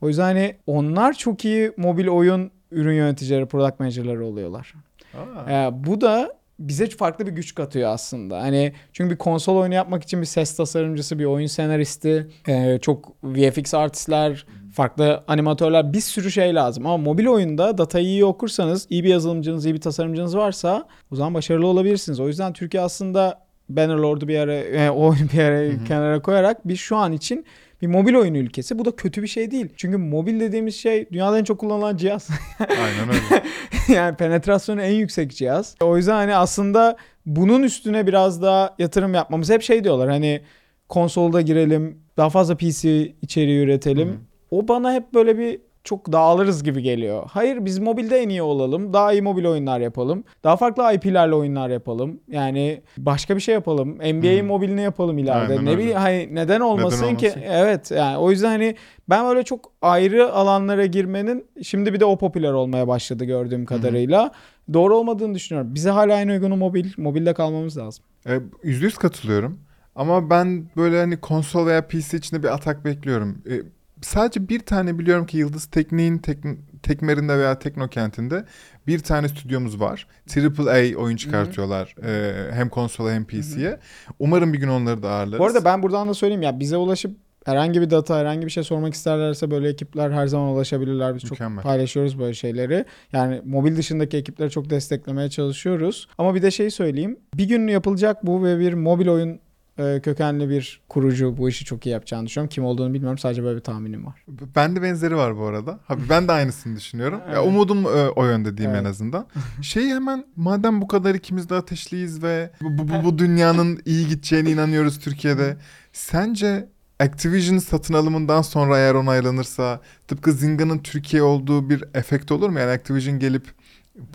O 0.07 0.09
yüzden 0.09 0.23
hani 0.23 0.57
onlar 0.67 1.13
çok 1.13 1.45
iyi 1.45 1.73
mobil 1.77 2.09
oyun 2.09 2.51
ürün 2.71 2.95
yöneticileri, 2.95 3.47
product 3.47 3.81
manager'ları 3.81 4.27
oluyorlar. 4.27 4.75
Aa. 5.15 5.51
Ee, 5.51 5.71
bu 5.87 6.01
da 6.01 6.33
bize 6.59 6.87
farklı 6.87 7.27
bir 7.27 7.33
güç 7.33 7.55
katıyor 7.55 7.91
aslında. 7.91 8.43
Hani 8.43 8.73
çünkü 8.93 9.11
bir 9.11 9.19
konsol 9.19 9.57
oyunu 9.57 9.75
yapmak 9.75 10.03
için 10.03 10.21
bir 10.21 10.27
ses 10.27 10.57
tasarımcısı, 10.57 11.19
bir 11.19 11.25
oyun 11.25 11.47
senaristi, 11.47 12.29
e, 12.49 12.79
çok 12.83 13.13
VFX 13.25 13.75
artistler, 13.75 14.47
farklı 14.75 15.25
animatörler 15.29 15.93
bir 15.93 16.01
sürü 16.01 16.31
şey 16.31 16.55
lazım. 16.55 16.87
Ama 16.87 16.97
mobil 16.97 17.27
oyunda 17.27 17.79
datayı 17.79 18.07
iyi 18.07 18.25
okursanız, 18.25 18.87
iyi 18.91 19.05
bir 19.05 19.09
yazılımcınız, 19.09 19.67
iyi 19.67 19.75
bir 19.75 19.81
tasarımcınız 19.81 20.37
varsa 20.37 20.89
o 21.13 21.17
zaman 21.17 21.35
başarılı 21.35 21.67
olabilirsiniz. 21.67 22.21
O 22.21 22.29
yüzden 22.29 22.53
Türkiye 22.53 22.83
aslında 22.83 23.47
Bannerlord'u 23.69 24.29
bir 24.29 24.39
ara, 24.39 24.55
e, 24.55 24.91
o 24.97 25.15
bir 25.15 25.39
ara 25.39 25.85
kenara 25.85 26.23
koyarak 26.23 26.69
biz 26.69 26.79
şu 26.79 26.97
an 26.97 27.13
için 27.13 27.45
bir 27.83 27.87
mobil 27.87 28.15
oyun 28.15 28.35
ülkesi. 28.35 28.79
Bu 28.79 28.85
da 28.85 28.97
kötü 28.97 29.23
bir 29.23 29.29
şey 29.29 29.51
değil. 29.51 29.69
Çünkü 29.77 29.97
mobil 29.97 30.41
dediğimiz 30.41 30.77
şey 30.77 31.11
dünyada 31.13 31.39
en 31.39 31.45
çok 31.45 31.61
kullanılan 31.61 31.97
cihaz. 31.97 32.29
Aynen 32.59 33.09
öyle. 33.09 33.43
yani 33.95 34.17
penetrasyonu 34.17 34.83
en 34.83 34.95
yüksek 34.95 35.31
cihaz. 35.37 35.75
O 35.81 35.97
yüzden 35.97 36.15
hani 36.15 36.37
aslında 36.37 36.97
bunun 37.27 37.63
üstüne 37.63 38.07
biraz 38.07 38.43
daha 38.43 38.75
yatırım 38.79 39.15
yapmamız 39.15 39.51
hep 39.51 39.63
şey 39.63 39.85
diyorlar 39.85 40.09
hani 40.09 40.41
konsolda 40.89 41.41
girelim, 41.41 41.99
daha 42.17 42.31
fazla 42.31 42.57
PC 42.57 43.15
içeriği 43.23 43.65
üretelim. 43.65 44.09
Hı. 44.09 44.17
O 44.51 44.69
bana 44.69 44.93
hep 44.93 45.15
böyle 45.15 45.39
bir 45.39 45.61
çok 45.87 46.13
dağılırız 46.13 46.63
gibi 46.63 46.83
geliyor. 46.83 47.23
Hayır 47.33 47.65
biz 47.65 47.79
mobilde 47.79 48.19
en 48.19 48.29
iyi 48.29 48.43
olalım. 48.43 48.93
Daha 48.93 49.13
iyi 49.13 49.23
mobil 49.23 49.45
oyunlar 49.47 49.81
yapalım. 49.81 50.25
Daha 50.45 50.57
farklı 50.57 50.93
IP'lerle 50.95 51.35
oyunlar 51.35 51.71
yapalım. 51.71 52.21
Yani 52.29 52.83
başka 52.99 53.37
bir 53.37 53.41
şey 53.41 53.55
yapalım. 53.55 53.95
NBA'in 53.95 54.43
Hı. 54.43 54.47
mobilini 54.47 54.83
yapalım 54.83 55.19
ileride. 55.19 55.53
Aynen 55.53 55.65
ne 55.65 55.71
öyle. 55.71 55.79
bileyim 55.79 55.99
hani 55.99 56.29
neden 56.35 56.61
olmasın 56.61 56.99
ki? 56.99 57.07
olmasın 57.07 57.41
ki? 57.41 57.47
Evet 57.51 57.91
yani 57.91 58.17
o 58.17 58.31
yüzden 58.31 58.49
hani 58.49 58.77
ben 59.09 59.29
böyle 59.29 59.43
çok 59.43 59.73
ayrı 59.83 60.33
alanlara 60.33 60.87
girmenin 60.87 61.47
şimdi 61.63 61.93
bir 61.95 62.01
de 62.01 62.05
o 62.05 62.19
popüler 62.19 62.53
olmaya 62.53 62.89
başladı 62.89 63.25
gördüğüm 63.25 63.65
kadarıyla. 63.67 64.31
Doğru 64.73 64.97
olmadığını 64.97 65.35
düşünüyorum. 65.35 65.75
Bize 65.75 65.91
hala 65.91 66.21
en 66.21 66.29
uygunu 66.29 66.57
mobil. 66.57 66.91
Mobilde 66.97 67.35
kalmamız 67.35 67.79
lazım. 67.79 68.05
E, 68.29 68.41
Yüzde 68.63 68.85
yüz 68.85 68.99
katılıyorum. 68.99 69.61
Ama 69.97 70.31
ben 70.31 70.65
böyle 70.77 71.01
hani 71.01 71.17
konsol 71.17 71.67
veya 71.67 71.87
PC 71.87 72.17
içinde 72.17 72.43
bir 72.43 72.55
atak 72.55 72.85
bekliyorum. 72.85 73.43
E, 73.51 73.55
sadece 74.01 74.49
bir 74.49 74.61
tane 74.61 74.99
biliyorum 74.99 75.27
ki 75.27 75.39
Yıldız 75.39 75.67
Teknik'in 75.67 76.19
tek, 76.19 76.39
Tekmer'inde 76.83 77.39
veya 77.39 77.59
Teknokent'inde 77.59 78.45
bir 78.87 78.99
tane 78.99 79.29
stüdyomuz 79.29 79.81
var. 79.81 80.07
AAA 80.37 80.97
oyun 80.99 81.17
çıkartıyorlar. 81.17 81.95
E, 82.05 82.35
hem 82.53 82.69
konsola 82.69 83.13
hem 83.13 83.25
PC'ye. 83.25 83.81
Umarım 84.19 84.53
bir 84.53 84.59
gün 84.59 84.69
onları 84.69 85.03
da 85.03 85.11
ağırlarız. 85.11 85.39
Bu 85.39 85.45
arada 85.45 85.65
ben 85.65 85.83
buradan 85.83 86.09
da 86.09 86.15
söyleyeyim 86.15 86.43
ya 86.43 86.61
bize 86.61 86.77
ulaşıp 86.77 87.17
herhangi 87.47 87.81
bir 87.81 87.91
data, 87.91 88.19
herhangi 88.19 88.47
bir 88.47 88.51
şey 88.51 88.63
sormak 88.63 88.95
isterlerse 88.95 89.51
böyle 89.51 89.69
ekipler 89.69 90.11
her 90.11 90.27
zaman 90.27 90.49
ulaşabilirler. 90.49 91.15
Biz 91.15 91.31
Mükemmel. 91.31 91.57
çok 91.57 91.65
paylaşıyoruz 91.65 92.19
böyle 92.19 92.35
şeyleri. 92.35 92.85
Yani 93.13 93.43
mobil 93.45 93.77
dışındaki 93.77 94.17
ekipleri 94.17 94.51
çok 94.51 94.71
desteklemeye 94.71 95.31
çalışıyoruz. 95.31 96.09
Ama 96.19 96.35
bir 96.35 96.43
de 96.43 96.51
şey 96.51 96.71
söyleyeyim. 96.71 97.19
Bir 97.35 97.49
gün 97.49 97.67
yapılacak 97.67 98.27
bu 98.27 98.45
ve 98.45 98.59
bir 98.59 98.75
mobil 98.75 99.09
oyun 99.09 99.41
e, 99.79 100.01
kökenli 100.03 100.49
bir 100.49 100.81
kurucu 100.89 101.37
bu 101.37 101.49
işi 101.49 101.65
çok 101.65 101.87
iyi 101.87 101.91
yapacağını 101.91 102.27
düşünüyorum. 102.27 102.49
Kim 102.49 102.65
olduğunu 102.65 102.95
bilmiyorum. 102.95 103.19
Sadece 103.19 103.43
böyle 103.43 103.57
bir 103.57 103.65
tahminim 103.65 104.07
var. 104.07 104.23
Bende 104.57 104.83
benzeri 104.83 105.17
var 105.17 105.37
bu 105.39 105.45
arada. 105.47 105.81
Abi 105.89 106.03
ben 106.11 106.29
de 106.29 106.33
aynısını 106.33 106.77
düşünüyorum. 106.77 107.19
Ya, 107.19 107.35
Evet. 107.35 107.47
umudum 107.49 107.85
e, 107.85 108.09
o 108.09 108.25
yönde 108.25 108.57
diyeyim 108.57 108.77
en 108.77 108.81
Evet. 108.81 108.91
azından. 108.91 109.27
Şeyi 109.63 109.95
hemen 109.95 110.25
madem 110.37 110.81
bu 110.83 110.89
kadar 110.89 111.15
ikimiz 111.15 111.49
de 111.51 111.55
ateşliyiz 111.55 112.23
ve 112.23 112.51
bu, 112.63 112.79
bu, 112.79 112.89
bu, 112.89 113.05
bu 113.05 113.19
dünyanın 113.19 113.81
iyi 113.85 114.09
gideceğine 114.09 114.51
inanıyoruz 114.51 114.99
Türkiye'de. 115.01 115.57
Sence 115.93 116.69
Activision 117.01 117.59
satın 117.59 117.95
alımından 117.95 118.43
sonra 118.43 118.79
eğer 118.79 118.95
onaylanırsa 118.95 119.81
tıpkı 120.09 120.33
Zinga'nın 120.33 120.79
Türkiye 120.79 121.23
olduğu 121.23 121.71
bir 121.71 121.85
efekt 121.95 122.33
olur 122.33 122.49
mu? 122.51 122.59
Yani 122.59 122.71
Activision 122.71 123.19
gelip 123.19 123.47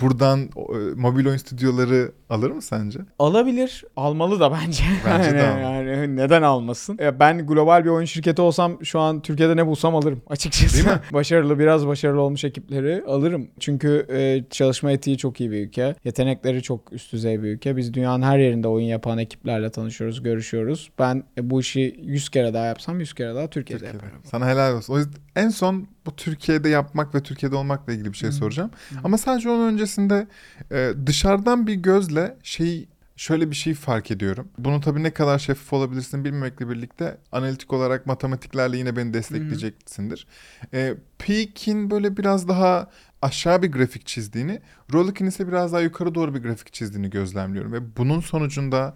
buradan 0.02 0.40
e, 0.42 0.78
mobil 0.96 1.26
oyun 1.28 1.38
stüdyoları 1.38 2.12
alır 2.30 2.52
mı 2.52 2.62
sence? 2.62 3.00
Alabilir. 3.20 3.84
Almalı 3.96 4.40
da 4.40 4.52
bence. 4.52 4.84
Bence 5.06 5.32
de 5.32 5.38
yani, 5.38 5.66
almalı. 5.66 5.90
yani 5.90 6.16
neden 6.16 6.42
almasın? 6.42 6.98
Ya 7.02 7.20
ben 7.20 7.48
global 7.48 7.84
bir 7.86 7.90
oyun 7.90 8.06
şirketi 8.06 8.42
olsam 8.42 8.86
şu 8.86 9.00
an 9.00 9.22
Türkiye'de 9.22 9.56
ne 9.56 9.68
bulsam 9.68 9.96
alırım 9.96 10.22
açıkçası. 10.30 10.76
Değil 10.76 10.98
mi? 10.98 11.02
başarılı 11.14 11.60
biraz 11.60 11.88
başarılı 11.88 12.22
olmuş 12.22 12.44
ekipleri 12.44 13.04
alırım. 13.08 13.48
Çünkü 13.60 14.06
e, 14.10 14.44
çalışma 14.50 14.92
etiği 14.92 15.18
çok 15.18 15.42
iyi 15.42 15.52
bir 15.52 15.68
ülke. 15.68 15.96
Yetenekleri 16.04 16.64
çok 16.64 16.94
üst 16.94 17.14
düzey 17.14 17.44
bir 17.44 17.48
ülke. 17.48 17.78
Biz 17.78 17.94
dünyanın 17.94 18.24
her 18.24 18.40
yerinde 18.40 18.68
oyun 18.68 18.86
yapan 18.88 19.18
ekiplerle 19.18 19.70
tanışıyoruz, 19.72 20.24
görüşüyoruz. 20.24 20.92
Ben 21.00 21.24
e, 21.38 21.50
bu 21.50 21.60
işi 21.60 22.00
100 22.04 22.30
kere 22.30 22.54
daha 22.54 22.66
yapsam 22.66 23.00
100 23.00 23.14
kere 23.14 23.36
daha 23.36 23.48
Türkiye'de, 23.48 23.84
Türkiye'de. 23.84 24.06
yaparım. 24.06 24.24
Sana 24.32 24.48
helal 24.48 24.78
olsun. 24.78 24.94
O 24.94 24.98
yüzden 24.98 25.22
en 25.36 25.50
son 25.50 25.88
bu 26.06 26.16
Türkiye'de 26.16 26.70
yapmak 26.70 27.16
ve 27.16 27.24
Türkiye'de 27.24 27.56
olmakla 27.56 27.94
ilgili 27.94 28.12
bir 28.14 28.18
şey 28.18 28.30
Hı. 28.30 28.34
soracağım. 28.34 28.72
Ama 29.04 29.18
sadece 29.18 29.50
onun 29.50 29.74
öncesinde 29.74 30.28
e, 30.72 30.92
dışarıdan 31.06 31.68
bir 31.68 31.74
gözle 31.76 32.38
şey 32.44 32.88
şöyle 33.16 33.52
bir 33.52 33.56
şey 33.56 33.74
fark 33.74 34.12
ediyorum. 34.12 34.48
Bunu 34.58 34.82
tabii 34.82 35.04
ne 35.04 35.12
kadar 35.12 35.40
şeffaf 35.40 35.74
olabilirsin 35.74 36.26
bilmemekle 36.26 36.70
birlikte 36.70 37.18
analitik 37.32 37.74
olarak 37.74 38.06
matematiklerle 38.06 38.78
yine 38.78 38.96
beni 38.96 39.14
destekleyeceksindir. 39.14 40.28
E, 40.74 40.96
Peak'in 41.20 41.92
böyle 41.92 42.18
biraz 42.18 42.48
daha 42.48 42.90
aşağı 43.22 43.62
bir 43.62 43.72
grafik 43.72 44.08
çizdiğini, 44.08 44.62
Rollick'in 44.94 45.26
ise 45.26 45.48
biraz 45.48 45.74
daha 45.74 45.82
yukarı 45.82 46.16
doğru 46.16 46.36
bir 46.36 46.40
grafik 46.40 46.74
çizdiğini 46.74 47.10
gözlemliyorum. 47.10 47.74
Ve 47.74 47.98
bunun 47.98 48.20
sonucunda 48.20 48.94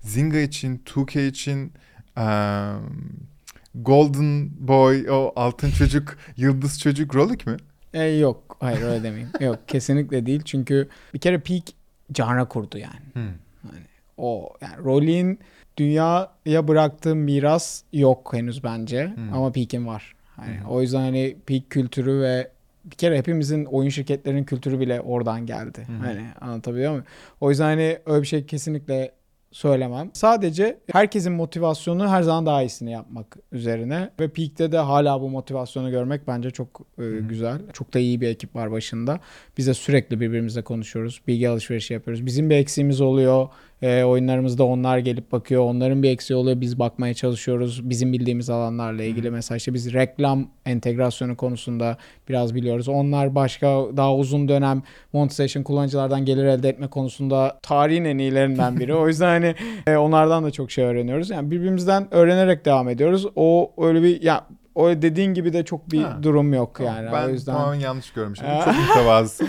Zynga 0.00 0.38
için, 0.38 0.78
2K 0.86 1.26
için, 1.28 1.72
eee, 2.16 2.72
Golden 3.82 4.50
Boy, 4.68 5.10
o 5.10 5.32
altın 5.36 5.70
çocuk, 5.70 6.18
yıldız 6.36 6.80
çocuk 6.80 7.14
Rollick 7.14 7.46
mi? 7.46 7.56
E, 7.94 8.02
yok 8.04 8.56
hayır 8.60 8.82
öyle 8.82 9.02
demeyeyim. 9.02 9.30
yok 9.40 9.58
kesinlikle 9.68 10.26
değil. 10.26 10.42
Çünkü 10.44 10.88
bir 11.14 11.18
kere 11.18 11.38
Peak 11.38 11.62
cana 12.12 12.48
kurdu 12.48 12.78
yani. 12.78 13.28
O 14.16 14.52
yani 14.60 14.84
Rowling'in 14.84 15.38
dünyaya 15.76 16.68
bıraktığı 16.68 17.16
miras 17.16 17.82
yok 17.92 18.32
henüz 18.32 18.64
bence 18.64 19.12
Hmm. 19.14 19.32
ama 19.34 19.52
Peak'in 19.52 19.86
var. 19.86 20.14
Hani 20.36 20.58
Hmm. 20.60 20.66
o 20.70 20.80
yüzden 20.82 21.00
hani 21.00 21.36
Peak 21.46 21.70
kültürü 21.70 22.20
ve 22.20 22.50
bir 22.84 22.96
kere 22.96 23.18
hepimizin 23.18 23.64
oyun 23.64 23.88
şirketlerinin 23.88 24.44
kültürü 24.44 24.80
bile 24.80 25.00
oradan 25.00 25.46
geldi. 25.46 25.82
Hmm. 25.86 25.98
Hani 26.00 26.26
anlatabiliyor 26.40 26.90
muyum? 26.90 27.04
O 27.40 27.50
yüzden 27.50 27.64
hani 27.64 27.98
öyle 28.06 28.22
bir 28.22 28.26
şey 28.26 28.46
kesinlikle 28.46 29.12
söylemem. 29.58 30.10
Sadece 30.14 30.78
herkesin 30.92 31.32
motivasyonu 31.32 32.08
her 32.08 32.22
zaman 32.22 32.46
daha 32.46 32.62
iyisini 32.62 32.92
yapmak 32.92 33.36
üzerine 33.52 34.10
ve 34.20 34.28
Peak'te 34.28 34.72
de 34.72 34.78
hala 34.78 35.20
bu 35.20 35.28
motivasyonu 35.28 35.90
görmek 35.90 36.28
bence 36.28 36.50
çok 36.50 36.80
e, 36.98 37.04
güzel. 37.28 37.58
Çok 37.72 37.94
da 37.94 37.98
iyi 37.98 38.20
bir 38.20 38.28
ekip 38.28 38.56
var 38.56 38.72
başında. 38.72 39.20
Biz 39.58 39.66
de 39.66 39.74
sürekli 39.74 40.20
birbirimizle 40.20 40.62
konuşuyoruz. 40.62 41.20
Bilgi 41.26 41.48
alışverişi 41.48 41.94
yapıyoruz. 41.94 42.26
Bizim 42.26 42.50
bir 42.50 42.56
eksiğimiz 42.56 43.00
oluyor. 43.00 43.48
E, 43.82 44.02
oyunlarımızda 44.04 44.64
onlar 44.64 44.98
gelip 44.98 45.32
bakıyor. 45.32 45.62
Onların 45.62 46.02
bir 46.02 46.10
eksiği 46.10 46.36
oluyor. 46.36 46.60
Biz 46.60 46.78
bakmaya 46.78 47.14
çalışıyoruz. 47.14 47.90
Bizim 47.90 48.12
bildiğimiz 48.12 48.50
alanlarla 48.50 49.02
ilgili. 49.02 49.30
Mesela 49.30 49.56
işte 49.56 49.74
biz 49.74 49.92
reklam 49.92 50.46
entegrasyonu 50.66 51.36
konusunda 51.36 51.96
biraz 52.28 52.54
biliyoruz. 52.54 52.88
Onlar 52.88 53.34
başka 53.34 53.66
daha 53.96 54.14
uzun 54.14 54.48
dönem 54.48 54.82
monetization 55.12 55.62
kullanıcılardan 55.62 56.24
gelir 56.24 56.44
elde 56.44 56.68
etme 56.68 56.86
konusunda 56.86 57.58
tarihin 57.62 58.04
en 58.04 58.18
iyilerinden 58.18 58.80
biri. 58.80 58.94
o 58.94 59.08
yüzden 59.08 59.26
hani 59.28 59.54
e, 59.86 59.96
onlardan 59.96 60.44
da 60.44 60.50
çok 60.50 60.70
şey 60.70 60.84
öğreniyoruz. 60.84 61.30
Yani 61.30 61.50
birbirimizden 61.50 62.14
öğrenerek 62.14 62.64
devam 62.64 62.88
ediyoruz. 62.88 63.26
O 63.36 63.72
öyle 63.78 64.02
bir 64.02 64.22
ya 64.22 64.44
o 64.74 64.88
dediğin 64.88 65.34
gibi 65.34 65.52
de 65.52 65.64
çok 65.64 65.92
bir 65.92 66.02
Ha. 66.02 66.18
durum 66.22 66.52
yok 66.54 66.80
yani. 66.84 67.08
ben 67.12 67.26
o 67.26 67.30
yüzden 67.30 67.52
tamamen 67.52 67.80
yanlış 67.80 68.10
görmüşüm. 68.10 68.46
Çok 68.64 68.74
mütevazısın. 68.88 69.48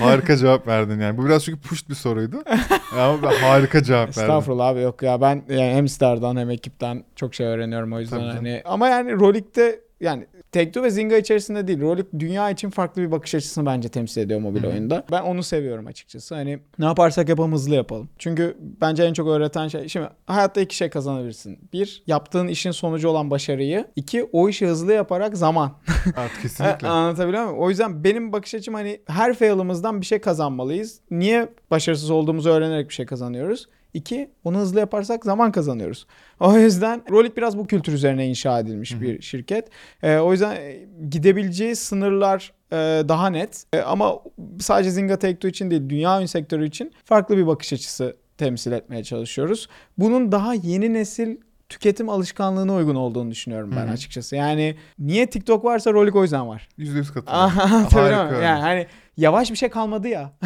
Harika 0.00 0.36
cevap 0.36 0.66
verdin 0.66 1.00
yani. 1.00 1.18
Bu 1.18 1.24
biraz 1.24 1.44
çünkü 1.44 1.60
pusht 1.60 1.88
bir 1.90 1.94
soruydu. 1.94 2.36
Ama 2.98 3.32
harika 3.42 3.82
cevap 3.82 4.08
verdin. 4.08 4.20
Estağfurullah 4.20 4.66
abi 4.66 4.80
yok 4.80 5.02
ya 5.02 5.20
ben 5.20 5.42
yani 5.48 5.74
hem 5.74 5.88
Star'dan 5.88 6.36
hem 6.36 6.50
ekipten 6.50 7.04
çok 7.16 7.34
şey 7.34 7.46
öğreniyorum 7.46 7.92
o 7.92 8.00
yüzden 8.00 8.16
Tabii 8.16 8.28
canım. 8.28 8.36
hani 8.44 8.62
ama 8.64 8.88
yani 8.88 9.12
Rolik'te 9.12 9.80
yani 10.00 10.26
Take-Two 10.52 10.82
ve 10.82 10.90
Zynga 10.90 11.16
içerisinde 11.16 11.66
değil. 11.66 11.80
Rolik 11.80 12.06
dünya 12.18 12.50
için 12.50 12.70
farklı 12.70 13.02
bir 13.02 13.12
bakış 13.12 13.34
açısını 13.34 13.66
bence 13.66 13.88
temsil 13.88 14.20
ediyor 14.20 14.40
mobil 14.40 14.62
Hı 14.62 14.66
hı. 14.66 14.70
oyunda. 14.70 15.04
Ben 15.12 15.22
onu 15.22 15.42
seviyorum 15.42 15.86
açıkçası. 15.86 16.34
Hani 16.34 16.58
ne 16.78 16.84
yaparsak 16.84 17.28
yapalım 17.28 17.52
hızlı 17.52 17.74
yapalım. 17.74 18.08
Çünkü 18.18 18.56
bence 18.60 19.02
en 19.02 19.12
çok 19.12 19.28
öğreten 19.28 19.68
şey 19.68 19.88
şimdi 19.88 20.08
hayatta 20.26 20.60
iki 20.60 20.76
şey 20.76 20.90
kazanabilirsin. 20.90 21.58
Bir, 21.72 22.02
yaptığın 22.06 22.48
işin 22.48 22.70
sonucu 22.70 23.08
olan 23.08 23.30
başarıyı. 23.30 23.84
İki, 23.96 24.24
o 24.24 24.48
işi 24.48 24.66
hızlı 24.66 24.92
yaparak 24.92 25.36
zaman. 25.36 25.72
Evet, 26.06 26.30
kesinlikle. 26.42 26.88
Anlatabiliyor 26.88 27.44
muyum? 27.44 27.58
O 27.58 27.70
yüzden 27.70 28.04
benim 28.04 28.32
bakış 28.32 28.54
açım 28.54 28.74
hani 28.74 29.00
her 29.06 29.34
fail'ımızdan 29.34 30.00
bir 30.00 30.06
şey 30.06 30.18
kazanmalıyız. 30.18 31.00
Niye 31.10 31.48
başarısız 31.70 32.10
olduğumuzu 32.10 32.50
öğrenerek 32.50 32.88
bir 32.88 32.94
şey 32.94 33.06
kazanıyoruz? 33.06 33.68
İki, 33.96 34.30
onu 34.44 34.58
hızlı 34.58 34.80
yaparsak 34.80 35.24
zaman 35.24 35.52
kazanıyoruz. 35.52 36.06
O 36.40 36.58
yüzden 36.58 37.02
Rolik 37.10 37.36
biraz 37.36 37.58
bu 37.58 37.66
kültür 37.66 37.92
üzerine 37.92 38.28
inşa 38.28 38.60
edilmiş 38.60 39.00
bir 39.00 39.22
şirket. 39.22 39.68
Ee, 40.02 40.18
o 40.18 40.32
yüzden 40.32 40.56
e, 40.56 40.86
gidebileceği 41.10 41.76
sınırlar 41.76 42.52
e, 42.72 42.76
daha 43.08 43.30
net. 43.30 43.64
E, 43.72 43.80
ama 43.80 44.18
sadece 44.60 44.90
Zynga 44.90 45.14
Take-Two 45.14 45.48
için 45.48 45.70
değil, 45.70 45.88
dünya 45.88 46.16
oyun 46.16 46.26
sektörü 46.26 46.66
için 46.66 46.92
farklı 47.04 47.36
bir 47.36 47.46
bakış 47.46 47.72
açısı 47.72 48.16
temsil 48.38 48.72
etmeye 48.72 49.04
çalışıyoruz. 49.04 49.68
Bunun 49.98 50.32
daha 50.32 50.54
yeni 50.54 50.94
nesil 50.94 51.36
tüketim 51.68 52.08
alışkanlığına 52.08 52.74
uygun 52.74 52.94
olduğunu 52.94 53.30
düşünüyorum 53.30 53.70
ben 53.76 53.84
Hı 53.84 53.88
hı. 53.88 53.92
açıkçası. 53.92 54.36
Yani 54.36 54.76
niye 54.98 55.26
TikTok 55.26 55.64
varsa 55.64 55.92
Rolik 55.92 56.16
o 56.16 56.22
yüzden 56.22 56.48
var. 56.48 56.68
Yüzde 56.76 56.98
yüz 56.98 57.12
katılıyorum. 57.12 57.60
Anlatabiliyor 57.74 58.24
muyum? 58.24 58.42
Harika. 58.42 58.42
Yani 58.42 58.60
hani 58.60 58.86
yavaş 59.16 59.50
bir 59.50 59.56
şey 59.56 59.68
kalmadı 59.70 60.08
ya. 60.08 60.32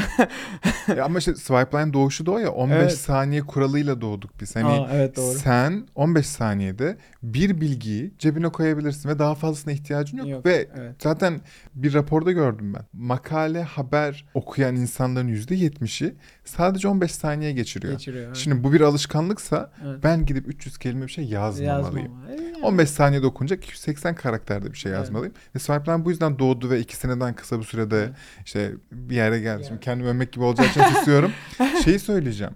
Ya 0.97 1.05
ama 1.05 1.19
işte 1.19 1.35
swipe 1.35 1.79
line 1.79 1.93
doğuşu 1.93 2.27
da 2.27 2.31
o 2.31 2.39
ya 2.39 2.51
15 2.53 2.77
Evet. 2.77 2.93
saniye 2.93 3.41
kuralıyla 3.41 4.01
doğduk 4.01 4.41
biz. 4.41 4.57
Hani 4.57 4.67
Aa, 4.67 4.89
evet 4.93 5.17
doğru. 5.17 5.35
sen 5.39 5.87
15 5.95 6.27
saniyede 6.27 6.97
bir 7.23 7.61
bilgiyi 7.61 8.15
cebine 8.19 8.49
koyabilirsin 8.49 9.09
ve 9.09 9.19
daha 9.19 9.35
fazlasına 9.35 9.73
ihtiyacın 9.73 10.19
yok. 10.19 10.29
Yok, 10.29 10.47
Ve 10.47 10.69
evet. 10.79 10.95
zaten 11.03 11.41
bir 11.75 11.95
raporda 11.95 12.33
gördüm 12.33 12.75
ben. 12.75 12.83
Makale, 12.93 13.63
haber 13.63 14.27
okuyan 14.35 14.77
insanların 14.77 15.29
%70'i 15.29 16.15
sadece 16.51 16.89
15 16.89 17.13
saniye 17.13 17.53
geçiriyor. 17.53 17.93
Geçiriyor. 17.93 18.27
evet. 18.27 18.37
Şimdi 18.37 18.65
bu 18.65 18.73
bir 18.73 18.81
alışkanlıksa 18.81 19.73
Evet. 19.85 20.01
ben 20.05 20.27
gidip 20.27 20.49
300 20.49 20.79
kelime 20.79 21.07
bir 21.07 21.11
şey 21.13 21.25
yazmamalıyım. 21.25 22.13
Yazmama. 22.13 22.31
E, 22.31 22.45
yani. 22.45 22.65
15 22.65 22.91
saniyede 22.91 23.27
okunacak 23.27 23.65
280 23.65 24.15
karakterde 24.15 24.73
bir 24.73 24.79
şey 24.79 24.93
Evet. 24.93 24.99
yazmalıyım. 25.01 25.35
Ve 25.55 25.59
Swipeline 25.59 26.05
bu 26.05 26.11
yüzden 26.11 26.39
doğdu 26.39 26.71
ve 26.71 26.81
iki 26.81 26.97
seneden 26.97 27.35
kısa 27.35 27.59
bir 27.59 27.65
sürede 27.65 27.99
Evet. 28.03 28.15
işte 28.47 28.73
bir 28.93 29.17
yere 29.17 29.41
geldi. 29.41 29.61
Şimdi 29.63 29.73
Evet. 29.73 29.85
kendimi 29.85 30.09
övmek 30.09 30.33
gibi 30.33 30.45
olacağı 30.45 30.67
için 30.67 30.81
susuyorum. 30.83 31.33
Şeyi 31.85 31.99
söyleyeceğim. 31.99 32.53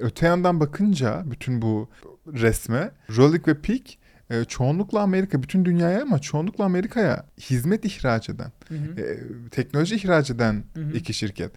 Öte 0.00 0.26
yandan 0.26 0.60
bakınca 0.60 1.22
bütün 1.26 1.62
bu 1.62 1.90
resme 2.32 2.90
Rolik 3.16 3.48
ve 3.48 3.60
Peak 3.60 3.82
e, 4.30 4.44
çoğunlukla 4.44 5.00
Amerika, 5.00 5.42
bütün 5.42 5.64
dünyaya 5.64 6.02
ama 6.02 6.18
çoğunlukla 6.18 6.64
Amerika'ya 6.64 7.26
hizmet 7.40 7.84
ihraç 7.84 8.28
eden, 8.28 8.52
Hı 8.68 8.74
hı. 8.74 9.00
e, 9.00 9.18
teknoloji 9.50 9.96
ihraç 9.96 10.30
eden 10.30 10.64
Hı 10.74 10.80
hı. 10.80 10.92
iki 10.92 11.14
şirket. 11.14 11.52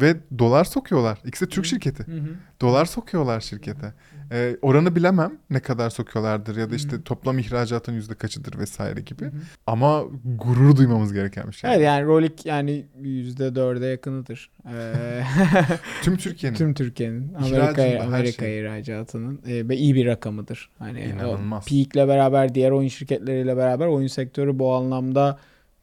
Ve 0.00 0.16
dolar 0.38 0.64
sokuyorlar. 0.64 1.18
İkisi 1.24 1.46
de 1.46 1.48
Türk 1.50 1.64
Hı. 1.64 1.68
şirketi. 1.68 2.02
Hı 2.06 2.16
hı. 2.16 2.28
Dolar 2.60 2.84
sokuyorlar 2.84 3.40
şirkete. 3.40 3.92
Ee, 4.32 4.56
oranı 4.62 4.96
bilemem 4.96 5.32
ne 5.50 5.60
kadar 5.60 5.90
sokuyorlardır 5.90 6.56
ya 6.56 6.70
da 6.70 6.74
işte 6.74 6.96
Hı. 6.96 7.02
toplam 7.02 7.38
ihracatın 7.38 7.92
yüzde 7.92 8.14
kaçıdır 8.14 8.58
vesaire 8.58 9.00
gibi. 9.00 9.24
Hı 9.24 9.28
hı. 9.28 9.32
Ama 9.66 10.04
gurur 10.24 10.76
duymamız 10.76 11.12
gereken 11.12 11.48
bir 11.48 11.52
şey. 11.52 11.70
Evet 11.74 11.82
yani 11.84 12.06
Rolik 12.06 12.46
yani 12.46 12.86
%4'e 13.02 13.86
yakınıdır. 13.86 14.50
Ee, 14.72 15.22
Tüm 16.02 16.16
Türkiye'nin. 16.16 16.56
Tüm 16.56 16.74
Türkiye'nin 16.74 17.34
Amerika 17.34 18.04
Amerika 18.06 18.44
şey. 18.44 18.60
ihracatının 18.60 19.40
e, 19.46 19.76
iyi 19.76 19.94
bir 19.94 20.06
rakamıdır. 20.06 20.70
Hani 20.78 21.00
İnanılmaz. 21.00 21.66
Peak'le 21.66 22.08
beraber 22.08 22.54
diğer 22.54 22.70
oyun 22.70 22.88
şirketleriyle 22.88 23.56
beraber 23.56 23.86
oyun 23.86 24.06
sektörü 24.06 24.58
bu 24.58 24.74
anlamda 24.74 25.38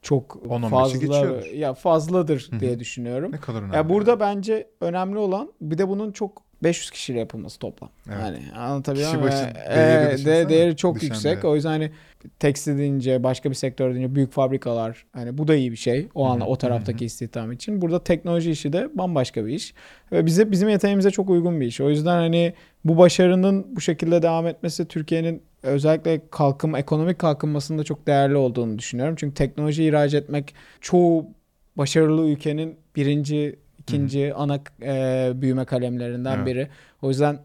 çok 0.06 0.34
10-15'i 0.48 0.70
fazla 0.70 0.98
geçiyordur. 0.98 1.46
ya 1.54 1.74
fazladır 1.74 2.46
Hı 2.50 2.56
hı. 2.56 2.60
diye 2.60 2.78
düşünüyorum. 2.78 3.32
Ne 3.32 3.36
kadar 3.40 3.58
önemli. 3.62 3.76
Ya 3.76 3.88
burada 3.88 4.20
bence 4.20 4.66
önemli 4.80 5.18
olan 5.18 5.52
bir 5.60 5.78
de 5.78 5.88
bunun 5.88 6.12
çok 6.12 6.46
500 6.62 6.90
kişiyle 6.90 7.18
yapılması 7.18 7.58
toplam. 7.58 7.90
Evet. 8.08 8.18
Hani 8.20 8.38
anlatabiliyor 8.56 9.06
Kişi 9.08 9.18
muyum? 9.18 9.32
başı 9.32 9.52
Ee, 9.70 9.76
değeri 9.76 10.24
de- 10.24 10.48
değeri 10.48 10.76
çok 10.76 10.96
Düşen 10.96 11.06
yüksek. 11.06 11.24
değeri. 11.34 11.46
O 11.46 11.54
yüzden 11.54 11.68
hani 11.70 11.90
tekstil 12.38 12.78
deyince 12.78 13.22
başka 13.22 13.50
bir 13.50 13.54
sektör 13.54 13.94
deyince 13.94 14.14
büyük 14.14 14.32
fabrikalar 14.32 15.06
hani 15.12 15.38
bu 15.38 15.48
da 15.48 15.54
iyi 15.54 15.72
bir 15.72 15.76
şey. 15.76 16.08
O 16.14 16.24
Hı 16.24 16.28
hı, 16.28 16.32
an 16.34 16.40
o 16.40 16.56
taraftaki 16.56 17.04
istihdam 17.04 17.52
için. 17.52 17.82
Burada 17.82 18.04
teknoloji 18.04 18.50
işi 18.50 18.72
de 18.72 18.88
bambaşka 18.94 19.46
bir 19.46 19.52
iş. 19.54 19.74
Ve 20.12 20.26
bize 20.26 20.50
bizim 20.50 20.68
yeteneğimize 20.68 21.10
çok 21.10 21.30
uygun 21.30 21.60
bir 21.60 21.66
iş. 21.66 21.80
O 21.80 21.90
yüzden 21.90 22.16
hani 22.16 22.54
bu 22.84 22.98
başarının 22.98 23.76
bu 23.76 23.80
şekilde 23.80 24.22
devam 24.22 24.46
etmesi 24.46 24.88
Türkiye'nin 24.88 25.42
özellikle 25.66 26.20
kalkınma, 26.30 26.78
ekonomik 26.78 27.18
kalkınmasında 27.18 27.84
çok 27.84 28.06
değerli 28.06 28.36
olduğunu 28.36 28.78
düşünüyorum. 28.78 29.14
Çünkü 29.18 29.34
teknoloji 29.34 29.84
ihraç 29.84 30.14
etmek 30.14 30.54
çoğu 30.80 31.26
başarılı 31.76 32.28
ülkenin 32.28 32.76
birinci, 32.96 33.58
ikinci 33.78 34.34
ana 34.34 34.60
e, 34.82 35.32
büyüme 35.34 35.64
kalemlerinden 35.64 36.36
Evet. 36.36 36.46
biri. 36.46 36.68
O 37.02 37.08
yüzden 37.08 37.38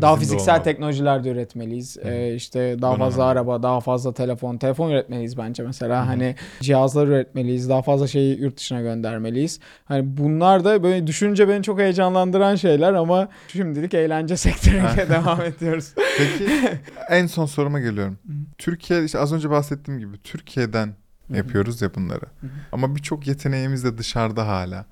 daha 0.00 0.14
Bizim 0.14 0.24
fiziksel 0.24 0.54
olmalı. 0.54 0.64
teknolojiler 0.64 1.24
de 1.24 1.28
üretmeliyiz. 1.30 1.96
Hı. 1.96 2.08
Ee, 2.08 2.34
işte 2.34 2.76
daha 2.82 2.94
Buna 2.94 3.04
fazla 3.04 3.24
araba, 3.24 3.62
daha 3.62 3.80
fazla 3.80 4.14
telefon, 4.14 4.56
telefon 4.56 4.90
üretmeliyiz 4.90 5.38
bence 5.38 5.62
mesela. 5.62 6.02
Hı. 6.02 6.06
Hani 6.06 6.34
cihazlar 6.60 7.06
üretmeliyiz, 7.06 7.68
daha 7.68 7.82
fazla 7.82 8.06
şeyi 8.06 8.40
yurt 8.40 8.56
dışına 8.56 8.80
göndermeliyiz. 8.80 9.60
Hani 9.84 10.16
bunlar 10.16 10.64
da 10.64 10.82
böyle 10.82 11.06
düşününce 11.06 11.48
beni 11.48 11.62
çok 11.62 11.78
heyecanlandıran 11.78 12.54
şeyler 12.54 12.92
ama 12.92 13.28
şimdilik 13.48 13.94
eğlence 13.94 14.36
sektörüne 14.36 15.08
devam 15.08 15.40
ediyoruz. 15.40 15.94
Peki 16.18 16.50
en 17.08 17.26
son 17.26 17.46
soruma 17.46 17.80
geliyorum. 17.80 18.18
Hı. 18.26 18.32
Türkiye 18.58 19.04
işte 19.04 19.18
az 19.18 19.32
önce 19.32 19.50
bahsettiğim 19.50 20.00
gibi 20.00 20.18
Türkiye'den 20.24 20.94
hı. 21.30 21.36
yapıyoruz 21.36 21.82
ya 21.82 21.94
bunları. 21.94 22.24
Hı 22.40 22.46
hı. 22.46 22.50
Ama 22.72 22.96
birçok 22.96 23.26
yeteneğimiz 23.26 23.84
de 23.84 23.98
dışarıda 23.98 24.48
hala. 24.48 24.86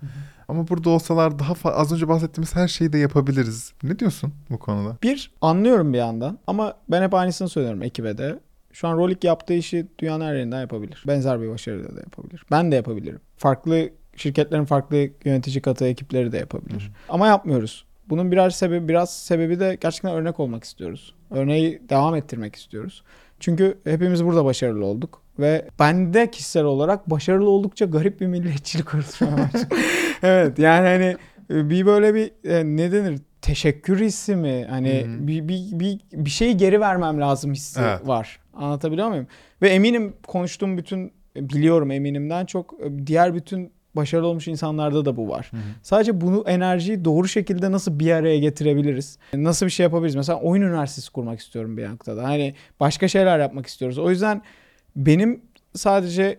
Ama 0.49 0.69
burada 0.69 0.91
olsalar 0.91 1.39
daha 1.39 1.53
fa- 1.53 1.73
az 1.73 1.93
önce 1.93 2.09
bahsettiğimiz 2.09 2.57
her 2.57 2.69
şeyi 2.69 2.93
de 2.93 2.99
yapabiliriz. 2.99 3.73
Ne 3.83 3.99
diyorsun 3.99 4.33
bu 4.51 4.59
konuda? 4.59 4.97
Bir, 5.03 5.31
anlıyorum 5.41 5.93
bir 5.93 5.99
yandan 5.99 6.39
ama 6.47 6.75
ben 6.89 7.03
hep 7.03 7.15
aynısını 7.15 7.49
söylüyorum 7.49 7.83
ekibe 7.83 8.19
de. 8.19 8.39
Şu 8.73 8.89
an 8.89 8.97
Rolik 8.97 9.25
yaptığı 9.25 9.55
işi 9.55 9.87
dünyanın 9.99 10.25
her 10.25 10.35
yerinden 10.35 10.61
yapabilir. 10.61 11.05
Benzer 11.07 11.41
bir 11.41 11.49
başarıyla 11.49 11.97
da 11.97 12.01
yapabilir. 12.01 12.43
Ben 12.51 12.73
de 12.73 12.77
yapabilirim. 12.77 13.21
Farklı 13.37 13.91
şirketlerin 14.17 14.65
farklı 14.65 15.09
yönetici 15.25 15.63
katı 15.63 15.85
ekipleri 15.87 16.33
de 16.33 16.39
yapabilir. 16.39 16.81
Hı. 16.81 16.93
Ama 17.09 17.27
yapmıyoruz. 17.27 17.85
Bunun 18.09 18.33
biraz 18.33 18.55
sebebi 18.55 18.89
biraz 18.89 19.17
sebebi 19.17 19.61
de 19.61 19.79
gerçekten 19.81 20.13
örnek 20.13 20.41
olmak 20.41 20.65
istiyoruz. 20.65 21.15
Örneği 21.31 21.83
devam 21.89 22.15
ettirmek 22.15 22.57
istiyoruz. 22.57 23.03
Çünkü 23.41 23.79
hepimiz 23.85 24.25
burada 24.25 24.45
başarılı 24.45 24.85
olduk 24.85 25.23
ve 25.39 25.69
bende 25.79 26.31
kişisel 26.31 26.65
olarak 26.65 27.11
başarılı 27.11 27.51
oldukça 27.51 27.85
garip 27.85 28.21
bir 28.21 28.27
milliyetçilik 28.27 28.95
oluşmaya 28.95 29.39
başladı. 29.39 29.75
evet 30.23 30.59
yani 30.59 30.87
hani 30.87 31.17
e, 31.51 31.71
bir 31.71 31.87
böyle 31.87 32.15
bir 32.15 32.51
e, 32.51 32.65
ne 32.65 32.93
denir 32.93 33.21
teşekkür 33.43 34.01
hissi 34.01 34.37
mi 34.37 34.67
hani 34.71 35.05
hı. 35.07 35.27
bir, 35.27 35.49
bir, 35.49 35.63
bir, 35.73 36.01
bir 36.13 36.31
şeyi 36.31 36.57
geri 36.57 36.81
vermem 36.81 37.21
lazım 37.21 37.53
hissi 37.53 37.81
Evet. 37.81 38.07
var. 38.09 38.41
Anlatabiliyor 38.55 39.09
muyum? 39.09 39.27
Ve 39.63 39.69
eminim 39.69 40.15
konuştuğum 40.27 40.79
bütün 40.79 41.13
biliyorum 41.37 41.91
eminimden 41.91 42.47
çok 42.47 42.75
e, 42.81 43.07
diğer 43.07 43.35
bütün 43.35 43.73
başarılı 43.97 44.27
olmuş 44.27 44.49
insanlarda 44.49 45.05
da 45.05 45.17
bu 45.17 45.29
var. 45.29 45.51
Sadece 45.83 46.21
bunu 46.21 46.45
enerjiyi 46.47 47.05
doğru 47.05 47.29
şekilde 47.29 47.73
nasıl 47.73 47.99
bir 47.99 48.11
araya 48.11 48.39
getirebiliriz? 48.39 49.19
Nasıl 49.35 49.67
bir 49.67 49.71
şey 49.71 49.85
yapabiliriz? 49.85 50.15
Mesela 50.15 50.41
oyun 50.41 50.63
üniversitesi 50.63 51.13
kurmak 51.13 51.41
istiyorum 51.41 51.77
bir 51.77 51.89
noktada. 51.89 52.25
Hani 52.25 52.55
başka 52.81 53.09
şeyler 53.09 53.39
yapmak 53.39 53.67
istiyoruz. 53.67 53.99
O 53.99 54.11
yüzden 54.11 54.43
benim 54.97 55.41
sadece 55.75 56.39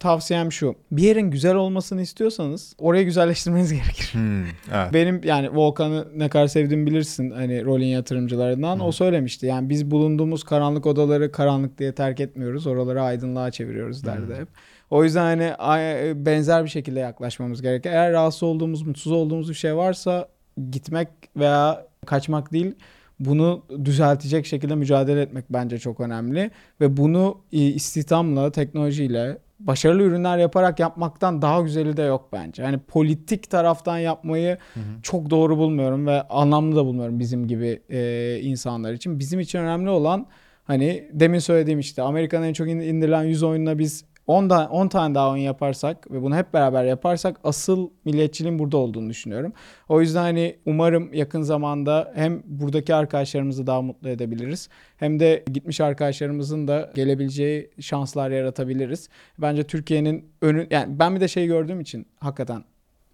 tavsiyem 0.00 0.52
şu. 0.52 0.74
Bir 0.92 1.02
yerin 1.02 1.30
güzel 1.30 1.54
olmasını 1.54 2.02
istiyorsanız 2.02 2.74
orayı 2.78 3.04
güzelleştirmeniz 3.04 3.72
gerekir. 3.82 4.10
Hmm, 4.12 4.44
evet. 4.44 4.94
Benim 4.94 5.20
yani 5.24 5.56
Volkan'ı 5.56 6.08
ne 6.14 6.28
kadar 6.28 6.46
sevdiğimi 6.46 6.86
bilirsin 6.86 7.30
hani 7.30 7.64
rolün 7.64 7.86
yatırımcılarından. 7.86 8.78
Hı. 8.78 8.82
O 8.82 8.92
söylemişti. 8.92 9.46
Yani 9.46 9.68
biz 9.68 9.90
bulunduğumuz 9.90 10.44
karanlık 10.44 10.86
odaları 10.86 11.32
karanlık 11.32 11.78
diye 11.78 11.94
terk 11.94 12.20
etmiyoruz. 12.20 12.66
Oraları 12.66 13.02
aydınlığa 13.02 13.50
çeviriyoruz 13.50 14.04
derdi 14.04 14.32
Hı. 14.32 14.40
hep. 14.40 14.48
O 14.90 15.04
yüzden 15.04 15.22
hani 15.22 15.54
ay- 15.54 16.26
benzer 16.26 16.64
bir 16.64 16.68
şekilde 16.70 17.00
yaklaşmamız 17.00 17.62
gerekir. 17.62 17.90
Eğer 17.90 18.12
rahatsız 18.12 18.42
olduğumuz, 18.42 18.82
mutsuz 18.82 19.12
olduğumuz 19.12 19.48
bir 19.48 19.54
şey 19.54 19.76
varsa 19.76 20.28
gitmek 20.70 21.08
veya 21.36 21.86
kaçmak 22.06 22.52
değil 22.52 22.74
bunu 23.20 23.62
düzeltecek 23.84 24.46
şekilde 24.46 24.74
mücadele 24.74 25.22
etmek 25.22 25.44
bence 25.50 25.78
çok 25.78 26.00
önemli 26.00 26.50
ve 26.80 26.96
bunu 26.96 27.38
e, 27.52 27.58
istihdamla, 27.58 28.52
teknolojiyle 28.52 29.38
başarılı 29.60 30.02
ürünler 30.02 30.38
yaparak 30.38 30.80
yapmaktan 30.80 31.42
daha 31.42 31.60
güzeli 31.60 31.96
de 31.96 32.02
yok 32.02 32.28
bence. 32.32 32.62
Hani 32.62 32.78
politik 32.78 33.50
taraftan 33.50 33.98
yapmayı 33.98 34.58
Hı 34.74 34.80
hı. 34.80 35.02
çok 35.02 35.30
doğru 35.30 35.58
bulmuyorum 35.58 36.06
ve 36.06 36.22
anlamlı 36.22 36.76
da 36.76 36.84
bulmuyorum 36.84 37.18
bizim 37.18 37.46
gibi 37.48 37.82
e, 37.90 38.38
insanlar 38.42 38.92
için. 38.92 39.18
Bizim 39.18 39.40
için 39.40 39.58
önemli 39.58 39.90
olan 39.90 40.26
hani 40.64 41.08
demin 41.12 41.38
söylediğim 41.38 41.78
işte 41.80 42.02
Amerika'nın 42.02 42.46
en 42.46 42.52
çok 42.52 42.68
in- 42.68 42.80
indirilen 42.80 43.22
100 43.24 43.42
oyununa 43.42 43.78
biz 43.78 44.04
10, 44.28 44.50
da, 44.50 44.68
10 44.70 44.88
tane 44.88 45.14
daha 45.14 45.30
oyun 45.30 45.42
yaparsak 45.42 46.10
ve 46.10 46.22
bunu 46.22 46.36
hep 46.36 46.54
beraber 46.54 46.84
yaparsak 46.84 47.40
asıl 47.44 47.90
milliyetçiliğin 48.04 48.58
burada 48.58 48.76
olduğunu 48.76 49.10
düşünüyorum. 49.10 49.52
O 49.88 50.00
yüzden 50.00 50.20
hani 50.20 50.56
umarım 50.66 51.14
yakın 51.14 51.42
zamanda 51.42 52.12
hem 52.14 52.42
buradaki 52.44 52.94
arkadaşlarımızı 52.94 53.66
daha 53.66 53.82
mutlu 53.82 54.08
edebiliriz 54.08 54.68
hem 54.96 55.20
de 55.20 55.44
gitmiş 55.52 55.80
arkadaşlarımızın 55.80 56.68
da 56.68 56.92
gelebileceği 56.94 57.70
şanslar 57.80 58.30
yaratabiliriz. 58.30 59.08
Bence 59.38 59.64
Türkiye'nin 59.64 60.24
önü 60.42 60.66
yani 60.70 60.98
ben 60.98 61.14
bir 61.14 61.20
de 61.20 61.28
şey 61.28 61.46
gördüğüm 61.46 61.80
için 61.80 62.06
hakikaten 62.20 62.64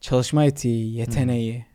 çalışma 0.00 0.44
etiği, 0.44 0.96
yeteneği 0.96 1.66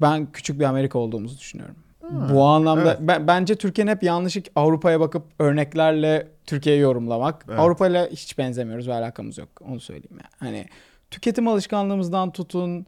ben 0.00 0.32
küçük 0.32 0.60
bir 0.60 0.64
Amerika 0.64 0.98
olduğumuzu 0.98 1.38
düşünüyorum. 1.38 1.76
Ha, 2.10 2.34
Bu 2.34 2.44
anlamda 2.44 2.90
evet. 2.90 2.98
ben- 3.00 3.26
bence 3.26 3.54
Türkiye'nin 3.54 3.90
hep 3.90 4.02
yanlış 4.02 4.36
Avrupa'ya 4.56 5.00
bakıp 5.00 5.22
örneklerle 5.38 6.28
Türkiye'yi 6.46 6.80
yorumlamak. 6.82 7.44
Evet. 7.48 7.58
Avrupa 7.60 7.86
ile 7.86 8.08
hiç 8.10 8.38
benzemiyoruz 8.38 8.88
ve 8.88 8.94
alakamız 8.94 9.38
yok. 9.38 9.48
Onu 9.68 9.80
söyleyeyim 9.80 10.18
yani. 10.20 10.30
Hani 10.38 10.66
tüketim 11.10 11.48
alışkanlığımızdan 11.48 12.30
tutun 12.30 12.86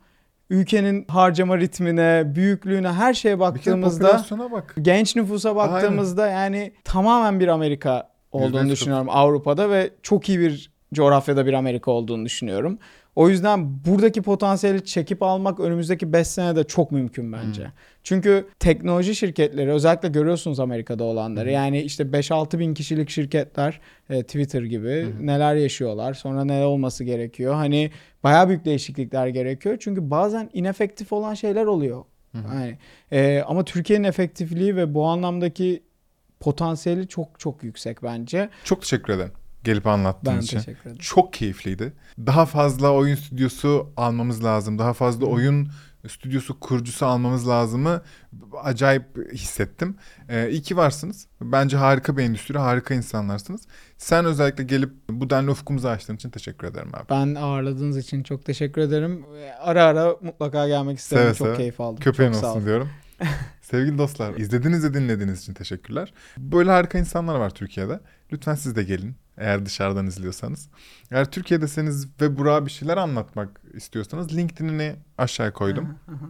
ülkenin 0.50 1.04
harcama 1.08 1.58
ritmine, 1.58 2.22
büyüklüğüne 2.34 2.88
her 2.92 3.14
şeye 3.14 3.38
baktığımızda 3.38 4.24
bak. 4.52 4.74
genç 4.82 5.16
nüfusa 5.16 5.56
baktığımızda 5.56 6.26
yani 6.28 6.72
tamamen 6.84 7.40
bir 7.40 7.48
Amerika 7.48 8.10
olduğunu 8.32 8.46
Yüzde 8.46 8.58
yüz 8.58 8.70
düşünüyorum 8.70 9.06
Avrupa'da 9.10 9.70
ve 9.70 9.90
çok 10.02 10.28
iyi 10.28 10.40
bir 10.40 10.70
coğrafyada 10.94 11.46
bir 11.46 11.52
Amerika 11.52 11.90
olduğunu 11.90 12.24
düşünüyorum. 12.24 12.78
O 13.20 13.28
yüzden 13.28 13.84
buradaki 13.84 14.22
potansiyeli 14.22 14.84
çekip 14.84 15.22
almak 15.22 15.60
önümüzdeki 15.60 16.12
5 16.12 16.26
senede 16.26 16.64
çok 16.64 16.92
mümkün 16.92 17.32
bence. 17.32 17.64
Hmm. 17.64 17.70
Çünkü 18.02 18.48
teknoloji 18.58 19.14
şirketleri 19.14 19.70
özellikle 19.70 20.08
görüyorsunuz 20.08 20.60
Amerika'da 20.60 21.04
olanları. 21.04 21.50
Yani 21.50 21.80
işte 21.82 22.04
5-6 22.04 22.58
bin 22.58 22.74
kişilik 22.74 23.10
şirketler 23.10 23.80
e, 24.10 24.22
Twitter 24.22 24.62
gibi 24.62 25.06
neler 25.20 25.54
yaşıyorlar. 25.54 26.14
Sonra 26.14 26.44
neler 26.44 26.64
olması 26.64 27.04
gerekiyor. 27.04 27.54
Hani 27.54 27.90
bayağı 28.22 28.48
büyük 28.48 28.64
değişiklikler 28.64 29.26
gerekiyor. 29.26 29.76
Çünkü 29.80 30.10
bazen 30.10 30.50
inefektif 30.52 31.12
olan 31.12 31.34
şeyler 31.34 31.66
oluyor. 31.66 32.04
Yani, 32.34 32.78
e, 33.12 33.42
ama 33.46 33.64
Türkiye'nin 33.64 34.04
efektifliği 34.04 34.76
ve 34.76 34.94
bu 34.94 35.06
anlamdaki 35.06 35.82
potansiyeli 36.40 37.08
çok 37.08 37.40
çok 37.40 37.64
yüksek 37.64 38.02
bence. 38.02 38.48
Çok 38.64 38.82
teşekkür 38.82 39.12
ederim 39.12 39.32
gelip 39.64 39.86
anlattığın 39.86 40.34
Ben 40.36 40.40
için. 40.40 40.56
teşekkür 40.58 40.80
ederim. 40.80 40.98
Çok 40.98 41.32
keyifliydi. 41.32 41.92
Daha 42.18 42.46
fazla 42.46 42.92
oyun 42.92 43.14
stüdyosu 43.14 43.92
almamız 43.96 44.44
lazım. 44.44 44.78
Daha 44.78 44.92
fazla 44.92 45.26
oyun 45.26 45.68
stüdyosu 46.08 46.61
kurucusu 46.61 47.06
almamız 47.06 47.48
lazımı 47.48 48.02
acayip 48.62 49.32
hissettim. 49.32 49.96
Ee, 50.28 50.50
iyi 50.50 50.62
ki 50.62 50.76
varsınız. 50.76 51.26
Bence 51.40 51.76
harika 51.76 52.16
bir 52.16 52.22
endüstri, 52.22 52.58
harika 52.58 52.94
insanlarsınız. 52.94 53.61
Sen 53.98 54.24
özellikle 54.24 54.64
gelip 54.64 54.92
bu 55.11 55.30
denli 55.30 55.50
ufkumuzu 55.50 55.88
açtığın 55.88 56.14
için 56.16 56.30
teşekkür 56.30 56.66
ederim 56.66 56.90
abi. 56.94 57.04
Ben 57.11 57.34
ağırladığınız 57.34 57.96
için 57.96 58.22
çok 58.22 58.44
teşekkür 58.44 58.80
ederim. 58.80 59.24
Ara 59.61 59.84
ara 59.84 60.16
mutlaka 60.22 60.68
gelmek 60.68 60.98
isterim. 60.98 61.22
Seve 61.22 61.34
çok 61.34 61.46
seve. 61.46 61.56
keyif 61.56 61.80
aldım. 61.80 62.00
Köpeğin 62.00 62.32
çok 62.32 62.44
olsun 62.44 62.66
diyorum. 62.66 62.88
Sevgili 63.62 63.98
dostlar, 63.98 64.34
izlediğiniz 64.34 64.84
ve 64.84 64.94
dinlediğiniz 64.94 65.40
için 65.40 65.54
teşekkürler. 65.54 66.12
Böyle 66.38 66.70
harika 66.70 66.98
insanlar 66.98 67.34
var 67.34 67.50
Türkiye'de. 67.50 68.00
Lütfen 68.32 68.54
siz 68.54 68.76
de 68.76 68.82
gelin 68.82 69.16
eğer 69.36 69.66
dışarıdan 69.66 70.06
izliyorsanız. 70.06 70.68
Eğer 71.10 71.30
Türkiye'deseniz 71.30 72.08
ve 72.20 72.38
Burak'a 72.38 72.66
bir 72.66 72.70
şeyler 72.70 72.96
anlatmak 72.96 73.60
istiyorsanız 73.74 74.36
LinkedIn'ini 74.36 74.96
aşağıya 75.18 75.52
koydum. 75.52 75.96
Hı 76.06 76.12
hı. 76.12 76.28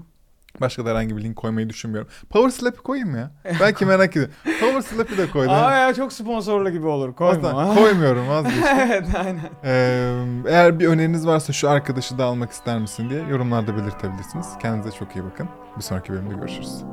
Başka 0.60 0.86
da 0.86 0.90
herhangi 0.90 1.16
bir 1.16 1.22
link 1.22 1.36
koymayı 1.36 1.68
düşünmüyorum. 1.68 2.10
Power 2.30 2.50
Slap'i 2.50 2.82
koyayım 2.82 3.16
ya. 3.16 3.30
Belki 3.60 3.86
merak 3.86 4.10
ediyorum. 4.10 4.34
Power 4.60 4.80
Slap'i 4.80 5.18
de 5.18 5.30
koydum. 5.30 5.54
Aa 5.54 5.72
ya 5.76 5.94
çok 5.94 6.12
sponsorlu 6.12 6.70
gibi 6.70 6.86
olur. 6.86 7.14
Koyma. 7.14 7.74
Koymuyorum 7.74 8.28
vazgeçtim. 8.28 8.64
evet 8.78 9.06
aynen. 9.18 9.50
Ee, 9.64 10.24
eğer 10.48 10.80
bir 10.80 10.86
öneriniz 10.86 11.26
varsa 11.26 11.52
şu 11.52 11.70
arkadaşı 11.70 12.18
da 12.18 12.24
almak 12.24 12.50
ister 12.50 12.78
misin 12.78 13.10
diye 13.10 13.22
yorumlarda 13.30 13.76
belirtebilirsiniz. 13.76 14.46
Kendinize 14.62 14.90
çok 14.98 15.16
iyi 15.16 15.24
bakın. 15.24 15.48
Bir 15.76 15.82
sonraki 15.82 16.12
bölümde 16.12 16.34
görüşürüz. 16.34 16.84